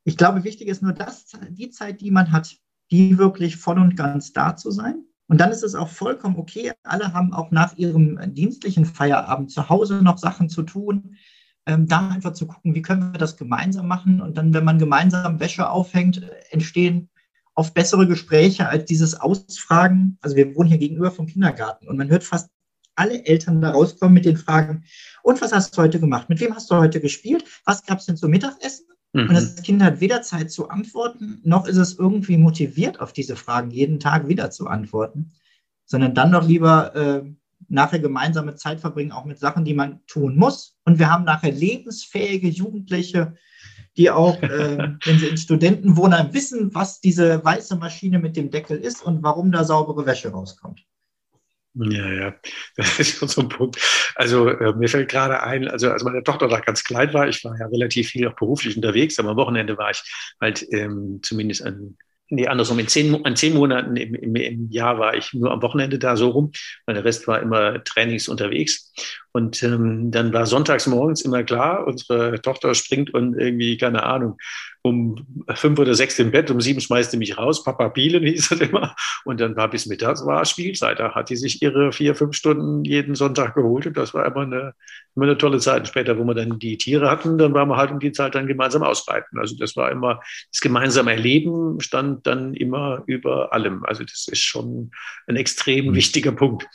Ich 0.04 0.18
glaube, 0.18 0.44
wichtig 0.44 0.68
ist 0.68 0.82
nur 0.82 0.92
das, 0.92 1.32
die 1.50 1.70
Zeit, 1.70 2.02
die 2.02 2.10
man 2.10 2.32
hat, 2.32 2.54
die 2.90 3.16
wirklich 3.16 3.56
voll 3.56 3.78
und 3.78 3.96
ganz 3.96 4.32
da 4.32 4.54
zu 4.54 4.70
sein. 4.70 5.04
Und 5.26 5.40
dann 5.40 5.50
ist 5.50 5.62
es 5.62 5.74
auch 5.74 5.88
vollkommen 5.88 6.36
okay. 6.36 6.72
Alle 6.82 7.14
haben 7.14 7.32
auch 7.32 7.50
nach 7.50 7.76
ihrem 7.78 8.34
dienstlichen 8.34 8.84
Feierabend 8.84 9.50
zu 9.50 9.70
Hause 9.70 10.02
noch 10.02 10.18
Sachen 10.18 10.50
zu 10.50 10.62
tun 10.62 11.16
ähm, 11.66 11.86
da 11.86 12.08
einfach 12.08 12.32
zu 12.32 12.46
gucken, 12.46 12.74
wie 12.74 12.82
können 12.82 13.12
wir 13.12 13.18
das 13.18 13.36
gemeinsam 13.36 13.88
machen. 13.88 14.20
Und 14.20 14.36
dann, 14.36 14.52
wenn 14.54 14.64
man 14.64 14.78
gemeinsam 14.78 15.40
Wäsche 15.40 15.68
aufhängt, 15.68 16.22
entstehen 16.50 17.08
oft 17.54 17.74
bessere 17.74 18.06
Gespräche 18.06 18.68
als 18.68 18.84
dieses 18.84 19.14
Ausfragen. 19.14 20.18
Also 20.20 20.36
wir 20.36 20.54
wohnen 20.54 20.68
hier 20.68 20.78
gegenüber 20.78 21.10
vom 21.10 21.26
Kindergarten 21.26 21.88
und 21.88 21.96
man 21.96 22.08
hört 22.08 22.24
fast 22.24 22.50
alle 22.96 23.24
Eltern 23.26 23.60
da 23.60 23.70
rauskommen 23.70 24.14
mit 24.14 24.24
den 24.24 24.36
Fragen, 24.36 24.84
und 25.22 25.40
was 25.40 25.52
hast 25.52 25.76
du 25.76 25.82
heute 25.82 25.98
gemacht? 25.98 26.28
Mit 26.28 26.40
wem 26.40 26.54
hast 26.54 26.70
du 26.70 26.76
heute 26.76 27.00
gespielt? 27.00 27.44
Was 27.64 27.84
gab 27.84 27.98
es 27.98 28.06
denn 28.06 28.16
zum 28.16 28.30
Mittagessen? 28.30 28.86
Mhm. 29.12 29.28
Und 29.28 29.34
das 29.34 29.62
Kind 29.62 29.82
hat 29.82 30.00
weder 30.00 30.22
Zeit 30.22 30.50
zu 30.50 30.68
antworten, 30.68 31.40
noch 31.44 31.66
ist 31.66 31.76
es 31.76 31.98
irgendwie 31.98 32.36
motiviert, 32.36 33.00
auf 33.00 33.12
diese 33.12 33.36
Fragen 33.36 33.70
jeden 33.70 34.00
Tag 34.00 34.28
wieder 34.28 34.50
zu 34.50 34.66
antworten, 34.66 35.32
sondern 35.86 36.14
dann 36.14 36.32
doch 36.32 36.46
lieber 36.46 36.94
äh, 36.94 37.22
nachher 37.68 37.98
gemeinsame 37.98 38.54
Zeit 38.54 38.80
verbringen, 38.80 39.12
auch 39.12 39.24
mit 39.24 39.38
Sachen, 39.38 39.64
die 39.64 39.74
man 39.74 40.00
tun 40.06 40.36
muss. 40.36 40.76
Und 40.84 40.98
wir 40.98 41.10
haben 41.10 41.24
nachher 41.24 41.52
lebensfähige 41.52 42.48
Jugendliche, 42.48 43.34
die 43.96 44.10
auch, 44.10 44.40
äh, 44.42 44.94
wenn 45.04 45.18
sie 45.18 45.28
in 45.28 45.36
Studentenwohnheim 45.36 46.32
wissen, 46.34 46.74
was 46.74 47.00
diese 47.00 47.44
weiße 47.44 47.76
Maschine 47.76 48.18
mit 48.18 48.36
dem 48.36 48.50
Deckel 48.50 48.78
ist 48.78 49.02
und 49.02 49.22
warum 49.22 49.52
da 49.52 49.64
saubere 49.64 50.06
Wäsche 50.06 50.30
rauskommt. 50.30 50.84
Ja, 51.74 52.12
ja, 52.12 52.34
das 52.76 53.00
ist 53.00 53.18
schon 53.18 53.28
so 53.28 53.40
ein 53.40 53.48
Punkt. 53.48 53.78
Also 54.14 54.48
äh, 54.48 54.74
mir 54.74 54.88
fällt 54.88 55.10
gerade 55.10 55.42
ein, 55.42 55.68
also 55.68 55.90
als 55.90 56.04
meine 56.04 56.22
Tochter 56.22 56.48
da 56.48 56.60
ganz 56.60 56.84
klein 56.84 57.12
war, 57.12 57.28
ich 57.28 57.44
war 57.44 57.58
ja 57.58 57.66
relativ 57.66 58.10
viel 58.10 58.28
auch 58.28 58.36
beruflich 58.36 58.76
unterwegs, 58.76 59.18
aber 59.18 59.30
am 59.30 59.36
Wochenende 59.36 59.76
war 59.76 59.90
ich 59.90 60.02
halt 60.40 60.64
ähm, 60.72 61.20
zumindest 61.22 61.64
an 61.64 61.96
nee, 62.28 62.46
andersrum, 62.46 62.78
in 62.78 62.88
zehn, 62.88 63.24
an 63.24 63.36
zehn 63.36 63.54
Monaten 63.54 63.96
im, 63.96 64.14
im, 64.14 64.36
im 64.36 64.70
Jahr 64.70 64.98
war 64.98 65.14
ich 65.14 65.32
nur 65.32 65.50
am 65.50 65.62
Wochenende 65.62 65.98
da 65.98 66.16
so 66.16 66.30
rum, 66.30 66.52
weil 66.86 66.94
der 66.94 67.04
Rest 67.04 67.26
war 67.28 67.40
immer 67.40 67.82
Trainings 67.84 68.28
unterwegs. 68.28 68.92
Und 69.32 69.62
ähm, 69.62 70.10
dann 70.10 70.32
war 70.32 70.46
sonntags 70.46 70.86
morgens 70.86 71.22
immer 71.22 71.42
klar, 71.42 71.86
unsere 71.86 72.40
Tochter 72.40 72.74
springt 72.74 73.12
und 73.12 73.38
irgendwie, 73.38 73.76
keine 73.76 74.04
Ahnung, 74.04 74.36
um 74.86 75.26
fünf 75.54 75.78
oder 75.78 75.94
sechs 75.94 76.18
im 76.18 76.30
Bett, 76.30 76.50
um 76.50 76.60
sieben 76.60 76.78
schmeißt 76.78 77.10
sie 77.10 77.16
mich 77.16 77.38
raus, 77.38 77.64
Papa 77.64 77.88
Bielen 77.88 78.22
hieß 78.22 78.50
es 78.50 78.60
immer. 78.60 78.94
Und 79.24 79.40
dann 79.40 79.56
war 79.56 79.70
bis 79.70 79.86
mittags 79.86 80.26
war 80.26 80.44
Spielzeit. 80.44 81.00
Da 81.00 81.14
hat 81.14 81.30
die 81.30 81.36
sich 81.36 81.62
ihre 81.62 81.90
vier, 81.90 82.14
fünf 82.14 82.36
Stunden 82.36 82.84
jeden 82.84 83.14
Sonntag 83.14 83.54
geholt 83.54 83.86
und 83.86 83.96
das 83.96 84.12
war 84.12 84.26
immer 84.26 84.42
eine, 84.42 84.74
immer 85.16 85.24
eine 85.24 85.38
tolle 85.38 85.58
Zeit. 85.58 85.80
Und 85.80 85.86
später, 85.86 86.18
wo 86.18 86.24
wir 86.24 86.34
dann 86.34 86.58
die 86.58 86.76
Tiere 86.76 87.10
hatten, 87.10 87.38
dann 87.38 87.54
waren 87.54 87.70
wir 87.70 87.78
halt 87.78 87.92
um 87.92 87.98
die 87.98 88.12
Zeit 88.12 88.34
dann 88.34 88.46
gemeinsam 88.46 88.82
ausreiten. 88.82 89.38
Also 89.38 89.56
das 89.56 89.74
war 89.74 89.90
immer, 89.90 90.20
das 90.52 90.60
gemeinsame 90.60 91.12
Erleben 91.12 91.80
stand 91.80 92.26
dann 92.26 92.52
immer 92.52 93.02
über 93.06 93.54
allem. 93.54 93.84
Also 93.86 94.04
das 94.04 94.28
ist 94.28 94.42
schon 94.42 94.90
ein 95.26 95.36
extrem 95.36 95.86
mhm. 95.86 95.94
wichtiger 95.94 96.32
Punkt. 96.32 96.66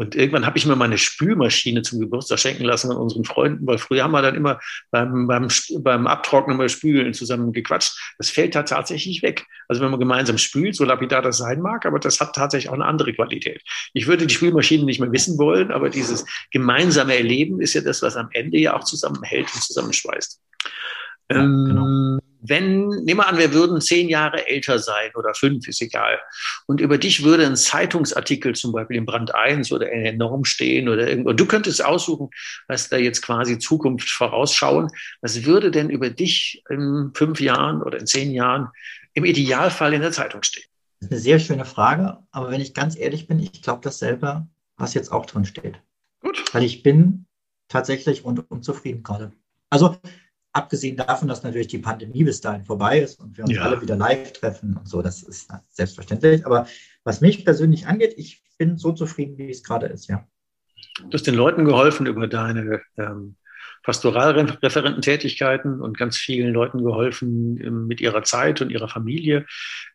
Und 0.00 0.14
irgendwann 0.14 0.46
habe 0.46 0.56
ich 0.56 0.64
mir 0.64 0.76
meine 0.76 0.96
Spülmaschine 0.96 1.82
zum 1.82 2.00
Geburtstag 2.00 2.38
schenken 2.38 2.64
lassen 2.64 2.90
an 2.90 2.96
unseren 2.96 3.24
Freunden, 3.24 3.66
weil 3.66 3.76
früher 3.76 4.02
haben 4.02 4.12
wir 4.12 4.22
dann 4.22 4.34
immer 4.34 4.58
beim, 4.90 5.26
beim, 5.26 5.48
beim 5.80 6.06
Abtrocknen 6.06 6.56
mal 6.56 6.70
Spülen 6.70 7.12
zusammen 7.12 7.52
gequatscht. 7.52 8.14
Das 8.16 8.30
fällt 8.30 8.54
da 8.54 8.62
tatsächlich 8.62 9.22
weg. 9.22 9.44
Also 9.68 9.82
wenn 9.82 9.90
man 9.90 10.00
gemeinsam 10.00 10.38
spült, 10.38 10.74
so 10.74 10.86
lapidar 10.86 11.20
das 11.20 11.36
sein 11.36 11.60
mag, 11.60 11.84
aber 11.84 11.98
das 11.98 12.18
hat 12.18 12.34
tatsächlich 12.34 12.70
auch 12.70 12.74
eine 12.74 12.86
andere 12.86 13.12
Qualität. 13.12 13.62
Ich 13.92 14.06
würde 14.06 14.26
die 14.26 14.32
Spülmaschine 14.32 14.84
nicht 14.84 15.00
mehr 15.00 15.12
wissen 15.12 15.36
wollen, 15.36 15.70
aber 15.70 15.90
dieses 15.90 16.24
gemeinsame 16.50 17.18
Erleben 17.18 17.60
ist 17.60 17.74
ja 17.74 17.82
das, 17.82 18.00
was 18.00 18.16
am 18.16 18.30
Ende 18.32 18.56
ja 18.56 18.74
auch 18.74 18.84
zusammenhält 18.84 19.48
und 19.54 19.62
zusammenschweißt. 19.62 20.40
Ja, 21.30 21.42
genau. 21.42 21.86
ähm, 21.86 22.20
wenn, 22.42 22.88
nehmen 22.88 23.20
wir 23.20 23.28
an, 23.28 23.38
wir 23.38 23.52
würden 23.52 23.80
zehn 23.80 24.08
Jahre 24.08 24.46
älter 24.46 24.78
sein 24.78 25.10
oder 25.14 25.34
fünf, 25.34 25.66
ist 25.68 25.82
egal. 25.82 26.18
Und 26.66 26.80
über 26.80 26.98
dich 26.98 27.22
würde 27.22 27.46
ein 27.46 27.56
Zeitungsartikel 27.56 28.54
zum 28.54 28.72
Beispiel 28.72 28.96
im 28.96 29.06
Brand 29.06 29.34
1 29.34 29.72
oder 29.72 29.90
in 29.90 30.04
der 30.04 30.12
Norm 30.14 30.44
stehen 30.44 30.88
oder 30.88 31.08
irgendwo. 31.08 31.30
Und 31.30 31.40
du 31.40 31.46
könntest 31.46 31.84
aussuchen, 31.84 32.30
was 32.68 32.88
da 32.88 32.96
jetzt 32.96 33.22
quasi 33.22 33.58
Zukunft 33.58 34.08
vorausschauen. 34.10 34.88
Was 35.20 35.44
würde 35.44 35.70
denn 35.70 35.90
über 35.90 36.10
dich 36.10 36.62
in 36.70 37.10
fünf 37.14 37.40
Jahren 37.40 37.82
oder 37.82 37.98
in 37.98 38.06
zehn 38.06 38.30
Jahren 38.32 38.68
im 39.14 39.24
Idealfall 39.24 39.92
in 39.92 40.00
der 40.00 40.12
Zeitung 40.12 40.42
stehen? 40.42 40.64
Das 41.00 41.06
ist 41.06 41.12
eine 41.12 41.20
sehr 41.20 41.38
schöne 41.40 41.64
Frage. 41.64 42.18
Aber 42.30 42.50
wenn 42.50 42.60
ich 42.60 42.74
ganz 42.74 42.96
ehrlich 42.96 43.26
bin, 43.26 43.38
ich 43.38 43.62
glaube 43.62 43.80
dasselbe, 43.82 44.46
was 44.76 44.94
jetzt 44.94 45.12
auch 45.12 45.26
drin 45.26 45.44
steht. 45.44 45.80
Gut. 46.20 46.42
Weil 46.52 46.64
ich 46.64 46.82
bin 46.82 47.26
tatsächlich 47.68 48.24
rundum 48.24 48.62
zufrieden 48.62 49.02
gerade. 49.02 49.32
Also 49.70 49.96
abgesehen 50.52 50.96
davon, 50.96 51.28
dass 51.28 51.42
natürlich 51.42 51.68
die 51.68 51.78
Pandemie 51.78 52.24
bis 52.24 52.40
dahin 52.40 52.64
vorbei 52.64 53.00
ist 53.00 53.20
und 53.20 53.36
wir 53.36 53.44
uns 53.44 53.54
ja. 53.54 53.62
alle 53.62 53.80
wieder 53.80 53.96
live 53.96 54.32
treffen 54.32 54.76
und 54.76 54.88
so, 54.88 55.02
das 55.02 55.22
ist 55.22 55.50
selbstverständlich. 55.70 56.44
Aber 56.46 56.66
was 57.04 57.20
mich 57.20 57.44
persönlich 57.44 57.86
angeht, 57.86 58.14
ich 58.16 58.42
bin 58.58 58.76
so 58.76 58.92
zufrieden, 58.92 59.38
wie 59.38 59.50
es 59.50 59.62
gerade 59.62 59.86
ist, 59.86 60.08
ja. 60.08 60.26
Du 61.02 61.12
hast 61.12 61.26
den 61.26 61.34
Leuten 61.34 61.64
geholfen 61.64 62.06
über 62.06 62.26
deine 62.26 62.80
ähm, 62.98 63.36
Pastoralreferententätigkeiten 63.82 65.80
und 65.80 65.96
ganz 65.96 66.16
vielen 66.16 66.52
Leuten 66.52 66.84
geholfen, 66.84 67.58
ähm, 67.62 67.86
mit 67.86 68.00
ihrer 68.00 68.22
Zeit 68.22 68.60
und 68.60 68.70
ihrer 68.70 68.88
Familie 68.88 69.46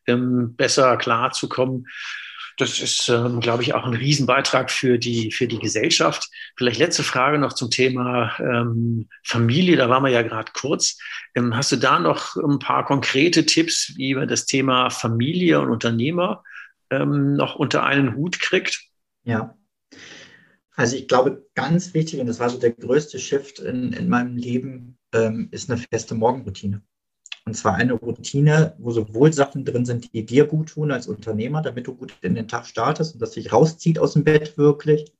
ähm, 0.06 0.54
besser 0.56 0.96
klarzukommen. 0.96 1.86
Das 2.56 2.80
ist, 2.80 3.08
ähm, 3.08 3.40
glaube 3.40 3.62
ich, 3.62 3.74
auch 3.74 3.84
ein 3.84 3.94
Riesenbeitrag 3.94 4.70
für 4.70 4.98
die, 4.98 5.30
für 5.30 5.46
die 5.46 5.58
Gesellschaft. 5.58 6.30
Vielleicht 6.56 6.78
letzte 6.78 7.02
Frage 7.02 7.38
noch 7.38 7.52
zum 7.52 7.70
Thema 7.70 8.34
ähm, 8.38 9.08
Familie. 9.22 9.76
Da 9.76 9.90
waren 9.90 10.02
wir 10.02 10.10
ja 10.10 10.22
gerade 10.22 10.52
kurz. 10.52 10.98
Ähm, 11.34 11.54
hast 11.54 11.72
du 11.72 11.76
da 11.76 11.98
noch 11.98 12.34
ein 12.36 12.58
paar 12.58 12.86
konkrete 12.86 13.44
Tipps, 13.44 13.92
wie 13.96 14.14
man 14.14 14.28
das 14.28 14.46
Thema 14.46 14.88
Familie 14.88 15.60
und 15.60 15.70
Unternehmer 15.70 16.42
ähm, 16.90 17.34
noch 17.34 17.56
unter 17.56 17.84
einen 17.84 18.16
Hut 18.16 18.40
kriegt? 18.40 18.84
Ja. 19.24 19.54
Also 20.76 20.96
ich 20.96 21.08
glaube, 21.08 21.46
ganz 21.54 21.92
wichtig, 21.92 22.20
und 22.20 22.26
das 22.26 22.38
war 22.38 22.48
so 22.48 22.58
der 22.58 22.72
größte 22.72 23.18
Shift 23.18 23.58
in, 23.58 23.92
in 23.92 24.08
meinem 24.08 24.36
Leben, 24.36 24.98
ähm, 25.12 25.48
ist 25.50 25.70
eine 25.70 25.80
feste 25.90 26.14
Morgenroutine. 26.14 26.82
Und 27.46 27.54
zwar 27.54 27.76
eine 27.76 27.92
Routine, 27.92 28.74
wo 28.78 28.90
sowohl 28.90 29.32
Sachen 29.32 29.64
drin 29.64 29.86
sind, 29.86 30.12
die 30.12 30.26
dir 30.26 30.46
gut 30.46 30.70
tun 30.70 30.90
als 30.90 31.06
Unternehmer, 31.06 31.62
damit 31.62 31.86
du 31.86 31.94
gut 31.94 32.12
in 32.20 32.34
den 32.34 32.48
Tag 32.48 32.66
startest 32.66 33.14
und 33.14 33.22
das 33.22 33.30
dich 33.30 33.52
rauszieht 33.52 34.00
aus 34.00 34.14
dem 34.14 34.24
Bett 34.24 34.58
wirklich. 34.58 35.14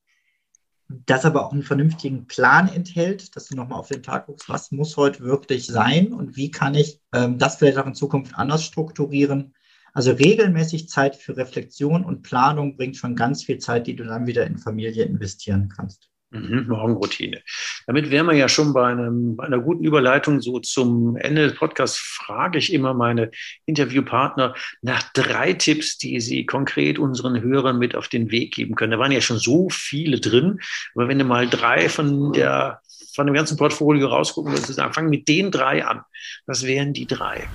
Das 0.89 1.25
aber 1.25 1.47
auch 1.47 1.53
einen 1.53 1.62
vernünftigen 1.62 2.27
Plan 2.27 2.69
enthält, 2.69 3.37
dass 3.37 3.47
du 3.47 3.55
nochmal 3.55 3.79
auf 3.79 3.89
den 3.89 4.03
Tag 4.03 4.27
guckst, 4.27 4.49
was 4.49 4.73
muss 4.73 4.97
heute 4.97 5.21
wirklich 5.21 5.67
sein 5.67 6.12
und 6.12 6.37
wie 6.37 6.51
kann 6.51 6.75
ich 6.75 7.01
ähm, 7.12 7.39
das 7.39 7.57
vielleicht 7.57 7.79
auch 7.79 7.87
in 7.87 7.95
Zukunft 7.95 8.35
anders 8.37 8.65
strukturieren. 8.65 9.55
Also 9.93 10.11
regelmäßig 10.11 10.89
Zeit 10.89 11.15
für 11.15 11.37
Reflexion 11.37 12.05
und 12.05 12.23
Planung 12.23 12.77
bringt 12.77 12.97
schon 12.97 13.15
ganz 13.15 13.45
viel 13.45 13.59
Zeit, 13.59 13.87
die 13.87 13.95
du 13.95 14.05
dann 14.05 14.27
wieder 14.27 14.47
in 14.47 14.59
Familie 14.59 15.05
investieren 15.05 15.69
kannst. 15.75 16.11
Mhm, 16.31 16.67
Morgenroutine. 16.69 17.41
Damit 17.87 18.11
wären 18.11 18.27
wir 18.27 18.35
ja 18.35 18.49
schon 18.49 18.73
bei, 18.73 18.89
einem, 18.89 19.39
einer 19.39 19.61
guten 19.61 19.85
Überleitung. 19.85 20.41
So 20.41 20.59
zum 20.59 21.17
Ende 21.17 21.49
des 21.49 21.55
Podcasts 21.57 21.99
frage 21.99 22.59
ich 22.59 22.73
immer 22.73 22.95
meine 22.95 23.31
Interviewpartner 23.65 24.55
nach 24.83 25.03
drei 25.12 25.53
Tipps, 25.53 25.99
die 25.99 26.21
sie 26.21 26.45
konkret 26.45 26.99
unseren 26.99 27.41
Hörern 27.41 27.79
mit 27.79 27.95
auf 27.95 28.09
den 28.09 28.31
Weg 28.33 28.55
geben 28.55 28.75
können. 28.75 28.91
Da 28.91 28.99
waren 28.99 29.12
ja 29.12 29.21
schon 29.21 29.39
so 29.39 29.69
viele 29.71 30.19
drin, 30.19 30.59
aber 30.95 31.07
wenn 31.07 31.19
du 31.19 31.25
mal 31.25 31.49
drei 31.49 31.89
von 31.89 32.33
der 32.33 32.81
von 33.15 33.27
dem 33.27 33.35
ganzen 33.35 33.57
Portfolio 33.57 34.09
rausgucken 34.09 34.53
würdest, 34.53 34.75
sagen, 34.75 34.93
fang 34.93 35.09
mit 35.09 35.27
den 35.27 35.51
drei 35.51 35.85
an. 35.85 36.03
Was 36.47 36.65
wären 36.65 36.93
die 36.93 37.07
drei? 37.07 37.49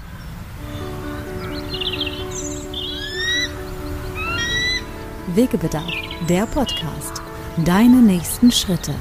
Wegebedarf, 5.36 5.94
der 6.28 6.46
Podcast. 6.48 7.22
Deine 7.58 8.02
nächsten 8.02 8.50
Schritte. 8.50 8.96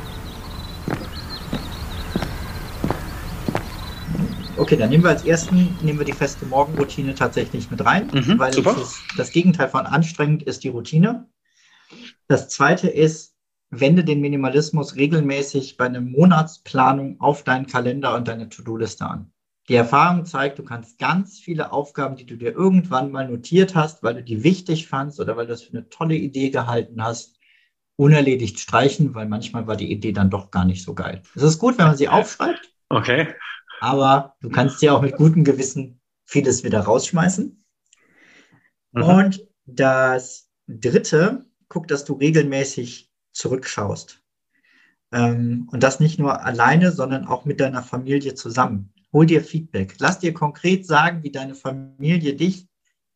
Okay, 4.56 4.76
dann 4.76 4.90
nehmen 4.90 5.04
wir 5.04 5.10
als 5.10 5.24
ersten, 5.24 5.78
nehmen 5.82 6.00
wir 6.00 6.04
die 6.04 6.12
feste 6.12 6.44
Morgenroutine 6.46 7.14
tatsächlich 7.14 7.70
mit 7.70 7.84
rein, 7.84 8.10
mhm, 8.12 8.40
weil 8.40 8.50
das, 8.50 8.76
ist, 8.76 8.98
das 9.16 9.30
Gegenteil 9.30 9.68
von 9.68 9.86
anstrengend 9.86 10.42
ist 10.42 10.64
die 10.64 10.68
Routine. 10.68 11.28
Das 12.26 12.48
zweite 12.48 12.88
ist, 12.88 13.36
wende 13.70 14.02
den 14.02 14.20
Minimalismus 14.20 14.96
regelmäßig 14.96 15.76
bei 15.76 15.86
einer 15.86 16.00
Monatsplanung 16.00 17.20
auf 17.20 17.44
deinen 17.44 17.68
Kalender 17.68 18.16
und 18.16 18.26
deine 18.26 18.48
To-Do-Liste 18.48 19.06
an. 19.06 19.32
Die 19.68 19.76
Erfahrung 19.76 20.26
zeigt, 20.26 20.58
du 20.58 20.64
kannst 20.64 20.98
ganz 20.98 21.38
viele 21.38 21.72
Aufgaben, 21.72 22.16
die 22.16 22.26
du 22.26 22.36
dir 22.36 22.50
irgendwann 22.50 23.12
mal 23.12 23.28
notiert 23.28 23.76
hast, 23.76 24.02
weil 24.02 24.14
du 24.14 24.24
die 24.24 24.42
wichtig 24.42 24.88
fandst 24.88 25.20
oder 25.20 25.36
weil 25.36 25.46
du 25.46 25.52
das 25.52 25.62
für 25.62 25.72
eine 25.72 25.88
tolle 25.88 26.16
Idee 26.16 26.50
gehalten 26.50 27.02
hast, 27.02 27.39
unerledigt 28.00 28.58
streichen, 28.58 29.14
weil 29.14 29.28
manchmal 29.28 29.66
war 29.66 29.76
die 29.76 29.92
Idee 29.92 30.12
dann 30.12 30.30
doch 30.30 30.50
gar 30.50 30.64
nicht 30.64 30.82
so 30.82 30.94
geil. 30.94 31.20
Es 31.34 31.42
ist 31.42 31.58
gut, 31.58 31.76
wenn 31.76 31.86
man 31.86 31.98
sie 31.98 32.08
aufschreibt. 32.08 32.72
Okay. 32.88 33.28
Aber 33.80 34.36
du 34.40 34.48
kannst 34.48 34.80
dir 34.80 34.94
auch 34.94 35.02
mit 35.02 35.16
gutem 35.16 35.44
Gewissen 35.44 36.00
vieles 36.24 36.64
wieder 36.64 36.80
rausschmeißen. 36.80 37.62
Mhm. 38.92 39.02
Und 39.02 39.46
das 39.66 40.48
dritte, 40.66 41.44
guck, 41.68 41.88
dass 41.88 42.06
du 42.06 42.14
regelmäßig 42.14 43.12
zurückschaust. 43.32 44.22
Ähm, 45.12 45.68
und 45.70 45.82
das 45.82 46.00
nicht 46.00 46.18
nur 46.18 46.42
alleine, 46.42 46.92
sondern 46.92 47.26
auch 47.26 47.44
mit 47.44 47.60
deiner 47.60 47.82
Familie 47.82 48.34
zusammen. 48.34 48.94
Hol 49.12 49.26
dir 49.26 49.44
Feedback. 49.44 49.96
Lass 49.98 50.18
dir 50.18 50.32
konkret 50.32 50.86
sagen, 50.86 51.22
wie 51.22 51.32
deine 51.32 51.54
Familie 51.54 52.34
dich 52.34 52.66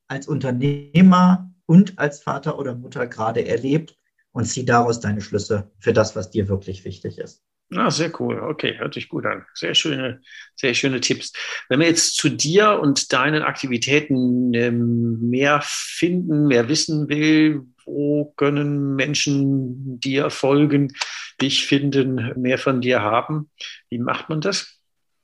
als 0.09 0.29
Unternehmer 0.29 1.51
und 1.65 1.99
als 1.99 2.23
Vater 2.23 2.59
oder 2.59 2.75
Mutter 2.75 3.07
gerade 3.07 3.47
erlebt 3.47 3.97
und 4.35 4.45
zieh 4.45 4.65
daraus 4.65 5.01
deine 5.01 5.21
Schlüsse 5.21 5.71
für 5.79 5.93
das, 5.93 6.15
was 6.17 6.31
dir 6.31 6.49
wirklich 6.49 6.85
wichtig 6.85 7.19
ist. 7.19 7.43
Ah, 7.73 7.91
sehr 7.91 8.13
cool. 8.21 8.41
Okay, 8.41 8.77
hört 8.79 8.95
sich 8.95 9.09
gut 9.09 9.25
an. 9.25 9.47
Sehr 9.55 9.75
schöne, 9.75 10.21
sehr 10.55 10.75
schöne 10.75 11.01
Tipps. 11.01 11.33
Wenn 11.69 11.79
man 11.79 11.89
jetzt 11.89 12.17
zu 12.17 12.29
dir 12.29 12.79
und 12.81 13.13
deinen 13.13 13.43
Aktivitäten 13.43 14.53
ähm, 14.53 15.31
mehr 15.31 15.61
finden, 15.65 16.47
mehr 16.47 16.69
wissen 16.69 17.09
will, 17.09 17.63
wo 17.87 18.33
können 18.37 18.97
Menschen 18.97 19.99
dir 20.01 20.31
folgen, 20.31 20.93
dich 21.41 21.67
finden, 21.67 22.33
mehr 22.41 22.59
von 22.59 22.81
dir 22.81 23.03
haben? 23.03 23.51
Wie 23.89 23.99
macht 23.99 24.29
man 24.29 24.41
das? 24.41 24.79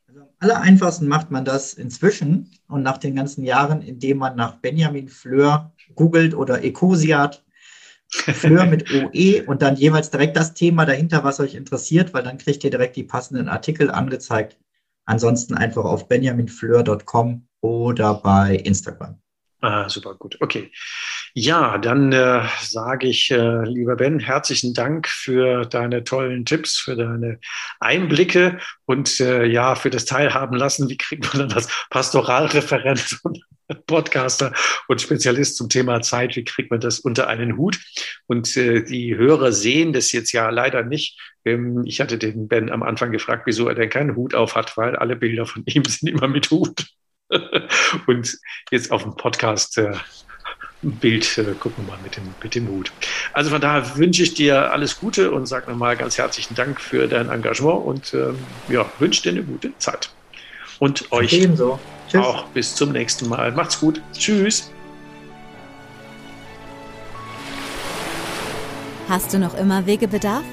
Also 0.06 0.20
am 0.20 0.28
aller 0.38 0.60
einfachsten 0.60 1.08
macht 1.08 1.30
man 1.30 1.44
das 1.44 1.74
inzwischen 1.74 2.50
und 2.68 2.82
nach 2.82 2.98
den 2.98 3.16
ganzen 3.16 3.44
Jahren, 3.44 3.82
indem 3.82 4.18
man 4.18 4.36
nach 4.36 4.56
Benjamin 4.56 5.08
Fleur 5.08 5.72
googelt 5.94 6.34
oder 6.34 6.64
Ecosiat 6.64 7.44
Fleur 8.10 8.66
mit 8.66 8.92
OE 8.92 9.42
und 9.46 9.62
dann 9.62 9.76
jeweils 9.76 10.10
direkt 10.10 10.36
das 10.36 10.54
Thema 10.54 10.84
dahinter, 10.84 11.22
was 11.24 11.40
euch 11.40 11.54
interessiert, 11.54 12.12
weil 12.12 12.22
dann 12.22 12.38
kriegt 12.38 12.64
ihr 12.64 12.70
direkt 12.70 12.96
die 12.96 13.04
passenden 13.04 13.48
Artikel 13.48 13.90
angezeigt. 13.90 14.58
Ansonsten 15.04 15.54
einfach 15.54 15.84
auf 15.84 16.08
benjaminfleur.com 16.08 17.46
oder 17.60 18.14
bei 18.14 18.56
Instagram. 18.56 19.20
Ah, 19.60 19.88
super 19.88 20.14
gut. 20.14 20.36
Okay. 20.40 20.72
Ja, 21.34 21.78
dann 21.78 22.12
äh, 22.12 22.42
sage 22.60 23.06
ich, 23.06 23.30
äh, 23.30 23.64
lieber 23.64 23.96
Ben, 23.96 24.18
herzlichen 24.18 24.74
Dank 24.74 25.06
für 25.06 25.64
deine 25.64 26.02
tollen 26.02 26.44
Tipps, 26.44 26.76
für 26.78 26.96
deine 26.96 27.38
Einblicke 27.78 28.58
und 28.84 29.20
äh, 29.20 29.44
ja, 29.44 29.76
für 29.76 29.90
das 29.90 30.06
Teilhaben 30.06 30.56
lassen. 30.56 30.88
Wie 30.88 30.96
kriegt 30.96 31.32
man 31.32 31.38
dann 31.38 31.48
das 31.50 31.68
Pastoralreferent 31.90 33.20
und 33.22 33.44
Podcaster 33.86 34.52
und 34.88 35.00
Spezialist 35.00 35.56
zum 35.56 35.68
Thema 35.68 36.02
Zeit? 36.02 36.34
Wie 36.34 36.44
kriegt 36.44 36.72
man 36.72 36.80
das 36.80 36.98
unter 36.98 37.28
einen 37.28 37.56
Hut? 37.56 37.78
Und 38.26 38.56
äh, 38.56 38.82
die 38.82 39.16
Hörer 39.16 39.52
sehen 39.52 39.92
das 39.92 40.10
jetzt 40.10 40.32
ja 40.32 40.50
leider 40.50 40.82
nicht. 40.82 41.16
Ähm, 41.44 41.84
ich 41.86 42.00
hatte 42.00 42.18
den 42.18 42.48
Ben 42.48 42.72
am 42.72 42.82
Anfang 42.82 43.12
gefragt, 43.12 43.42
wieso 43.46 43.68
er 43.68 43.76
denn 43.76 43.88
keinen 43.88 44.16
Hut 44.16 44.34
auf 44.34 44.56
hat, 44.56 44.76
weil 44.76 44.96
alle 44.96 45.14
Bilder 45.14 45.46
von 45.46 45.62
ihm 45.66 45.84
sind 45.86 46.08
immer 46.08 46.26
mit 46.26 46.50
Hut. 46.50 46.86
und 48.08 48.36
jetzt 48.72 48.90
auf 48.90 49.04
dem 49.04 49.14
Podcast 49.14 49.78
äh, 49.78 49.92
Bild 50.82 51.38
äh, 51.38 51.54
gucken 51.58 51.84
wir 51.84 51.92
mal 51.92 51.98
mit 52.02 52.16
dem, 52.16 52.24
mit 52.42 52.54
dem 52.54 52.68
Hut. 52.68 52.92
Also 53.32 53.50
von 53.50 53.60
daher 53.60 53.96
wünsche 53.96 54.22
ich 54.22 54.34
dir 54.34 54.72
alles 54.72 54.98
Gute 54.98 55.30
und 55.30 55.46
sage 55.46 55.70
nochmal 55.70 55.96
ganz 55.96 56.16
herzlichen 56.16 56.54
Dank 56.54 56.80
für 56.80 57.06
dein 57.06 57.28
Engagement 57.28 57.84
und 57.84 58.14
ähm, 58.14 58.38
ja, 58.68 58.90
wünsche 58.98 59.22
dir 59.22 59.32
eine 59.32 59.42
gute 59.42 59.76
Zeit. 59.78 60.10
Und 60.78 61.12
euch 61.12 61.32
Ebenso. 61.34 61.78
auch 62.16 62.44
bis 62.48 62.74
zum 62.74 62.92
nächsten 62.92 63.28
Mal. 63.28 63.52
Macht's 63.52 63.78
gut. 63.78 64.00
Tschüss. 64.16 64.70
Hast 69.08 69.34
du 69.34 69.38
noch 69.38 69.54
immer 69.54 69.84
Wegebedarf? 69.86 70.44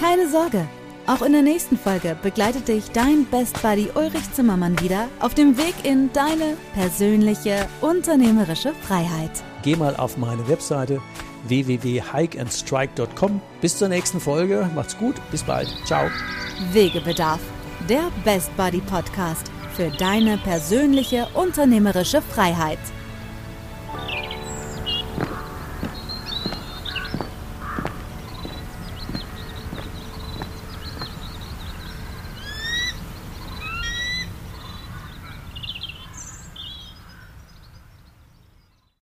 Keine 0.00 0.28
Sorge. 0.28 0.66
Auch 1.06 1.22
in 1.22 1.32
der 1.32 1.42
nächsten 1.42 1.78
Folge 1.78 2.16
begleitet 2.20 2.66
dich 2.66 2.90
dein 2.90 3.26
Best 3.26 3.62
Buddy 3.62 3.90
Ulrich 3.94 4.32
Zimmermann 4.32 4.80
wieder 4.80 5.06
auf 5.20 5.34
dem 5.34 5.56
Weg 5.56 5.74
in 5.84 6.12
deine 6.12 6.56
persönliche 6.74 7.68
unternehmerische 7.80 8.72
Freiheit. 8.82 9.30
Geh 9.66 9.74
mal 9.74 9.96
auf 9.96 10.16
meine 10.16 10.46
Webseite 10.46 11.02
www.hikeandstrike.com. 11.48 13.40
Bis 13.60 13.76
zur 13.76 13.88
nächsten 13.88 14.20
Folge. 14.20 14.70
Macht's 14.76 14.96
gut. 14.96 15.16
Bis 15.32 15.42
bald. 15.42 15.66
Ciao. 15.84 16.08
Wegebedarf. 16.70 17.40
Der 17.88 18.12
Best 18.24 18.56
Buddy 18.56 18.80
Podcast 18.80 19.50
für 19.74 19.90
deine 19.90 20.38
persönliche 20.38 21.26
unternehmerische 21.34 22.22
Freiheit. 22.22 22.78